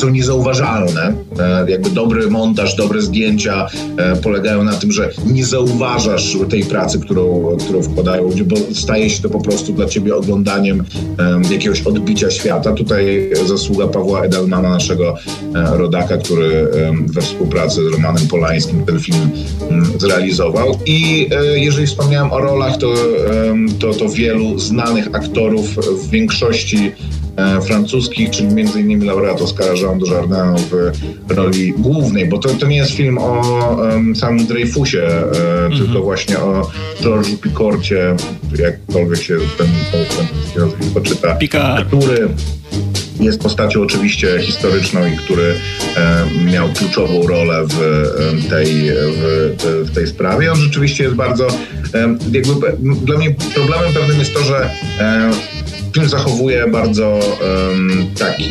są 0.03 0.09
niezauważalne. 0.09 1.13
Jakby 1.67 1.89
dobry 1.89 2.29
montaż, 2.29 2.75
dobre 2.75 3.01
zdjęcia 3.01 3.67
polegają 4.23 4.63
na 4.63 4.73
tym, 4.73 4.91
że 4.91 5.09
nie 5.25 5.45
zauważasz 5.45 6.37
tej 6.49 6.63
pracy, 6.63 6.99
którą, 6.99 7.57
którą 7.59 7.81
wkładają 7.81 8.23
ludzie, 8.23 8.43
bo 8.43 8.55
staje 8.73 9.09
się 9.09 9.21
to 9.21 9.29
po 9.29 9.39
prostu 9.39 9.73
dla 9.73 9.85
ciebie 9.85 10.15
oglądanie 10.15 10.75
jakiegoś 11.51 11.81
odbicia 11.81 12.31
świata. 12.31 12.71
Tutaj 12.71 13.29
zasługa 13.45 13.87
Pawła 13.87 14.23
Edelmana, 14.23 14.69
naszego 14.69 15.15
e, 15.55 15.77
rodaka, 15.77 16.17
który 16.17 16.67
we 17.05 17.21
współpracy 17.21 17.89
z 17.89 17.93
Romanem 17.93 18.27
Polańskim 18.27 18.85
ten 18.85 18.99
film 18.99 19.29
zrealizował. 19.97 20.79
I 20.85 21.29
e, 21.31 21.59
jeżeli 21.59 21.87
wspomniałem 21.87 22.31
o 22.31 22.39
rolach, 22.39 22.77
to, 22.77 22.93
to, 23.79 23.93
to 23.93 24.09
wielu 24.09 24.59
znanych 24.59 25.07
aktorów 25.13 25.75
w 25.75 26.09
większości 26.09 26.91
e, 27.19 27.22
francuskich, 27.61 28.29
czyli 28.29 28.47
między 28.47 28.81
innymi 28.81 29.05
laureat 29.05 29.41
Oscara 29.41 29.73
Jean 29.73 29.99
Dujardin 29.99 30.65
w 30.71 30.91
roli 31.31 31.73
głównej, 31.77 32.29
bo 32.29 32.37
to, 32.37 32.49
to 32.49 32.67
nie 32.67 32.77
jest 32.77 32.91
film 32.91 33.17
o 33.17 33.41
um, 33.93 34.15
samym 34.15 34.45
Dreyfusie, 34.45 35.01
e, 35.01 35.31
mm-hmm. 35.31 35.77
tylko 35.77 36.01
właśnie 36.01 36.39
o 36.39 36.69
George'u 37.01 37.37
Picorcie, 37.37 38.15
jakkolwiek 38.59 39.21
się 39.21 39.37
ten, 39.57 39.67
ten, 39.91 40.05
ten 40.17 40.65
nazwisko 40.65 41.01
czyta, 41.01 41.35
Picard. 41.35 41.87
który 41.87 42.29
jest 43.19 43.41
postacią 43.41 43.81
oczywiście 43.81 44.39
historyczną 44.41 45.07
i 45.07 45.17
który 45.17 45.55
e, 45.97 46.25
miał 46.51 46.69
kluczową 46.69 47.27
rolę 47.27 47.65
w 47.67 48.49
tej, 48.49 48.67
w, 48.91 49.55
w, 49.89 49.95
tej 49.95 50.07
sprawie. 50.07 50.51
On 50.51 50.57
rzeczywiście 50.57 51.03
jest 51.03 51.15
bardzo, 51.15 51.47
e, 51.93 52.17
jakby 52.31 52.77
dla 53.05 53.17
mnie 53.17 53.35
problemem 53.53 53.93
pewnym 53.93 54.19
jest 54.19 54.33
to, 54.33 54.43
że 54.43 54.69
e, 54.99 55.31
film 55.93 56.09
zachowuje 56.09 56.67
bardzo 56.67 57.19
taki 58.19 58.49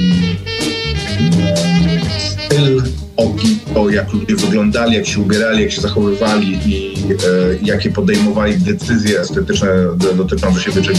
styl 2.19 2.83
o 3.17 3.35
to, 3.75 3.91
jak 3.91 4.13
ludzie 4.13 4.37
wyglądali, 4.37 4.95
jak 4.95 5.07
się 5.07 5.21
ubierali, 5.21 5.63
jak 5.63 5.73
się 5.73 5.81
zachowywali 5.81 6.59
i 6.67 6.95
e, 7.11 7.15
jakie 7.63 7.91
podejmowali 7.91 8.59
decyzje 8.59 9.21
estetyczne 9.21 9.69
dotyczące 10.17 10.61
siebie, 10.61 10.83
czyli 10.83 10.99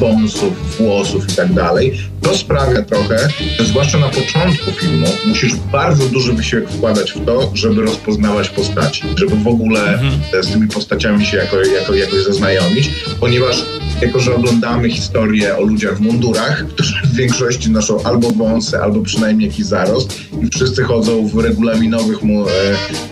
bonusów, 0.00 0.76
włosów 0.78 1.32
i 1.32 1.36
tak 1.36 1.52
dalej, 1.52 1.98
to 2.22 2.36
sprawia 2.38 2.82
trochę, 2.82 3.28
że 3.58 3.64
zwłaszcza 3.64 3.98
na 3.98 4.08
początku 4.08 4.72
filmu 4.72 5.06
musisz 5.26 5.54
bardzo 5.72 6.08
duży 6.08 6.32
wysiłek 6.32 6.70
wkładać 6.70 7.12
w 7.12 7.24
to, 7.24 7.50
żeby 7.54 7.82
rozpoznawać 7.82 8.48
postaci, 8.48 9.02
żeby 9.16 9.36
w 9.36 9.48
ogóle 9.48 9.92
mhm. 9.92 10.44
z 10.44 10.52
tymi 10.52 10.68
postaciami 10.68 11.26
się 11.26 11.36
jako, 11.36 11.56
jako, 11.56 11.94
jakoś 11.94 12.24
zaznajomić, 12.24 12.90
ponieważ 13.20 13.64
jako, 14.02 14.20
że 14.20 14.34
oglądamy 14.34 14.90
historię 14.90 15.56
o 15.56 15.62
ludziach 15.62 15.96
w 15.96 16.00
mundurach, 16.00 16.66
którzy 16.66 16.94
w 17.04 17.14
większości 17.14 17.70
noszą 17.70 18.02
albo 18.02 18.30
wąsy, 18.30 18.78
albo 18.78 19.00
przynajmniej 19.00 19.48
jakiś 19.48 19.66
zarost 19.66 20.20
i 20.42 20.50
wszyscy 20.50 20.82
chodzą 20.82 21.26
w 21.28 21.38
regulaminowych 21.38 22.22
mu, 22.22 22.48
e, 22.48 22.52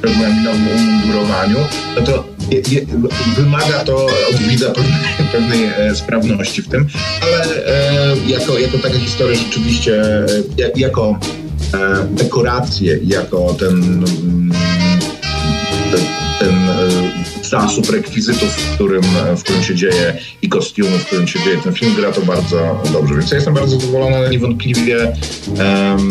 regulaminowym 0.02 0.68
umundurowaniu, 0.76 1.56
no 1.96 2.02
to 2.02 2.24
je, 2.50 2.62
je, 2.70 2.86
wymaga 3.36 3.84
to 3.84 4.06
od 4.06 4.36
widza 4.36 4.70
pewnej, 4.70 5.00
pewnej 5.32 5.64
e, 5.64 5.94
sprawności 5.94 6.62
w 6.62 6.68
tym, 6.68 6.86
ale 7.22 7.66
e, 7.66 8.16
jako, 8.26 8.58
jako 8.58 8.78
taka 8.78 8.98
historia 8.98 9.36
rzeczywiście, 9.36 10.02
e, 10.04 10.26
jako 10.76 11.18
e, 11.74 12.06
dekoracje, 12.10 12.98
jako 13.04 13.54
ten, 13.58 13.74
mm, 13.74 14.52
ten, 15.92 16.00
ten 16.38 16.54
zasób 17.48 17.90
rekwizytów, 17.90 18.48
w 18.48 18.74
którym, 18.74 19.02
w 19.36 19.42
którym 19.42 19.62
się 19.62 19.74
dzieje 19.74 20.18
i 20.42 20.48
kostiumów, 20.48 21.02
w 21.02 21.06
którym 21.06 21.28
się 21.28 21.38
dzieje 21.44 21.56
ten 21.64 21.74
film, 21.74 21.94
gra 21.94 22.12
to 22.12 22.20
bardzo 22.20 22.82
dobrze. 22.92 23.14
Więc 23.14 23.30
ja 23.30 23.34
jestem 23.34 23.54
bardzo 23.54 23.80
zadowolony, 23.80 24.16
ale 24.16 24.30
niewątpliwie 24.30 25.12
um, 25.48 26.10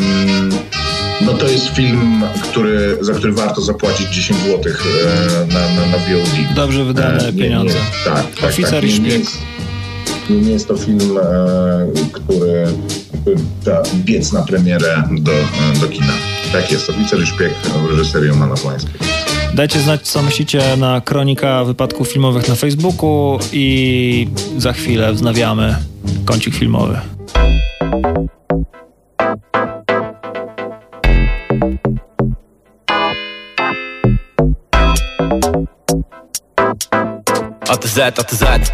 no 1.21 1.33
to 1.33 1.47
jest 1.47 1.67
film, 1.67 2.23
który, 2.43 2.97
za 3.01 3.13
który 3.13 3.33
warto 3.33 3.61
zapłacić 3.61 4.09
10 4.09 4.39
zł 4.39 4.61
e, 4.63 5.53
na, 5.53 5.59
na, 5.59 5.85
na 5.85 5.97
VOD. 5.97 6.55
Dobrze 6.55 6.85
wydane 6.85 7.27
e, 7.27 7.31
nie, 7.31 7.43
pieniądze. 7.43 7.75
Nie, 7.75 8.13
tak, 8.13 8.35
tak, 8.35 8.49
Oficer 8.49 8.81
tak, 8.81 8.99
nie, 8.99 9.09
jest, 9.09 9.37
nie 10.29 10.51
jest 10.51 10.67
to 10.67 10.77
film, 10.77 11.17
e, 11.17 12.09
który 12.11 12.67
da 13.65 13.83
biec 13.95 14.31
na 14.31 14.41
premierę 14.41 15.03
do, 15.11 15.31
do 15.81 15.87
kina. 15.87 16.13
Tak 16.51 16.71
jest, 16.71 16.89
Oficer 16.89 17.21
i 17.21 17.25
Szpieg 17.25 17.53
w 17.87 17.91
reżyserii 17.91 18.29
Romana 18.29 18.55
Polańskiego. 18.55 19.16
Dajcie 19.57 19.79
znać, 19.79 20.01
co 20.01 20.21
myślicie 20.21 20.77
na 20.77 21.01
kronika 21.01 21.63
wypadków 21.63 22.07
filmowych 22.07 22.47
na 22.47 22.55
Facebooku 22.55 23.39
i 23.51 24.27
za 24.57 24.73
chwilę 24.73 25.13
wznawiamy 25.13 25.75
kącik 26.25 26.55
filmowy. 26.55 26.99
A 37.69 37.77
to 37.77 37.87
Z, 37.87 38.19
a 38.19 38.23
to 38.23 38.35
Z. 38.35 38.71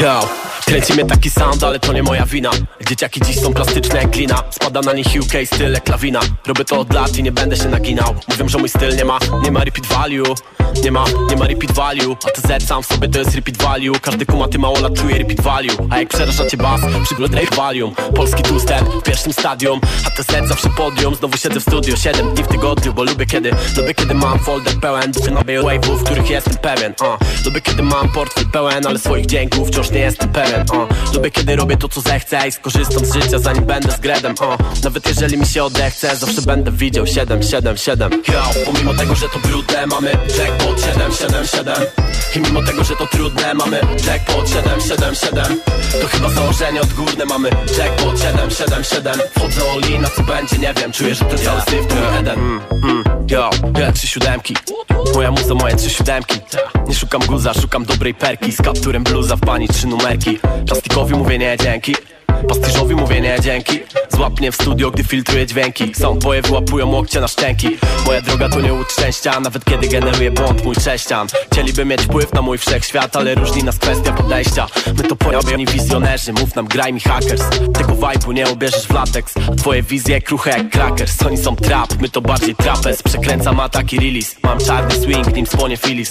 Yo. 0.00 0.28
Kręci 0.66 0.92
mnie 0.92 1.04
taki 1.04 1.30
sound, 1.30 1.64
ale 1.64 1.78
to 1.78 1.92
nie 1.92 2.02
moja 2.02 2.26
wina 2.26 2.50
Dzieciaki 2.88 3.20
dziś 3.20 3.40
są 3.40 3.54
plastyczne 3.54 3.98
jak 3.98 4.10
glina. 4.10 4.42
Spada 4.50 4.80
na 4.80 4.92
nich 4.92 5.06
UK 5.20 5.32
styl 5.44 5.72
jak 5.72 5.88
lawina 5.88 6.20
Robię 6.46 6.64
to 6.64 6.80
od 6.80 6.94
lat 6.94 7.16
i 7.16 7.22
nie 7.22 7.32
będę 7.32 7.56
się 7.56 7.68
naginał. 7.68 8.14
Mówią, 8.28 8.48
że 8.48 8.58
mój 8.58 8.68
styl 8.68 8.96
nie 8.96 9.04
ma, 9.04 9.18
nie 9.42 9.52
ma 9.52 9.64
repeat 9.64 9.86
value. 9.86 10.34
Nie 10.84 10.92
ma, 10.92 11.04
nie 11.30 11.36
ma 11.36 11.46
repeat 11.46 11.72
value. 11.72 12.16
A 12.26 12.30
to 12.30 12.40
Z 12.48 12.66
sam 12.66 12.82
w 12.82 12.86
sobie 12.86 13.08
to 13.08 13.18
jest 13.18 13.34
repeat 13.34 13.62
value. 13.62 14.00
Każdy 14.00 14.26
kumaty 14.26 14.58
mało 14.58 14.80
lat 14.80 14.94
czuje 14.94 15.18
repeat 15.18 15.40
value. 15.40 15.88
A 15.90 15.98
jak 15.98 16.08
przeraża 16.08 16.46
cię 16.46 16.56
bas, 16.56 16.80
przyglądaj 17.04 17.46
Valium 17.56 17.94
Polski 17.94 18.42
two-step 18.42 18.84
w 19.00 19.02
pierwszym 19.02 19.32
stadium. 19.32 19.80
A 20.06 20.10
to 20.10 20.22
Z 20.22 20.48
zawsze 20.48 20.68
podium. 20.76 21.14
Znowu 21.14 21.38
siedzę 21.38 21.60
w 21.60 21.62
studio 21.62 21.96
7 21.96 22.34
dni 22.34 22.44
w 22.44 22.48
tygodniu 22.48 22.92
Bo 22.94 23.04
lubię 23.04 23.26
kiedy, 23.26 23.50
lubię 23.76 23.94
kiedy 23.94 24.14
mam 24.14 24.38
folder 24.38 24.74
pełen. 24.80 25.12
Na 25.30 25.40
wave'ów, 25.40 26.04
których 26.04 26.30
jestem 26.30 26.56
pewien 26.56 26.94
uh. 27.00 27.44
Lubię 27.44 27.60
kiedy 27.60 27.82
mam 27.82 28.08
portfel 28.08 28.46
pełen 28.52 28.86
Ale 28.86 28.98
swoich 28.98 29.26
dźwięków 29.26 29.68
wciąż 29.68 29.90
nie 29.90 30.00
jestem 30.00 30.28
pewien 30.28 30.60
uh. 30.62 31.14
Lubię 31.14 31.30
kiedy 31.30 31.56
robię 31.56 31.76
to 31.76 31.88
co 31.88 32.00
zechcę 32.00 32.48
I 32.48 32.52
skorzystam 32.52 32.81
z 32.84 33.14
życia 33.14 33.38
zanim 33.38 33.64
będę 33.64 33.92
z 33.92 34.00
gredem 34.00 34.34
uh. 34.40 34.82
Nawet 34.84 35.08
jeżeli 35.08 35.36
mi 35.36 35.46
się 35.46 35.64
odechce 35.64 36.16
Zawsze 36.16 36.42
będę 36.42 36.72
widział 36.72 37.06
7, 37.06 37.42
7, 37.42 37.76
7 37.76 38.12
Yo, 38.12 38.42
pomimo 38.66 38.94
tego, 38.94 39.14
że 39.14 39.28
to 39.28 39.38
brudne 39.38 39.86
Mamy 39.86 40.10
jackpot 40.38 40.80
7, 40.80 41.12
7, 41.12 41.46
7 41.46 41.74
I 42.36 42.40
mimo 42.40 42.62
tego, 42.62 42.84
że 42.84 42.96
to 42.96 43.06
trudne 43.06 43.54
Mamy 43.54 43.80
jackpot 44.06 44.48
7, 44.48 44.80
7, 44.80 45.14
7 45.14 45.60
To 46.00 46.08
chyba 46.08 46.30
założenie 46.30 46.80
odgórne 46.82 47.24
Mamy 47.24 47.50
jackpot 47.78 48.20
7, 48.20 48.50
7, 48.50 48.84
7 48.84 49.14
Wchodzę 49.36 49.62
all 49.72 49.90
in, 49.90 50.04
a 50.04 50.08
co 50.08 50.22
będzie 50.22 50.58
nie 50.58 50.74
wiem. 50.74 50.92
Czuję, 50.92 51.14
że 51.14 51.24
ten 51.24 51.38
cały 51.38 51.60
syf 51.60 51.86
to 51.86 51.94
mój 51.94 52.18
Eden. 52.18 52.38
Mm, 52.38 52.60
mm, 52.82 53.04
Yo, 53.30 53.50
ja 53.78 53.92
trzy 53.92 54.06
siódemki. 54.06 54.56
Moja 55.14 55.30
muza, 55.30 55.54
moje 55.54 55.76
trzy 55.76 55.90
siódemki. 55.90 56.40
Nie 56.88 56.94
szukam 56.94 57.20
guza, 57.26 57.54
szukam 57.54 57.84
dobrej 57.84 58.14
perki. 58.14 58.52
Z 58.52 58.62
kapturem 58.62 59.04
bluza 59.04 59.36
w 59.36 59.40
pani 59.40 59.68
trzy 59.68 59.86
numerki. 59.86 60.38
Plastikowi 60.66 61.14
mówię 61.14 61.38
nie 61.38 61.56
dzięki 61.62 61.96
Pastyżowi 62.48 62.94
mówię 62.94 63.20
nie 63.20 63.36
dzięki. 63.40 63.80
Złap 64.08 64.40
mnie 64.40 64.52
w 64.52 64.54
studio, 64.54 64.90
gdy 64.90 65.04
filtruję 65.04 65.46
dźwięki. 65.46 65.94
Soundboye 65.94 66.42
wyłapują 66.42 66.90
łokcie 66.90 67.20
na 67.20 67.28
szczęki. 67.28 67.68
Moja 68.06 68.20
droga 68.20 68.48
to 68.48 68.60
nie 68.60 68.72
łód 68.72 68.86
Nawet 69.42 69.64
kiedy 69.64 69.88
generuje 69.88 70.30
błąd 70.30 70.64
mój 70.64 70.74
chrześcijan. 70.74 71.26
Chcieliby 71.52 71.84
mieć 71.84 72.02
wpływ 72.02 72.32
na 72.32 72.42
mój 72.42 72.58
wszechświat 72.58 73.16
Ale 73.16 73.34
różni 73.34 73.64
nas 73.64 73.78
kwestia 73.78 74.12
podejścia. 74.12 74.66
My 74.98 75.04
to 75.04 75.16
pojawieni 75.16 75.66
wizjonerzy 75.66 76.32
Mów 76.32 76.54
nam 76.54 76.66
graj 76.66 76.92
mi 76.92 77.00
hackers. 77.00 77.42
Tego 77.74 77.92
vibe'u 77.92 78.34
nie 78.34 78.50
ubierzesz 78.50 78.86
w 78.86 78.90
latex. 78.90 79.34
A 79.52 79.54
twoje 79.54 79.82
wizje 79.82 80.20
kruche 80.20 80.50
jak 80.50 80.70
crackers 80.70 81.22
Oni 81.22 81.36
są 81.38 81.56
trap, 81.56 81.94
my 82.00 82.08
to 82.08 82.20
bardziej 82.20 82.56
trapez 82.56 83.02
Przekręcam 83.02 83.60
ataki 83.60 83.96
release. 83.96 84.36
Mam 84.42 84.58
czarny 84.58 84.94
swing, 84.94 85.34
nim 85.34 85.46
spłonie 85.46 85.76
filis. 85.76 86.10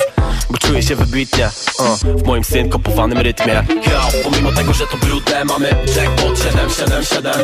Bo 0.49 0.57
czuję 0.57 0.83
się 0.83 0.95
wybitnie 0.95 1.49
uh, 1.79 1.99
W 1.99 2.23
moim 2.25 2.43
synkopowanym 2.43 3.17
rytmie. 3.17 3.53
Yo, 3.91 4.21
pomimo 4.23 4.51
tego, 4.51 4.73
że 4.73 4.87
to 4.87 4.97
brudne 4.97 5.45
Mamy 5.45 5.75
jackpot 6.21 6.39
777 6.39 7.43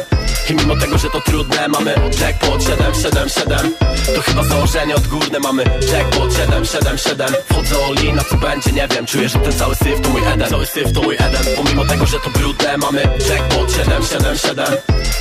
I 0.49 0.53
mimo 0.53 0.75
tego, 0.75 0.97
że 0.97 1.09
to 1.09 1.21
trudne 1.21 1.67
Mamy 1.67 1.95
jackpot 2.21 2.63
777 2.63 3.73
To 4.15 4.21
chyba 4.21 4.43
założenie 4.43 4.95
odgórne 4.95 5.39
Mamy 5.39 5.63
jackpot 5.63 6.33
777 6.33 7.27
Wchodzę 7.49 7.75
all 7.85 8.05
in, 8.05 8.19
a 8.19 8.23
co 8.23 8.37
będzie 8.37 8.71
nie 8.71 8.87
wiem. 8.87 9.05
Czuję, 9.05 9.29
że 9.29 9.39
ten 9.39 9.53
cały 9.53 9.75
syf 9.75 10.01
to 10.01 10.09
mój 10.09 10.21
Eden. 10.33 10.49
Cały 10.49 10.65
syf 10.65 10.93
to 10.93 11.01
mój 11.01 11.15
Eden. 11.15 11.55
Pomimo 11.55 11.85
tego, 11.85 12.05
że 12.05 12.19
to 12.19 12.29
brudne 12.29 12.77
Mamy 12.77 13.01
jackpot 13.29 13.71
777 13.71 14.65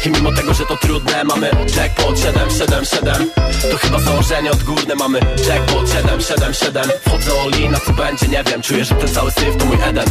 I 0.07 0.11
mimo 0.11 0.33
tego, 0.33 0.55
że 0.55 0.67
to 0.67 0.77
trudne 0.77 1.25
Mamy 1.25 1.51
jackpot 1.77 2.19
777 2.19 3.31
To 3.71 3.77
chyba 3.79 4.01
założenie 4.01 4.51
odgórne 4.51 4.95
Mamy 4.95 5.21
jackpot 5.49 5.91
777 5.91 6.91
Wchodzę 7.07 7.31
all 7.43 7.61
in, 7.61 7.75
a 7.75 7.79
co 7.79 7.93
będzie 7.93 8.29
nie 8.29 8.45
wiem. 8.45 8.63
Czuję, 8.63 8.85
że 8.85 8.95
ten 8.95 9.09
cały 9.09 9.31
syf 9.31 9.57
to 9.59 9.65
mój 9.65 9.79
Eden 9.85 10.07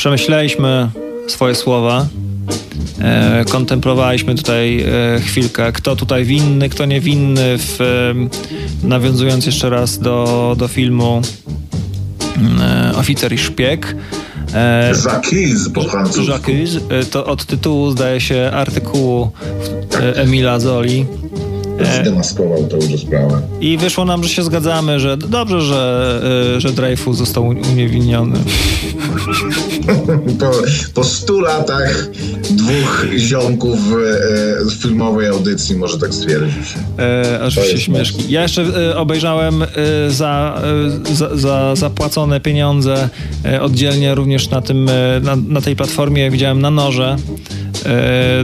Przemyśleliśmy 0.00 0.90
swoje 1.28 1.54
słowa. 1.54 2.06
E, 3.00 3.44
kontemplowaliśmy 3.50 4.34
tutaj 4.34 4.80
e, 4.80 5.20
chwilkę, 5.20 5.72
kto 5.72 5.96
tutaj 5.96 6.24
winny, 6.24 6.68
kto 6.68 6.84
niewinny, 6.84 7.58
w, 7.58 7.80
e, 7.80 8.86
nawiązując 8.88 9.46
jeszcze 9.46 9.70
raz 9.70 9.98
do, 9.98 10.54
do 10.58 10.68
filmu 10.68 11.22
e, 12.60 12.92
Oficer 12.96 13.32
i 13.32 13.38
Szpieg. 13.38 13.96
E, 14.54 14.92
Jacques 15.04 15.68
po 15.68 15.82
francusku. 15.82 16.30
Jacques, 16.30 16.76
e, 16.88 17.04
to 17.04 17.26
od 17.26 17.44
tytułu 17.44 17.90
zdaje 17.90 18.20
się 18.20 18.50
artykułu 18.54 19.30
e, 19.94 20.16
Emila 20.16 20.60
Zoli. 20.60 21.06
Zdemaskował 22.00 22.66
tę 22.66 22.76
już 22.76 23.00
sprawę. 23.00 23.40
I 23.60 23.78
wyszło 23.78 24.04
nam, 24.04 24.24
że 24.24 24.28
się 24.28 24.42
zgadzamy, 24.42 25.00
że 25.00 25.16
dobrze, 25.16 25.60
że, 25.60 26.20
że 26.58 26.72
Dreyfus 26.72 27.16
został 27.16 27.46
uniewinniony. 27.46 28.38
po, 30.40 30.50
po 30.94 31.04
stu 31.04 31.40
latach 31.40 32.06
dwóch 32.52 33.06
ziomków 33.16 33.78
e, 33.78 34.64
z 34.64 34.82
filmowej 34.82 35.26
audycji 35.26 35.76
może 35.76 35.98
tak 35.98 36.14
stwierdzić. 36.14 36.74
E, 36.98 37.40
aż 37.42 37.54
się 37.54 37.78
śmieszki. 37.78 38.24
Ja 38.28 38.42
jeszcze 38.42 38.62
e, 38.62 38.96
obejrzałem 38.96 39.62
e, 39.62 39.66
za, 40.10 40.62
e, 41.10 41.14
za, 41.14 41.36
za, 41.36 41.76
zapłacone 41.76 42.40
pieniądze 42.40 43.08
e, 43.44 43.62
oddzielnie 43.62 44.14
również 44.14 44.50
na, 44.50 44.60
tym, 44.62 44.84
na, 45.22 45.36
na 45.36 45.60
tej 45.60 45.76
platformie 45.76 46.30
widziałem 46.30 46.60
na 46.60 46.70
noże. 46.70 47.16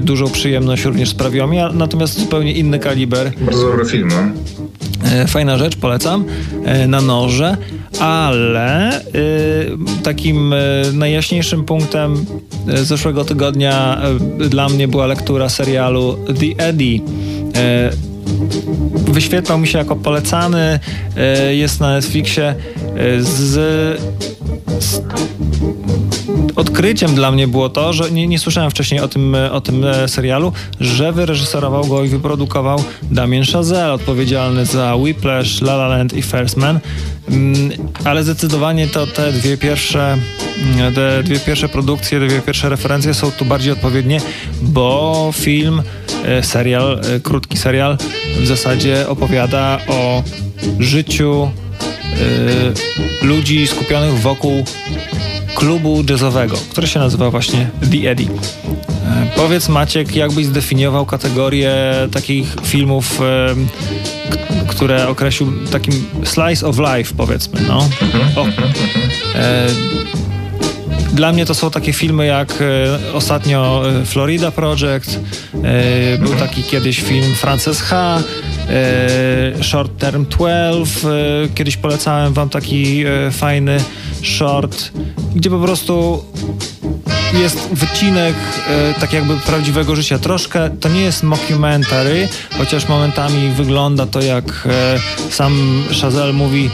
dużą 0.00 0.30
przyjemność 0.30 0.84
również 0.84 1.08
sprawiło 1.08 1.46
mi, 1.46 1.58
natomiast 1.72 2.18
zupełnie 2.18 2.52
inny 2.52 2.78
kaliber. 2.78 3.32
Bardzo 3.40 3.62
dobry 3.66 3.84
film, 3.84 4.08
no? 4.08 4.65
E, 5.12 5.26
fajna 5.26 5.58
rzecz, 5.58 5.76
polecam, 5.76 6.24
e, 6.64 6.86
na 6.86 7.00
noże, 7.00 7.56
ale 8.00 8.96
e, 8.96 9.02
takim 10.02 10.54
najjaśniejszym 10.92 11.64
punktem 11.64 12.26
zeszłego 12.66 13.24
tygodnia 13.24 14.00
dla 14.38 14.68
mnie 14.68 14.88
była 14.88 15.06
lektura 15.06 15.48
serialu 15.48 16.18
The 16.26 16.64
Eddie. 16.64 17.00
Wyświetlał 18.94 19.58
mi 19.58 19.68
się 19.68 19.78
jako 19.78 19.96
polecany, 19.96 20.80
jest 21.50 21.80
na 21.80 21.92
Netflixie 21.92 22.54
z, 23.18 23.28
z 23.28 24.00
odkryciem 26.56 27.14
dla 27.14 27.30
mnie 27.30 27.48
było 27.48 27.68
to, 27.68 27.92
że 27.92 28.10
nie, 28.10 28.26
nie 28.26 28.38
słyszałem 28.38 28.70
wcześniej 28.70 29.00
o 29.00 29.08
tym, 29.08 29.36
o 29.52 29.60
tym 29.60 29.84
e, 29.84 30.08
serialu, 30.08 30.52
że 30.80 31.12
wyreżyserował 31.12 31.86
go 31.86 32.04
i 32.04 32.08
wyprodukował 32.08 32.84
Damien 33.02 33.44
Chazelle, 33.44 33.92
odpowiedzialny 33.92 34.64
za 34.64 34.96
Whiplash, 34.96 35.62
La 35.62 35.74
La 35.74 35.88
Land 35.88 36.12
i 36.12 36.22
First 36.22 36.56
Man. 36.56 36.80
Mm, 37.28 37.70
ale 38.04 38.24
zdecydowanie 38.24 38.86
to 38.86 39.06
te 39.06 39.32
dwie 39.32 39.56
pierwsze 39.56 40.18
mm, 40.78 40.94
te 40.94 41.22
dwie 41.22 41.40
pierwsze 41.40 41.68
produkcje, 41.68 42.20
dwie 42.20 42.40
pierwsze 42.40 42.68
referencje 42.68 43.14
są 43.14 43.30
tu 43.30 43.44
bardziej 43.44 43.72
odpowiednie, 43.72 44.20
bo 44.62 45.30
film, 45.34 45.82
e, 46.24 46.42
serial, 46.42 47.00
e, 47.16 47.20
krótki 47.20 47.56
serial 47.56 47.98
w 48.40 48.46
zasadzie 48.46 49.08
opowiada 49.08 49.78
o 49.88 50.22
życiu 50.78 51.50
ludzi 53.22 53.66
skupionych 53.66 54.20
wokół 54.20 54.64
klubu 55.54 56.04
jazzowego, 56.10 56.56
który 56.70 56.86
się 56.86 57.00
nazywa 57.00 57.30
właśnie 57.30 57.70
The 57.80 58.10
Eddie. 58.10 58.26
E, 58.26 59.26
powiedz 59.36 59.68
Maciek, 59.68 60.16
jakbyś 60.16 60.46
zdefiniował 60.46 61.06
kategorię 61.06 61.74
takich 62.12 62.56
filmów, 62.64 63.20
e, 63.20 63.54
które 64.66 65.08
określił 65.08 65.52
takim 65.70 66.06
slice 66.24 66.66
of 66.66 66.78
life, 66.78 67.14
powiedzmy, 67.16 67.60
no. 67.68 67.88
O. 68.36 68.46
E, 71.12 71.14
dla 71.14 71.32
mnie 71.32 71.46
to 71.46 71.54
są 71.54 71.70
takie 71.70 71.92
filmy 71.92 72.26
jak 72.26 72.54
ostatnio 73.12 73.82
Florida 74.04 74.50
Project, 74.50 75.20
był 76.18 76.34
taki 76.34 76.62
kiedyś 76.62 77.00
film 77.02 77.34
Frances 77.34 77.82
H., 77.82 78.22
Short 79.62 79.98
Term 79.98 80.26
12, 80.26 81.08
kiedyś 81.54 81.76
polecałem 81.76 82.32
wam 82.32 82.48
taki 82.48 83.04
fajny 83.30 83.78
short, 84.22 84.92
gdzie 85.34 85.50
po 85.50 85.58
prostu 85.58 86.24
jest 87.34 87.68
wycinek 87.72 88.34
e, 88.68 88.94
tak 89.00 89.12
jakby 89.12 89.36
prawdziwego 89.36 89.96
życia. 89.96 90.18
Troszkę 90.18 90.70
to 90.80 90.88
nie 90.88 91.00
jest 91.00 91.22
mockumentary, 91.22 92.28
chociaż 92.58 92.88
momentami 92.88 93.50
wygląda 93.50 94.06
to 94.06 94.20
jak 94.20 94.44
e, 94.66 94.98
sam 95.30 95.82
Chazelle 96.00 96.32
mówi, 96.32 96.70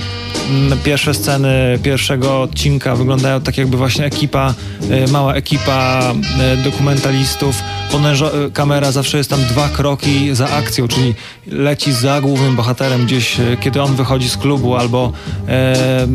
pierwsze 0.84 1.14
sceny 1.14 1.78
pierwszego 1.82 2.42
odcinka 2.42 2.96
wyglądają 2.96 3.40
tak 3.40 3.59
jakby 3.59 3.76
właśnie 3.76 4.05
ekipa, 4.05 4.55
e, 4.90 5.11
mała 5.11 5.34
ekipa 5.34 6.03
e, 6.40 6.57
dokumentalistów. 6.57 7.62
E, 7.95 8.51
kamera 8.51 8.93
zawsze 8.93 9.18
jest 9.18 9.30
tam 9.30 9.40
dwa 9.45 9.68
kroki 9.68 10.34
za 10.34 10.49
akcją, 10.51 10.88
czyli 10.88 11.14
leci 11.47 11.93
za 11.93 12.20
głównym 12.20 12.57
bohaterem 12.57 13.07
gdzieś, 13.07 13.36
kiedy 13.61 13.82
on 13.82 13.95
wychodzi 13.95 14.28
z 14.28 14.36
klubu, 14.36 14.76
albo 14.76 15.12
e, 15.49 16.07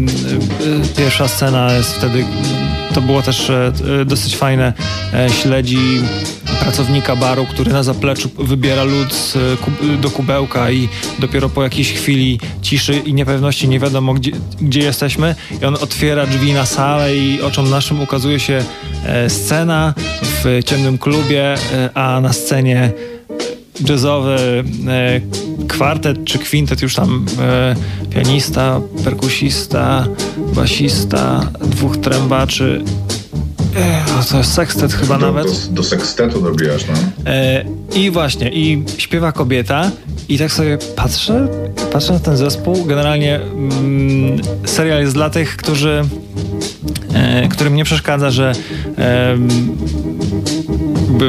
pierwsza 0.98 1.28
scena 1.28 1.74
jest 1.74 1.94
wtedy, 1.94 2.26
to 2.94 3.02
było 3.02 3.22
też 3.22 3.50
e, 3.50 3.72
dosyć 4.06 4.36
fajne, 4.36 4.74
e, 5.14 5.30
śledzi 5.30 5.80
pracownika 6.60 7.16
baru, 7.16 7.46
który 7.46 7.74
na 7.74 7.84
zapleczu 7.84 8.30
wybiera 8.38 8.84
lód 8.84 9.34
do 10.02 10.10
kubełka 10.10 10.72
i 10.72 10.90
dopiero 11.20 11.50
po 11.50 11.64
jakiejś 11.64 11.94
chwili 11.94 12.40
ciszy 12.62 12.94
i 12.94 13.14
niepewności 13.14 13.68
nie 13.68 13.80
wiadomo 13.80 14.14
gdzie, 14.14 14.32
gdzie 14.62 14.80
jesteśmy. 14.80 15.36
I 15.62 15.66
on 15.66 15.76
otwiera 15.76 16.26
drzwi 16.28 16.54
na 16.54 16.66
salę 16.66 17.16
i 17.16 17.42
oczom 17.42 17.70
naszym 17.70 18.02
ukazuje 18.02 18.40
się 18.40 18.64
e, 19.06 19.30
scena 19.30 19.94
w 20.22 20.60
ciemnym 20.66 20.98
klubie, 20.98 21.54
e, 21.54 21.58
a 21.94 22.22
na 22.22 22.34
scenie 22.34 22.92
jazzowy 23.90 24.64
e, 24.88 25.22
kwartet 25.68 26.24
czy 26.26 26.40
kwintet, 26.40 26.82
już 26.82 26.96
tam 26.96 27.26
pianista, 28.10 28.82
perkusista, 29.04 30.08
basista, 30.56 31.50
dwóch 31.62 31.98
trębaczy 31.98 32.84
no 34.18 34.24
to 34.32 34.38
jest 34.38 34.54
sekstet 34.54 34.94
chyba 34.94 35.18
do, 35.18 35.26
nawet. 35.26 35.68
Do, 35.68 35.72
do 35.72 35.84
sekstetu 35.84 36.42
dobijasz, 36.42 36.86
no. 36.88 36.94
E, 37.32 37.66
I 37.96 38.12
właśnie, 38.12 38.50
i 38.54 38.84
śpiewa 38.98 39.32
kobieta 39.32 39.92
i 40.30 40.38
tak 40.38 40.52
sobie 40.52 40.78
patrzę, 40.96 41.48
patrzę 41.92 42.14
na 42.14 42.20
ten 42.20 42.38
zespół. 42.38 42.86
Generalnie 42.86 43.36
mm, 43.36 44.42
serial 44.66 45.02
jest 45.02 45.14
dla 45.14 45.30
tych, 45.30 45.58
którzy 45.58 46.04
e, 47.14 47.48
którym 47.48 47.76
nie 47.76 47.84
przeszkadza, 47.84 48.32
że 48.32 48.52
e, 48.98 49.38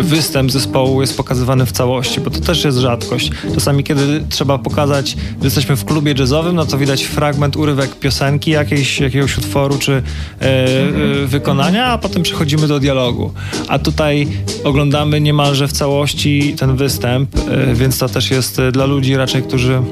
występ 0.03 0.53
zespołu 0.53 1.01
jest 1.01 1.17
pokazywany 1.17 1.67
w 1.67 1.73
całości, 1.73 2.21
bo 2.21 2.31
to 2.31 2.41
też 2.41 2.65
jest 2.65 2.79
rzadkość. 2.79 3.31
Czasami, 3.55 3.85
kiedy 3.85 4.25
trzeba 4.29 4.59
pokazać, 4.59 5.11
że 5.11 5.45
jesteśmy 5.45 5.77
w 5.77 5.85
klubie 5.85 6.15
jazzowym, 6.19 6.57
no 6.57 6.67
to 6.67 6.79
widać 6.79 7.05
fragment, 7.05 7.57
urywek 7.57 7.95
piosenki 7.99 8.51
jakiejś, 8.51 9.01
jakiegoś 9.01 9.39
utworu 9.39 9.79
czy 9.79 9.93
e, 9.93 10.45
e, 10.45 11.27
wykonania, 11.27 11.87
a 11.87 11.99
potem 11.99 12.23
przechodzimy 12.23 12.69
do 12.69 12.81
dialogu. 12.81 13.33
A 13.69 13.79
tutaj 13.79 14.29
oglądamy 14.65 15.21
niemalże 15.21 15.69
w 15.69 15.73
całości 15.73 16.55
ten 16.59 16.77
występ, 16.77 17.31
e, 17.37 17.75
więc 17.75 17.99
to 17.99 18.09
też 18.09 18.31
jest 18.31 18.61
dla 18.73 18.87
ludzi 18.87 19.17
raczej, 19.17 19.43
którzy 19.43 19.83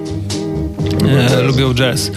e, 1.39 1.43
lubią 1.43 1.74
jazz. 1.74 2.11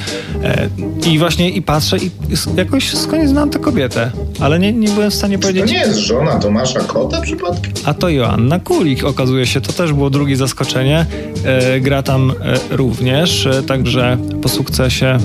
E, 0.43 0.69
I 1.07 1.19
właśnie 1.19 1.49
i 1.49 1.61
patrzę 1.61 1.97
i 1.97 2.11
jakoś 2.57 2.93
skądś 2.93 3.27
znam 3.27 3.49
tę 3.49 3.59
kobietę, 3.59 4.11
ale 4.39 4.59
nie, 4.59 4.73
nie 4.73 4.89
byłem 4.89 5.11
w 5.11 5.13
stanie 5.13 5.39
powiedzieć. 5.39 5.63
To 5.63 5.71
nie 5.71 5.79
jest 5.79 5.99
żona 5.99 6.39
Tomasza 6.39 6.79
Kota 6.79 7.21
przypadkiem? 7.21 7.73
A 7.85 7.93
to 7.93 8.09
Joanna 8.09 8.59
Kulik 8.59 9.03
okazuje 9.03 9.45
się, 9.45 9.61
to 9.61 9.73
też 9.73 9.93
było 9.93 10.09
drugie 10.09 10.35
zaskoczenie. 10.35 11.05
E, 11.45 11.79
gra 11.79 12.03
tam 12.03 12.31
e, 12.31 12.75
również, 12.75 13.45
e, 13.45 13.63
także 13.63 14.17
po 14.41 14.49
sukcesie 14.49 15.17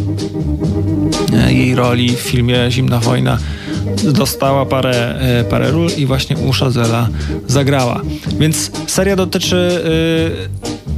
e, 1.33 1.53
jej 1.53 1.75
roli 1.75 2.17
w 2.17 2.21
filmie 2.21 2.67
Zimna 2.71 3.01
Wojna 3.01 3.39
dostała 4.05 4.67
parę, 4.67 5.15
parę 5.51 5.71
ról 5.71 5.89
i 5.97 6.07
właśnie 6.07 6.37
u 6.37 6.53
Szazela 6.53 7.09
zagrała. 7.47 8.01
Więc 8.39 8.71
seria 8.87 9.17
dotyczy 9.17 9.85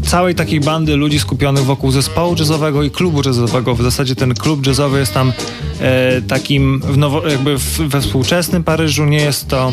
całej 0.07 0.35
takiej 0.35 0.61
bandy 0.61 0.97
ludzi 0.97 1.19
skupionych 1.19 1.65
wokół 1.65 1.91
zespołu 1.91 2.37
jazzowego 2.39 2.83
i 2.83 2.91
klubu 2.91 3.23
jazzowego. 3.27 3.75
W 3.75 3.83
zasadzie 3.83 4.17
ten 4.17 4.35
klub 4.35 4.67
jazzowy 4.67 4.99
jest 4.99 5.15
tam 5.15 5.33
e, 5.81 6.23
takim 6.23 6.81
w 6.81 6.97
nowo, 6.97 7.29
jakby 7.29 7.59
w, 7.59 7.79
we 7.79 8.01
współczesnym 8.01 8.65
Paryżu. 8.65 9.05
Nie 9.05 9.19
jest 9.19 9.49
to 9.49 9.73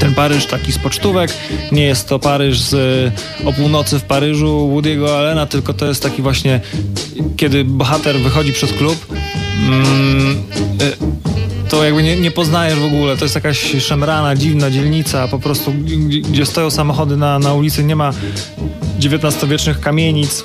ten 0.00 0.14
Paryż 0.14 0.46
taki 0.46 0.72
z 0.72 0.78
pocztówek, 0.78 1.34
nie 1.72 1.82
jest 1.82 2.08
to 2.08 2.18
Paryż 2.18 2.60
z 2.60 3.12
o 3.44 3.52
północy 3.52 3.98
w 3.98 4.02
Paryżu 4.02 4.70
Woody'ego 4.74 5.08
Allena, 5.08 5.46
tylko 5.46 5.74
to 5.74 5.86
jest 5.86 6.02
taki 6.02 6.22
właśnie, 6.22 6.60
kiedy 7.36 7.64
bohater 7.64 8.18
wychodzi 8.18 8.52
przez 8.52 8.72
klub, 8.72 9.06
mm, 9.66 10.42
e, 10.80 11.10
to 11.68 11.84
jakby 11.84 12.02
nie, 12.02 12.16
nie, 12.16 12.30
poznajesz 12.30 12.78
w 12.78 12.84
ogóle. 12.84 13.16
To 13.16 13.24
jest 13.24 13.34
jakaś 13.34 13.76
szemrana, 13.78 14.36
dziwna 14.36 14.70
dzielnica, 14.70 15.28
po 15.28 15.38
prostu 15.38 15.72
gdzie 16.30 16.46
stoją 16.46 16.70
samochody 16.70 17.16
na, 17.16 17.38
na 17.38 17.54
ulicy, 17.54 17.84
nie 17.84 17.96
ma 17.96 18.12
XIX-wiecznych 19.00 19.80
kamienic, 19.80 20.44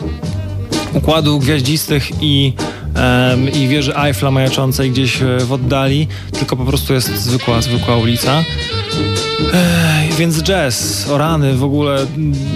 układu 0.93 1.39
gwiaździstych 1.39 2.11
i, 2.21 2.53
um, 2.95 3.51
i 3.53 3.67
wieży 3.67 3.97
Eiffla 3.97 4.31
majaczącej 4.31 4.91
gdzieś 4.91 5.21
e, 5.21 5.37
w 5.39 5.53
oddali, 5.53 6.07
tylko 6.31 6.57
po 6.57 6.65
prostu 6.65 6.93
jest 6.93 7.17
zwykła, 7.17 7.61
zwykła 7.61 7.97
ulica. 7.97 8.43
Ech, 9.53 10.15
więc 10.15 10.43
jazz, 10.43 11.07
o 11.09 11.17
rany, 11.17 11.53
w 11.53 11.63
ogóle 11.63 12.05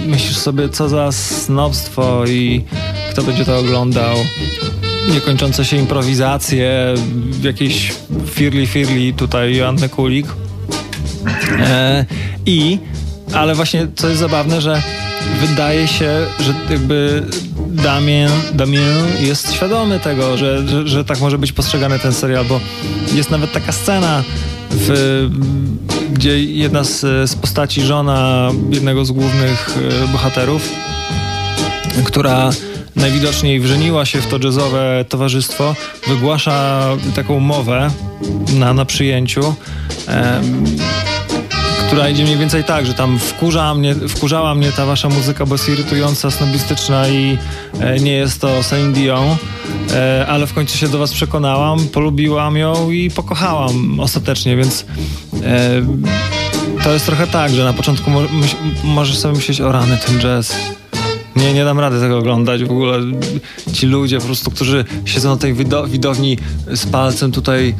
myślisz 0.06 0.36
sobie, 0.36 0.68
co 0.68 0.88
za 0.88 1.12
snobstwo 1.12 2.24
i 2.26 2.64
kto 3.10 3.22
będzie 3.22 3.44
to 3.44 3.58
oglądał. 3.58 4.16
Niekończące 5.14 5.64
się 5.64 5.76
improwizacje, 5.76 6.94
jakieś 7.42 7.92
firli 8.26 8.66
firli 8.66 9.14
tutaj 9.14 9.56
Joanny 9.56 9.88
Kulik. 9.88 10.26
E, 11.58 12.04
I, 12.46 12.78
ale 13.34 13.54
właśnie 13.54 13.86
co 13.94 14.08
jest 14.08 14.20
zabawne, 14.20 14.60
że 14.60 14.82
wydaje 15.40 15.88
się, 15.88 16.26
że 16.40 16.54
jakby 16.70 17.22
Damien, 17.70 18.30
Damien 18.54 19.06
jest 19.20 19.52
świadomy 19.52 20.00
tego, 20.00 20.36
że, 20.36 20.68
że, 20.68 20.88
że, 20.88 21.04
tak 21.04 21.20
może 21.20 21.38
być 21.38 21.52
postrzegany 21.52 21.98
ten 21.98 22.12
serial, 22.12 22.44
bo 22.44 22.60
jest 23.14 23.30
nawet 23.30 23.52
taka 23.52 23.72
scena, 23.72 24.22
w, 24.70 25.28
gdzie 26.12 26.44
jedna 26.44 26.84
z, 26.84 27.00
z 27.30 27.34
postaci, 27.34 27.82
żona 27.82 28.50
jednego 28.70 29.04
z 29.04 29.12
głównych 29.12 29.76
e, 30.04 30.08
bohaterów, 30.08 30.68
która 32.04 32.50
najwidoczniej 32.96 33.60
wrzeniła 33.60 34.04
się 34.04 34.20
w 34.20 34.26
to 34.26 34.38
jazzowe 34.44 35.04
towarzystwo, 35.08 35.74
wygłasza 36.08 36.86
taką 37.14 37.40
mowę 37.40 37.90
na, 38.58 38.74
na 38.74 38.84
przyjęciu 38.84 39.54
która 41.90 42.08
idzie 42.08 42.24
mniej 42.24 42.36
więcej 42.36 42.64
tak, 42.64 42.86
że 42.86 42.94
tam 42.94 43.18
wkurza 43.18 43.74
mnie, 43.74 43.94
wkurzała 43.94 44.54
mnie 44.54 44.72
ta 44.72 44.86
wasza 44.86 45.08
muzyka, 45.08 45.46
bo 45.46 45.54
jest 45.54 45.68
irytująca, 45.68 46.30
snobistyczna 46.30 47.08
i 47.08 47.38
e, 47.80 48.00
nie 48.00 48.12
jest 48.12 48.40
to 48.40 48.62
Celine 48.62 48.92
Dion, 48.92 49.36
e, 49.92 50.26
ale 50.28 50.46
w 50.46 50.54
końcu 50.54 50.78
się 50.78 50.88
do 50.88 50.98
was 50.98 51.12
przekonałam, 51.12 51.88
polubiłam 51.88 52.56
ją 52.56 52.90
i 52.90 53.10
pokochałam 53.10 54.00
ostatecznie, 54.00 54.56
więc 54.56 54.84
e, 55.42 55.82
to 56.84 56.92
jest 56.92 57.06
trochę 57.06 57.26
tak, 57.26 57.52
że 57.54 57.64
na 57.64 57.72
początku 57.72 58.10
mo 58.10 58.20
możesz 58.84 59.18
sobie 59.18 59.34
myśleć 59.34 59.60
o 59.60 59.72
rany 59.72 59.98
ten 60.06 60.20
jazz. 60.20 60.79
Nie, 61.36 61.54
nie 61.54 61.64
dam 61.64 61.80
rady 61.80 62.00
tego 62.00 62.18
oglądać. 62.18 62.64
W 62.64 62.70
ogóle 62.70 62.98
ci 63.72 63.86
ludzie 63.86 64.18
po 64.18 64.26
prostu, 64.26 64.50
którzy 64.50 64.84
siedzą 65.04 65.30
na 65.30 65.36
tej 65.36 65.54
widowni 65.88 66.38
z 66.74 66.86
palcem 66.86 67.32
tutaj 67.32 67.74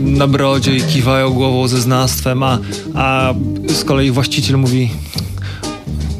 na 0.00 0.26
brodzie 0.26 0.76
i 0.76 0.82
kiwają 0.82 1.30
głową 1.30 1.68
ze 1.68 1.80
znawstwem, 1.80 2.42
a, 2.42 2.58
a 2.94 3.34
z 3.68 3.84
kolei 3.84 4.10
właściciel 4.10 4.58
mówi 4.58 4.90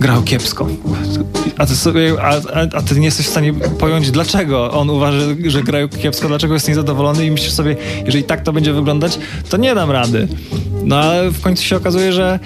grał 0.01 0.23
kiepsko. 0.23 0.69
A 1.59 1.67
ty, 1.67 1.77
sobie, 1.77 2.15
a, 2.23 2.41
a, 2.77 2.83
ty 2.83 3.01
nie 3.01 3.05
jesteś 3.05 3.27
w 3.27 3.31
stanie 3.31 3.55
pojąć, 3.55 4.11
dlaczego 4.11 4.71
on 4.71 4.91
uważa, 4.91 5.19
że 5.47 5.63
grają 5.63 5.89
kiepsko, 5.89 6.29
dlaczego 6.29 6.55
jest 6.55 6.69
niezadowolony 6.69 7.27
i 7.27 7.31
myślisz 7.31 7.53
sobie, 7.53 7.77
jeżeli 8.07 8.25
tak 8.25 8.43
to 8.43 8.53
będzie 8.53 8.73
wyglądać, 8.73 9.19
to 9.49 9.57
nie 9.57 9.75
dam 9.75 9.91
rady. 9.91 10.29
No 10.85 10.97
ale 10.97 11.31
w 11.31 11.41
końcu 11.41 11.63
się 11.63 11.77
okazuje, 11.77 12.13
że 12.13 12.39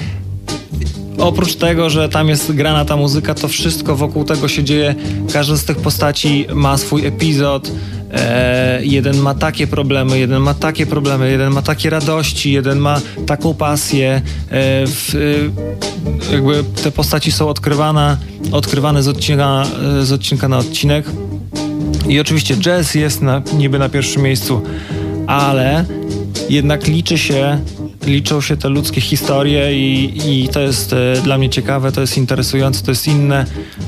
oprócz 1.19 1.55
tego, 1.55 1.91
że 1.91 2.09
tam 2.09 2.29
jest 2.29 2.53
grana 2.53 2.85
ta 2.85 2.97
muzyka, 2.97 3.35
to 3.35 3.49
wszystko 3.49 3.97
wokół 3.97 4.25
tego 4.25 4.49
się 4.49 4.64
dzieje. 4.64 4.95
Każda 5.33 5.57
z 5.57 5.64
tych 5.64 5.77
postaci 5.77 6.47
ma 6.55 6.77
swój 6.77 7.07
epizod. 7.07 7.71
E, 8.12 8.81
jeden 8.83 9.16
ma 9.16 9.35
takie 9.35 9.66
problemy, 9.66 10.19
jeden 10.19 10.43
ma 10.43 10.55
takie 10.55 10.87
problemy, 10.87 11.31
jeden 11.31 11.53
ma 11.53 11.62
takie 11.62 11.91
radości, 11.91 12.53
jeden 12.53 12.79
ma 12.79 13.01
taką 13.27 13.55
pasję. 13.55 14.11
E, 14.14 14.21
w, 14.87 15.14
e, 16.31 16.33
jakby 16.33 16.64
te 16.83 16.91
postaci 16.91 17.33
są 17.33 17.49
odkrywane, 17.49 18.16
odkrywane 18.53 19.03
z 19.03 19.09
odcinka, 19.09 19.64
e, 20.01 20.05
z 20.05 20.12
odcinka 20.12 20.49
na 20.49 20.59
odcinek. 20.59 21.07
I 22.09 22.21
oczywiście 22.21 22.57
jazz 22.57 22.95
jest 22.95 23.23
na, 23.23 23.43
niby 23.59 23.79
na 23.79 23.89
pierwszym 23.89 24.23
miejscu, 24.23 24.62
ale 25.27 25.85
jednak 26.51 26.87
liczy 26.87 27.19
się 27.19 27.59
liczą 28.09 28.40
się 28.40 28.56
te 28.56 28.68
ludzkie 28.68 29.00
historie 29.00 29.78
i, 29.78 30.20
i 30.26 30.48
to 30.48 30.61
jest 30.61 30.92
e, 30.92 31.20
dla 31.24 31.38
mnie 31.38 31.50
ciekawe, 31.50 31.92
to 31.92 32.00
jest 32.00 32.16
interesujące, 32.16 32.84
to 32.84 32.90
jest 32.90 33.06
inne. 33.06 33.46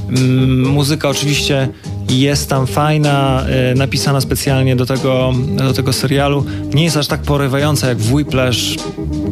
Mm, 0.08 0.68
muzyka 0.68 1.08
oczywiście 1.08 1.68
jest 2.08 2.48
tam 2.48 2.66
fajna, 2.66 3.46
e, 3.46 3.74
napisana 3.74 4.20
specjalnie 4.20 4.76
do 4.76 4.86
tego, 4.86 5.32
do 5.56 5.72
tego 5.72 5.92
serialu. 5.92 6.44
Nie 6.74 6.84
jest 6.84 6.96
aż 6.96 7.06
tak 7.06 7.22
porywająca 7.22 7.88
jak 7.88 7.98
w 7.98 8.12
Whiplash, 8.12 8.76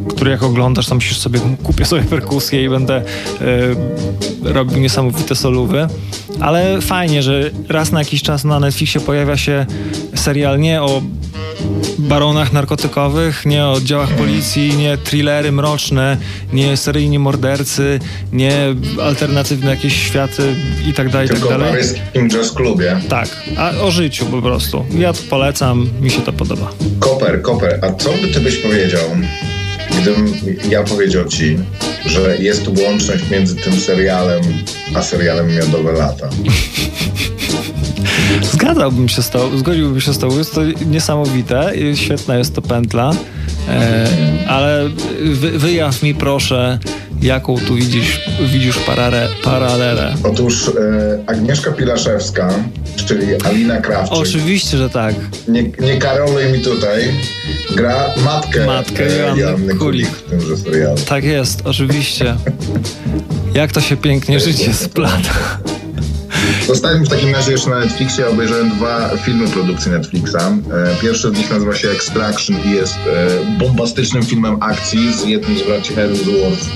który 0.08 0.30
jak 0.30 0.42
oglądasz, 0.42 0.86
tam 0.86 0.96
musisz 0.96 1.18
sobie, 1.18 1.40
kupię 1.62 1.84
sobie 1.84 2.02
perkusję 2.02 2.64
i 2.64 2.68
będę 2.68 2.96
e, 2.96 3.04
robił 4.52 4.78
niesamowite 4.78 5.34
solówy. 5.34 5.86
Ale 6.40 6.80
fajnie, 6.80 7.22
że 7.22 7.50
raz 7.68 7.92
na 7.92 7.98
jakiś 7.98 8.22
czas 8.22 8.44
na 8.44 8.60
Netflixie 8.60 9.00
pojawia 9.00 9.36
się 9.36 9.66
serial 10.14 10.60
nie 10.60 10.82
o 10.82 11.02
baronach 11.98 12.52
narkotykowych, 12.52 13.46
nie 13.46 13.64
o 13.64 13.72
oddziałach 13.72 14.10
policji, 14.10 14.76
nie 14.76 14.98
thrillery 14.98 15.52
mroczne, 15.52 16.16
nie 16.52 16.76
seryjni 16.76 17.18
mordercy, 17.18 18.00
nie 18.32 18.52
alternatywne 19.02 19.70
jakieś 19.70 20.02
światy 20.02 20.54
i 20.88 20.92
tak 20.92 21.08
dalej, 21.08 21.28
Tylko 21.28 21.48
tak 21.48 21.58
dalej. 21.58 21.72
Paryskim 21.72 22.30
jazz 22.30 22.52
klubie. 22.52 23.00
Tak, 23.08 23.28
a 23.56 23.70
o 23.70 23.90
życiu 23.90 24.26
po 24.26 24.42
prostu. 24.42 24.84
Ja 24.98 25.12
to 25.12 25.18
polecam, 25.30 25.88
mi 26.00 26.10
się 26.10 26.20
to 26.20 26.32
podoba. 26.32 26.70
Koper, 27.00 27.42
Koper, 27.42 27.80
a 27.82 27.92
co 27.92 28.10
by 28.10 28.28
ty 28.28 28.40
byś 28.40 28.56
powiedział, 28.56 29.00
gdybym 30.02 30.34
ja 30.70 30.82
powiedział 30.82 31.24
ci, 31.24 31.58
że 32.06 32.36
jest 32.36 32.68
łączność 32.68 33.30
między 33.30 33.56
tym 33.56 33.80
serialem 33.80 34.42
a 34.94 35.02
serialem 35.02 35.56
Miodowe 35.56 35.92
Lata? 35.92 36.28
Zgadzałbym 38.52 39.08
się 39.08 39.22
z 39.22 39.30
tą, 39.30 39.58
zgodziłbym 39.58 40.00
się 40.00 40.12
z 40.12 40.18
tą. 40.18 40.38
Jest 40.38 40.54
to 40.54 40.60
niesamowite, 40.86 41.72
świetna 41.94 42.36
jest 42.36 42.54
to 42.54 42.62
pętla, 42.62 43.12
e, 43.68 44.08
ale 44.48 44.88
wy, 45.22 45.58
wyjaw 45.58 46.02
mi 46.02 46.14
proszę, 46.14 46.78
jaką 47.22 47.58
tu 47.58 47.74
widzisz, 47.74 48.20
widzisz 48.52 48.78
parare, 48.78 49.28
paralelę. 49.44 50.14
Otóż 50.24 50.68
e, 50.68 50.72
Agnieszka 51.26 51.72
Pilaszewska, 51.72 52.48
czyli 53.06 53.26
Alina 53.44 53.80
Krawczyk. 53.80 54.18
Oczywiście, 54.18 54.78
że 54.78 54.90
tak. 54.90 55.14
Nie, 55.48 55.62
nie 55.62 55.96
karoluj 55.98 56.44
mi 56.52 56.60
tutaj. 56.60 57.12
Gra 57.76 58.04
matkę, 58.24 58.66
matkę 58.66 59.32
e, 59.32 59.38
Joanny 59.38 59.74
Kulik 59.74 60.08
w 60.08 60.30
tymże 60.30 60.56
serialu. 60.56 60.96
Tak 61.08 61.24
jest, 61.24 61.60
oczywiście. 61.64 62.36
Jak 63.54 63.72
to 63.72 63.80
się 63.80 63.96
pięknie 63.96 64.40
życie 64.40 64.74
splata. 64.74 65.58
Zostałem 66.66 67.04
w 67.04 67.08
takim 67.08 67.34
razie 67.34 67.52
jeszcze 67.52 67.70
na 67.70 67.78
Netflixie, 67.78 68.28
obejrzałem 68.28 68.70
dwa 68.70 69.10
filmy 69.24 69.48
produkcji 69.48 69.90
Netflixa. 69.90 70.36
E, 70.36 70.96
pierwszy 71.02 71.28
z 71.28 71.38
nich 71.38 71.50
nazywa 71.50 71.74
się 71.74 71.90
Extraction 71.90 72.56
i 72.64 72.70
jest 72.70 72.94
e, 72.94 73.58
bombastycznym 73.58 74.22
filmem 74.22 74.56
akcji 74.62 75.12
z 75.12 75.24
jednym 75.24 75.58
z 75.58 75.62
braci 75.62 75.94
Hemsworth 75.94 76.66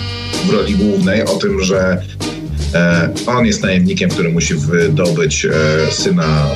w 0.46 0.50
roli 0.50 0.74
głównej 0.74 1.24
o 1.24 1.36
tym, 1.36 1.62
że 1.64 2.02
e, 2.74 3.08
on 3.26 3.46
jest 3.46 3.62
najemnikiem, 3.62 4.10
który 4.10 4.28
musi 4.28 4.54
wydobyć 4.54 5.46
syna 5.90 6.46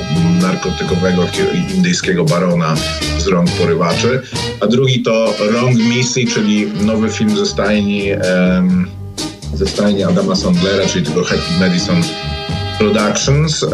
narkotykowego 0.41 1.27
indyjskiego 1.75 2.25
barona 2.25 2.75
z 3.17 3.27
rąk 3.27 3.51
porywaczy, 3.51 4.21
a 4.59 4.67
drugi 4.67 5.03
to 5.03 5.33
Wrong 5.51 5.75
Missy, 5.75 6.25
czyli 6.25 6.67
nowy 6.81 7.09
film 7.09 7.37
ze 7.37 7.45
stajni 7.45 8.09
ze 9.53 9.67
stajni 9.67 10.03
Adama 10.03 10.35
Sandlera, 10.35 10.87
czyli 10.87 11.05
tego 11.05 11.23
Happy 11.23 11.59
Madison 11.59 12.03
Productions, 12.77 13.63
e, 13.63 13.67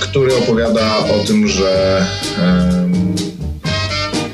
który 0.00 0.36
opowiada 0.36 0.98
o 0.98 1.24
tym, 1.26 1.48
że 1.48 2.06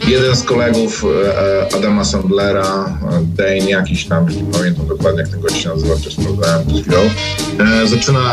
jeden 0.07 0.37
z 0.37 0.43
kolegów 0.43 1.05
e, 1.05 1.75
Adama 1.75 2.05
Sandlera, 2.05 2.99
Dane 3.37 3.71
jakiś 3.71 4.05
tam, 4.05 4.27
nie 4.29 4.53
pamiętam 4.53 4.87
dokładnie 4.87 5.21
jak 5.21 5.31
ten 5.31 5.41
gość 5.41 5.63
się 5.63 5.69
nazywa, 5.69 5.95
to 6.05 6.11
sprawdzałem 6.11 6.67
chwilą, 6.69 6.99
zaczyna, 7.85 8.33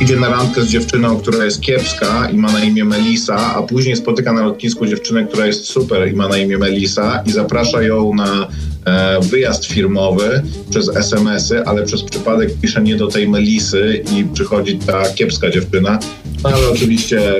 idzie 0.00 0.16
na 0.16 0.28
randkę 0.28 0.62
z 0.62 0.66
dziewczyną, 0.66 1.16
która 1.16 1.44
jest 1.44 1.60
kiepska 1.60 2.30
i 2.30 2.36
ma 2.36 2.52
na 2.52 2.64
imię 2.64 2.84
Melisa, 2.84 3.54
a 3.54 3.62
później 3.62 3.96
spotyka 3.96 4.32
na 4.32 4.42
lotnisku 4.42 4.86
dziewczynę, 4.86 5.24
która 5.24 5.46
jest 5.46 5.64
super 5.64 6.12
i 6.12 6.16
ma 6.16 6.28
na 6.28 6.38
imię 6.38 6.58
Melisa 6.58 7.22
i 7.26 7.32
zaprasza 7.32 7.82
ją 7.82 8.14
na 8.14 8.48
E, 8.88 9.20
wyjazd 9.20 9.66
firmowy 9.66 10.42
przez 10.70 10.96
SMS-y, 10.96 11.64
ale 11.64 11.82
przez 11.82 12.02
przypadek 12.02 12.50
pisze 12.62 12.82
nie 12.82 12.96
do 12.96 13.06
tej 13.06 13.28
Melisy 13.28 14.04
i 14.16 14.24
przychodzi 14.24 14.78
ta 14.78 15.08
kiepska 15.08 15.50
dziewczyna. 15.50 15.98
No, 16.44 16.50
ale 16.50 16.68
oczywiście 16.68 17.34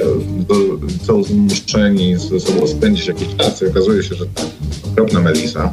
są 1.07 1.25
zmuszeni 1.25 2.17
ze 2.17 2.41
sobą 2.41 2.67
spędzić 2.67 3.07
jakiś 3.07 3.29
czas 3.37 3.63
i 3.63 3.67
okazuje 3.67 4.03
się, 4.03 4.15
że 4.15 4.27
ta 4.27 4.43
okropna 4.93 5.21
Melisa 5.21 5.73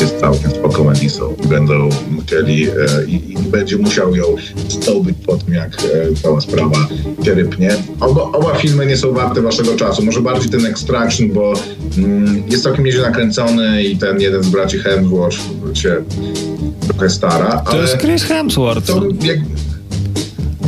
jest 0.00 0.20
całkiem 0.20 0.50
spoko 0.50 0.84
Melisą 0.84 1.34
i 1.44 1.48
będą 1.48 1.88
musieli 2.10 2.68
e, 2.68 2.70
i, 3.06 3.32
i, 3.32 3.36
będzie 3.36 3.76
musiał 3.76 4.16
ją 4.16 4.24
zdobyć 4.68 5.16
po 5.26 5.36
tym, 5.36 5.54
jak 5.54 5.74
e, 5.74 6.14
cała 6.22 6.40
sprawa 6.40 6.88
się 7.24 7.34
rypnie. 7.34 7.76
Oba, 8.00 8.22
oba 8.22 8.54
filmy 8.54 8.86
nie 8.86 8.96
są 8.96 9.12
warte 9.12 9.42
waszego 9.42 9.76
czasu. 9.76 10.04
Może 10.04 10.20
bardziej 10.20 10.50
ten 10.50 10.66
Extraction, 10.66 11.28
bo 11.28 11.54
mm, 11.98 12.42
jest 12.48 12.64
całkiem 12.64 12.84
nieźle 12.84 13.02
nakręcony 13.02 13.82
i 13.82 13.96
ten 13.96 14.20
jeden 14.20 14.42
z 14.42 14.48
braci 14.48 14.78
Hemsworth 14.78 15.38
się 15.74 15.96
trochę 16.80 17.10
stara. 17.10 17.56
To 17.70 17.82
jest 17.82 17.96
Chris 17.96 18.22
Hemsworth. 18.22 18.86
To, 18.86 19.02
jak, 19.22 19.38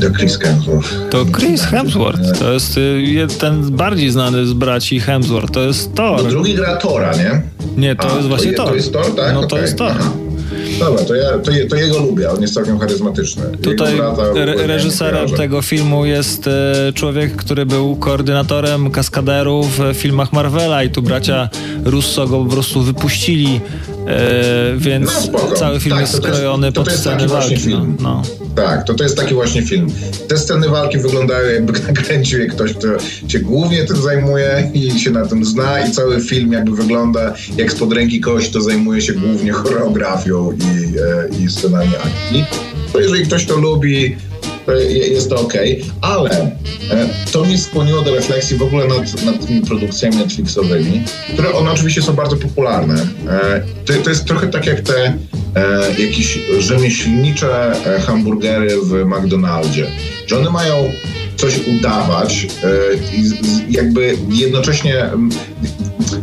to 0.01 0.11
Chris 0.11 0.39
Hemsworth. 0.39 1.11
To 1.11 1.25
Chris 1.25 1.63
Hemsworth. 1.63 2.39
To 2.39 2.53
jest 2.53 2.79
y, 2.79 3.27
ten 3.39 3.71
bardziej 3.71 4.11
znany 4.11 4.47
z 4.47 4.53
braci 4.53 5.01
Hemsworth. 5.01 5.51
To 5.53 5.61
jest 5.61 5.95
Thor. 5.95 6.23
No 6.25 6.31
drugi 6.31 6.55
gra 6.55 6.77
Tora, 6.77 7.13
nie? 7.17 7.43
Nie, 7.77 7.97
to 7.97 8.13
A, 8.13 8.17
jest 8.17 8.29
właśnie 8.29 8.53
to 8.53 8.63
Thor. 8.63 8.69
To 8.69 8.77
jest 8.77 8.93
Thor, 8.93 9.15
tak? 9.17 9.35
No 9.35 9.39
okay. 9.39 9.51
to 9.51 9.59
jest 9.59 9.79
Thor. 9.79 9.93
Aha. 10.01 10.11
Dobra, 10.79 11.05
to, 11.05 11.15
ja, 11.15 11.39
to, 11.39 11.51
je, 11.51 11.67
to, 11.67 11.77
jego 11.77 11.99
lubię, 11.99 12.31
on 12.31 12.43
jest 12.43 12.55
całkiem 12.55 12.79
charyzmatyczny. 12.79 13.43
Tutaj 13.63 14.01
re 14.37 14.67
reżyserem 14.67 15.29
tego 15.29 15.63
filmu 15.63 16.07
jest 16.07 16.47
e, 16.49 16.93
człowiek, 16.95 17.37
który 17.37 17.67
był 17.67 17.97
koordynatorem 17.97 18.91
kaskaderów 18.91 19.79
w 19.79 19.95
filmach 19.95 20.33
Marvela 20.33 20.85
i 20.85 20.91
tu 20.91 21.03
bracia 21.03 21.49
Russo 21.85 22.27
go 22.27 22.45
po 22.45 22.51
prostu 22.51 22.83
wypuścili, 22.83 23.61
e, 24.07 24.75
więc 24.77 25.31
no, 25.33 25.39
cały 25.57 25.81
film 25.81 25.97
tak, 25.97 26.01
jest 26.01 26.17
skrojony 26.17 26.67
jest, 26.67 26.77
pod 26.77 26.93
sceny 26.93 27.29
walki. 27.29 27.69
No, 27.69 27.87
no. 28.01 28.23
Tak, 28.55 28.85
to, 28.85 28.95
to 28.95 29.05
jest 29.05 29.17
taki 29.17 29.35
właśnie 29.35 29.63
film. 29.63 29.87
Te 30.29 30.39
sceny 30.39 30.69
walki 30.69 30.99
wyglądają 30.99 31.53
jakby 31.53 31.73
nakręcił 31.89 32.41
je 32.41 32.47
ktoś, 32.47 32.73
kto 32.73 32.89
się 33.29 33.39
głównie 33.39 33.85
tym 33.85 33.97
zajmuje 33.97 34.71
i 34.75 35.01
się 35.01 35.11
na 35.11 35.27
tym 35.27 35.45
zna 35.45 35.81
i 35.81 35.91
cały 35.91 36.21
film 36.21 36.53
jakby 36.53 36.77
wygląda 36.77 37.35
jak 37.57 37.73
spod 37.73 37.93
ręki 37.93 38.21
kogoś, 38.21 38.49
kto 38.49 38.61
zajmuje 38.61 39.03
się 39.03 39.13
głównie 39.13 39.53
choreografią 39.53 40.53
i, 40.53 40.99
e, 40.99 41.45
i 41.45 41.51
scenami 41.51 41.97
akcji. 41.97 42.45
To 42.93 43.01
jeżeli 43.01 43.27
ktoś 43.27 43.47
to 43.47 43.57
lubi, 43.57 44.17
to 44.17 44.26
jest 44.89 45.31
to 45.31 45.41
ok, 45.41 45.53
ale 46.01 46.31
e, 46.31 47.09
to 47.33 47.45
mnie 47.45 47.59
skłoniło 47.59 48.03
do 48.03 48.15
refleksji 48.15 48.57
w 48.57 48.63
ogóle 48.63 48.87
nad, 48.87 49.25
nad 49.25 49.47
tymi 49.47 49.61
produkcjami 49.61 50.17
Netflixowymi, 50.17 51.03
które 51.33 51.53
one 51.53 51.71
oczywiście 51.71 52.03
są 52.03 52.13
bardzo 52.13 52.37
popularne. 52.37 52.95
E, 53.29 53.63
to, 53.85 53.93
to 54.05 54.11
jest 54.11 54.25
trochę 54.25 54.47
tak 54.47 54.67
jak 54.67 54.81
te 54.81 55.05
e, 55.05 55.15
jakieś 56.03 56.39
rzemieślnicze 56.59 57.73
hamburgery 58.07 58.71
w 58.83 59.05
McDonaldzie. 59.05 59.87
Że 60.27 60.39
one 60.39 60.51
mają 60.51 60.93
coś 61.37 61.61
udawać 61.67 62.47
i 63.17 63.73
jakby 63.73 64.17
jednocześnie 64.29 65.11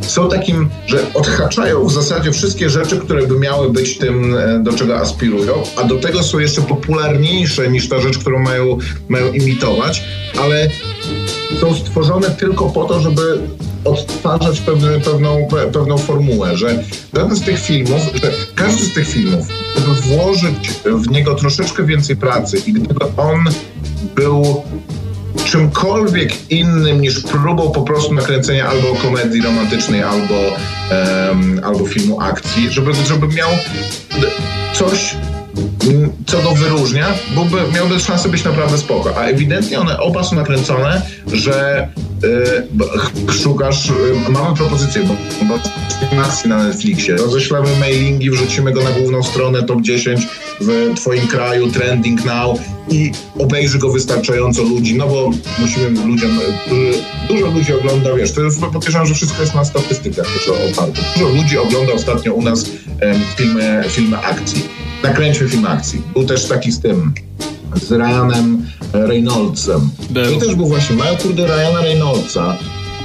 są 0.02 0.30
takim, 0.30 0.70
że 0.88 1.14
odhaczają 1.14 1.88
w 1.88 1.94
zasadzie 1.94 2.32
wszystkie 2.32 2.70
rzeczy, 2.70 2.98
które 2.98 3.28
by 3.28 3.40
miały 3.40 3.70
być 3.70 3.98
tym, 3.98 4.36
e, 4.36 4.60
do 4.64 4.74
czego 4.74 4.98
aspirują, 4.98 5.54
a 5.76 5.84
do 5.84 5.96
tego 5.96 6.24
są 6.24 6.40
jeszcze 6.40 6.62
popularniejsze 6.62 7.70
niż 7.70 7.90
ta 7.90 8.00
rzecz, 8.00 8.18
którą 8.18 8.40
mają, 8.40 8.78
mają 9.10 9.32
imitować, 9.32 10.04
ale 10.42 10.70
są 11.62 11.76
stworzone 11.76 12.30
tylko 12.30 12.70
po 12.70 12.86
to, 12.86 13.00
żeby 13.00 13.40
odtwarzać 13.86 14.60
pewne, 14.60 15.00
pewną, 15.00 15.48
pe, 15.48 15.72
pewną 15.72 15.98
formułę, 15.98 16.58
że 16.58 16.84
żaden 17.14 17.36
z 17.36 17.42
tych 17.42 17.60
filmów, 17.60 18.02
że 18.14 18.32
każdy 18.56 18.86
z 18.86 18.94
tych 18.94 19.08
filmów, 19.08 19.48
gdyby 19.76 19.94
włożyć 19.94 20.70
w 20.86 21.12
niego 21.12 21.36
troszeczkę 21.36 21.84
więcej 21.84 22.16
pracy 22.16 22.58
i 22.68 22.74
gdyby 22.74 23.06
on 23.18 23.44
był 24.16 24.64
czymkolwiek 25.46 26.52
innym 26.52 27.02
niż 27.02 27.22
próbą 27.22 27.72
po 27.72 27.82
prostu 27.82 28.14
nakręcenia 28.14 28.68
albo 28.68 28.96
komedii 28.96 29.42
romantycznej, 29.42 30.04
albo, 30.04 30.36
em, 30.90 31.62
albo 31.64 31.86
filmu 31.86 32.22
akcji, 32.22 32.72
żeby, 32.72 32.94
żeby 32.94 33.28
miał 33.28 33.50
coś, 34.74 35.16
co 36.26 36.42
go 36.42 36.52
wyróżnia, 36.52 37.08
byłby, 37.36 37.58
miałby 37.74 38.00
szansę 38.00 38.30
być 38.30 38.44
naprawdę 38.44 38.78
spoko. 38.78 39.18
A 39.18 39.24
ewidentnie 39.24 39.80
one 39.80 40.00
oba 40.00 40.24
są 40.24 40.36
nakręcone, 40.36 41.02
że 41.34 41.88
y, 43.30 43.34
szukasz, 43.34 43.90
y, 43.90 43.94
mamy 44.30 44.56
propozycję, 44.56 45.04
bo, 45.04 45.16
bo 45.46 45.60
na 46.48 46.64
Netflixie, 46.64 47.16
roześlemy 47.16 47.80
mailingi, 47.80 48.30
wrzucimy 48.30 48.72
go 48.72 48.84
na 48.84 48.92
główną 48.92 49.24
stronę 49.24 49.64
top 49.64 49.82
10 49.82 50.28
w 50.62 50.94
twoim 50.96 51.28
kraju, 51.28 51.72
trending 51.72 52.26
now 52.26 52.60
i 52.90 53.12
obejrzy 53.40 53.80
go 53.80 53.92
wystarczająco 53.92 54.64
ludzi, 54.64 54.96
no 54.96 55.08
bo 55.08 55.30
musimy 55.60 56.06
ludziom, 56.06 56.40
którzy, 56.66 56.92
dużo 57.30 57.48
ludzi 57.48 57.74
ogląda, 57.74 58.14
wiesz, 58.14 58.32
to 58.32 58.42
już 58.42 58.56
podejrzewam, 58.58 59.08
że 59.08 59.14
wszystko 59.14 59.42
jest 59.42 59.56
na 59.56 59.66
statystykach 59.66 60.26
też 60.26 60.48
oparte. 60.48 61.02
Dużo 61.14 61.30
ludzi 61.30 61.58
ogląda 61.58 61.94
ostatnio 61.94 62.34
u 62.34 62.42
nas 62.42 62.66
em, 63.00 63.22
filmy, 63.38 63.84
filmy 63.90 64.18
akcji. 64.18 64.64
Nakręćmy 65.04 65.50
film 65.50 65.66
akcji. 65.66 66.02
Był 66.14 66.26
też 66.26 66.46
taki 66.48 66.72
z 66.72 66.80
tym, 66.80 67.14
z 67.76 67.92
Ryanem 67.92 68.66
Reynoldsem. 68.94 69.90
Był. 70.10 70.40
To 70.40 70.46
też 70.46 70.56
był 70.56 70.66
właśnie, 70.68 70.96
mają 70.96 71.18
kurde 71.18 71.48
Ryana 71.48 71.82
Reynoldsa 71.82 72.58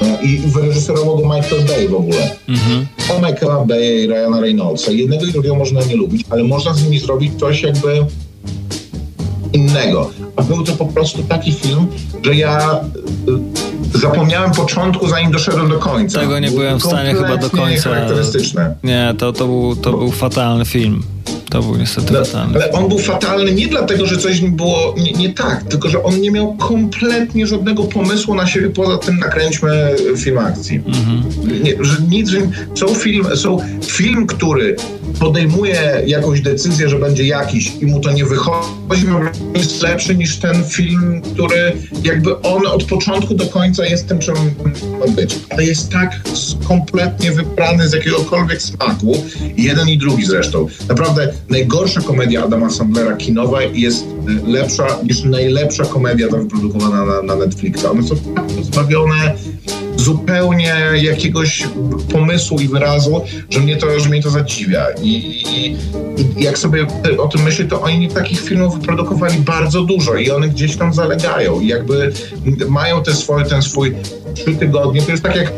e, 0.03 0.23
i 0.25 0.39
wyreżyserował 0.39 1.17
go 1.19 1.23
Michael 1.35 1.65
Bay 1.67 1.89
w 1.89 1.95
ogóle. 1.95 2.31
O 3.11 3.19
Michaela 3.29 3.65
Bay 3.65 4.05
i 4.05 4.07
Ryana 4.07 4.41
Reynoldsa. 4.41 4.91
Jednego 4.91 5.25
i 5.25 5.33
drugiego 5.33 5.55
można 5.55 5.85
nie 5.85 5.97
lubić, 5.97 6.25
ale 6.31 6.45
można 6.45 6.75
z 6.75 6.85
nimi 6.85 6.99
zrobić 6.99 7.33
coś 7.41 7.63
jakby 7.63 8.07
innego. 9.53 10.11
A 10.37 10.43
był 10.43 10.65
to 10.65 10.73
po 10.73 10.87
prostu 10.87 11.23
taki 11.23 11.53
film, 11.53 11.87
że 12.23 12.35
ja 12.35 12.81
y, 13.95 13.99
zapomniałem 13.99 14.51
początku, 14.51 15.09
zanim 15.09 15.33
doszedłem 15.33 15.69
do 15.69 15.79
końca. 15.79 16.21
Tego 16.21 16.39
nie 16.39 16.49
Był 16.49 16.57
byłem 16.59 16.79
w 16.79 16.85
stanie 16.85 17.15
chyba 17.15 17.37
do 17.37 17.51
końca. 17.51 17.83
charakterystyczne. 17.83 18.75
Nie, 18.85 19.15
to, 19.19 19.33
to, 19.33 19.47
był, 19.47 19.77
to 19.77 19.93
był 19.93 20.11
fatalny 20.11 20.65
film. 20.65 21.03
To 21.51 21.63
był 21.63 21.77
niestety 21.77 22.09
Ale, 22.09 22.25
fatalny. 22.25 22.55
ale 22.55 22.73
on 22.73 22.89
był 22.89 22.99
fatalny 22.99 23.53
nie 23.53 23.67
dlatego, 23.67 24.07
że 24.07 24.17
coś 24.17 24.41
było 24.41 24.95
nie, 24.99 25.13
nie 25.13 25.33
tak, 25.35 25.63
tylko 25.65 25.89
że 25.89 26.03
on 26.03 26.21
nie 26.21 26.31
miał 26.31 26.55
kompletnie 26.55 27.47
żadnego 27.47 27.85
pomysłu 27.85 28.35
na 28.35 28.47
siebie 28.47 28.71
poza 28.71 28.99
tym 28.99 29.19
nakręćmy 29.19 29.95
film 30.17 30.39
akcji. 30.39 30.81
Nie, 31.63 31.85
że 31.85 31.97
nic, 32.09 32.29
że 32.29 32.39
są 32.75 32.95
film, 32.95 33.27
są 33.37 33.59
film, 33.87 34.27
który 34.27 34.77
podejmuje 35.19 36.03
jakąś 36.07 36.41
decyzję, 36.41 36.89
że 36.89 36.99
będzie 36.99 37.27
jakiś 37.27 37.73
i 37.81 37.87
mu 37.87 38.01
to 38.01 38.13
nie 38.13 38.25
wychodzi, 38.25 38.69
jest 39.55 39.83
lepszy 39.83 40.15
niż 40.15 40.37
ten 40.37 40.65
film, 40.65 41.23
który 41.23 41.73
jakby 42.05 42.41
on 42.41 42.67
od 42.67 42.85
początku 42.85 43.35
do 43.35 43.47
końca 43.47 43.87
jest 43.87 44.09
tym, 44.09 44.19
czym 44.19 44.35
ma 45.01 45.07
być. 45.07 45.39
Ale 45.51 45.65
jest 45.65 45.93
tak 45.93 46.21
kompletnie 46.69 47.33
wybrany 47.33 47.89
z 47.89 47.93
jakiegokolwiek 47.93 48.63
smaku, 48.63 49.25
jeden 49.57 49.89
i 49.89 49.99
drugi 49.99 50.25
zresztą. 50.25 50.67
Naprawdę 50.89 51.33
najgorsza 51.49 52.01
komedia 52.01 52.45
Adama 52.45 52.71
Sandlera 52.71 53.17
kinowa 53.17 53.63
jest 53.63 54.05
lepsza 54.47 54.99
niż 55.03 55.25
najlepsza 55.25 55.85
komedia 55.85 56.29
wyprodukowana 56.29 57.05
na, 57.05 57.23
na 57.23 57.37
Netflixa. 57.37 57.85
One 57.91 58.03
są 58.03 58.17
tak 58.17 58.47
pozbawione 58.47 59.35
zupełnie 59.99 60.75
jakiegoś 61.03 61.65
pomysłu 62.13 62.61
i 62.61 62.69
wyrazu, 62.69 63.21
że 63.51 63.61
mnie 63.61 63.77
to, 63.77 64.01
że 64.01 64.09
mnie 64.09 64.23
to 64.23 64.31
zadziwia. 64.31 64.87
I, 65.03 65.09
i, 65.09 65.77
I 66.39 66.43
jak 66.43 66.59
sobie 66.59 66.87
o 67.19 67.29
tym 67.29 67.43
myślę, 67.43 67.65
to 67.65 67.81
oni 67.81 68.09
takich 68.09 68.41
filmów 68.41 68.79
wyprodukowali 68.79 69.39
bardzo 69.39 69.83
dużo 69.83 70.15
i 70.15 70.31
one 70.31 70.49
gdzieś 70.49 70.77
tam 70.77 70.95
zalegają. 70.95 71.61
I 71.61 71.67
jakby 71.67 72.13
mają 72.69 73.03
te 73.03 73.15
swoje, 73.15 73.45
ten 73.45 73.63
swój 73.63 73.95
trzy 74.35 74.55
tygodnie. 74.55 75.03
To 75.03 75.11
jest 75.11 75.23
tak 75.23 75.37
jak 75.37 75.53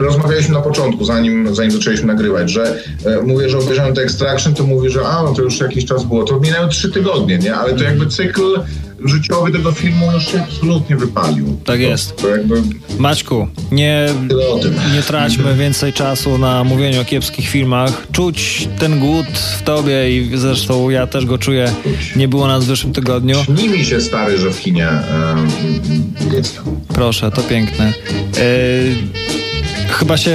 rozmawialiśmy 0.00 0.54
na 0.54 0.60
początku, 0.60 1.04
zanim, 1.04 1.54
zanim 1.54 1.70
zaczęliśmy 1.70 2.06
nagrywać, 2.06 2.50
że 2.50 2.76
e, 3.04 3.22
mówię, 3.22 3.48
że 3.48 3.58
obejrzałem 3.58 3.94
to 3.94 4.02
Extraction, 4.02 4.54
to 4.54 4.64
mówię, 4.64 4.90
że 4.90 5.06
a, 5.06 5.22
no 5.22 5.34
to 5.34 5.42
już 5.42 5.60
jakiś 5.60 5.84
czas 5.84 6.04
było. 6.04 6.24
To 6.24 6.40
minęły 6.40 6.68
trzy 6.68 6.90
tygodnie, 6.90 7.38
nie? 7.38 7.54
Ale 7.54 7.74
to 7.74 7.84
jakby 7.84 8.06
cykl 8.06 8.60
życiowy 9.04 9.52
tego 9.52 9.72
filmu 9.72 10.12
już 10.12 10.32
się 10.32 10.42
absolutnie 10.42 10.96
wypalił. 10.96 11.56
Tak 11.64 11.80
jest. 11.80 12.24
Jakby 12.30 12.62
Maćku, 12.98 13.48
nie, 13.72 14.06
nie 14.94 15.02
traćmy 15.02 15.54
więcej 15.54 15.92
czasu 15.92 16.38
na 16.38 16.64
mówieniu 16.64 17.00
o 17.00 17.04
kiepskich 17.04 17.48
filmach. 17.48 18.06
Czuć 18.12 18.68
ten 18.78 19.00
głód 19.00 19.26
w 19.58 19.62
tobie 19.62 20.18
i 20.18 20.30
zresztą 20.34 20.90
ja 20.90 21.06
też 21.06 21.26
go 21.26 21.38
czuję. 21.38 21.72
Nie 22.16 22.28
było 22.28 22.46
nas 22.46 22.64
w 22.64 22.66
zeszłym 22.66 22.92
tygodniu. 22.92 23.36
Śni 23.44 23.68
mi 23.68 23.84
się 23.84 24.00
stary, 24.00 24.38
że 24.38 24.50
w 24.50 24.60
kinie 24.60 24.88
em, 24.88 25.48
jest 26.32 26.56
tam. 26.56 26.64
Proszę, 26.88 27.30
to 27.30 27.42
piękne. 27.42 27.92
E, 28.38 29.12
chyba 29.88 30.16
się 30.16 30.32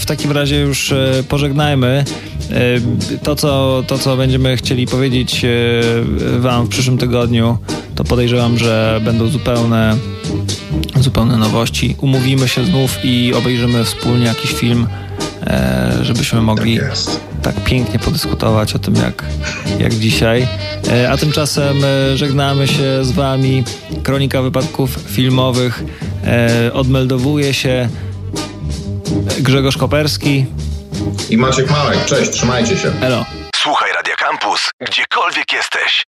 w, 0.00 0.02
takim 0.06 0.32
razie 0.32 0.60
już 0.60 0.92
e, 0.92 1.24
pożegnajmy. 1.28 2.04
E, 2.50 3.18
to, 3.18 3.36
co, 3.36 3.82
to, 3.86 3.98
co 3.98 4.16
będziemy 4.16 4.56
chcieli 4.56 4.86
powiedzieć 4.86 5.44
e, 5.44 5.48
Wam 6.38 6.66
w 6.66 6.68
przyszłym 6.68 6.98
tygodniu, 6.98 7.58
to 8.02 8.08
podejrzewam, 8.08 8.58
że 8.58 9.00
będą 9.04 9.28
zupełne, 9.28 9.96
zupełne 11.00 11.36
nowości. 11.36 11.96
Umówimy 12.00 12.48
się 12.48 12.64
znów 12.64 12.98
i 13.04 13.34
obejrzymy 13.34 13.84
wspólnie 13.84 14.26
jakiś 14.26 14.52
film, 14.52 14.86
e, 15.46 15.98
żebyśmy 16.02 16.40
mogli 16.40 16.78
Tak 16.78 17.54
tak 17.54 17.64
pięknie 17.64 17.98
podyskutować 17.98 18.74
o 18.74 18.78
tym, 18.78 18.94
jak, 18.94 19.24
jak 19.78 19.94
dzisiaj. 19.94 20.48
E, 20.92 21.10
A 21.10 21.16
tymczasem 21.16 21.76
e, 21.84 22.16
żegnamy 22.16 22.68
się 22.68 23.04
z 23.04 23.12
Wami. 23.12 23.64
Kronika 24.02 24.42
wypadków 24.42 24.90
filmowych 25.06 25.84
e, 26.26 26.72
odmeldowuje 26.72 27.54
się 27.54 27.88
Grzegorz 29.40 29.76
Koperski. 29.76 30.46
I 31.30 31.36
Maciek 31.36 31.70
Małek, 31.70 32.04
cześć, 32.04 32.30
trzymajcie 32.30 32.78
się. 32.78 32.92
Elo. 33.00 33.24
Słuchaj 33.56 33.92
Radio 33.92 34.14
Campus, 34.18 34.70
gdziekolwiek 34.80 35.52
jesteś. 35.52 36.11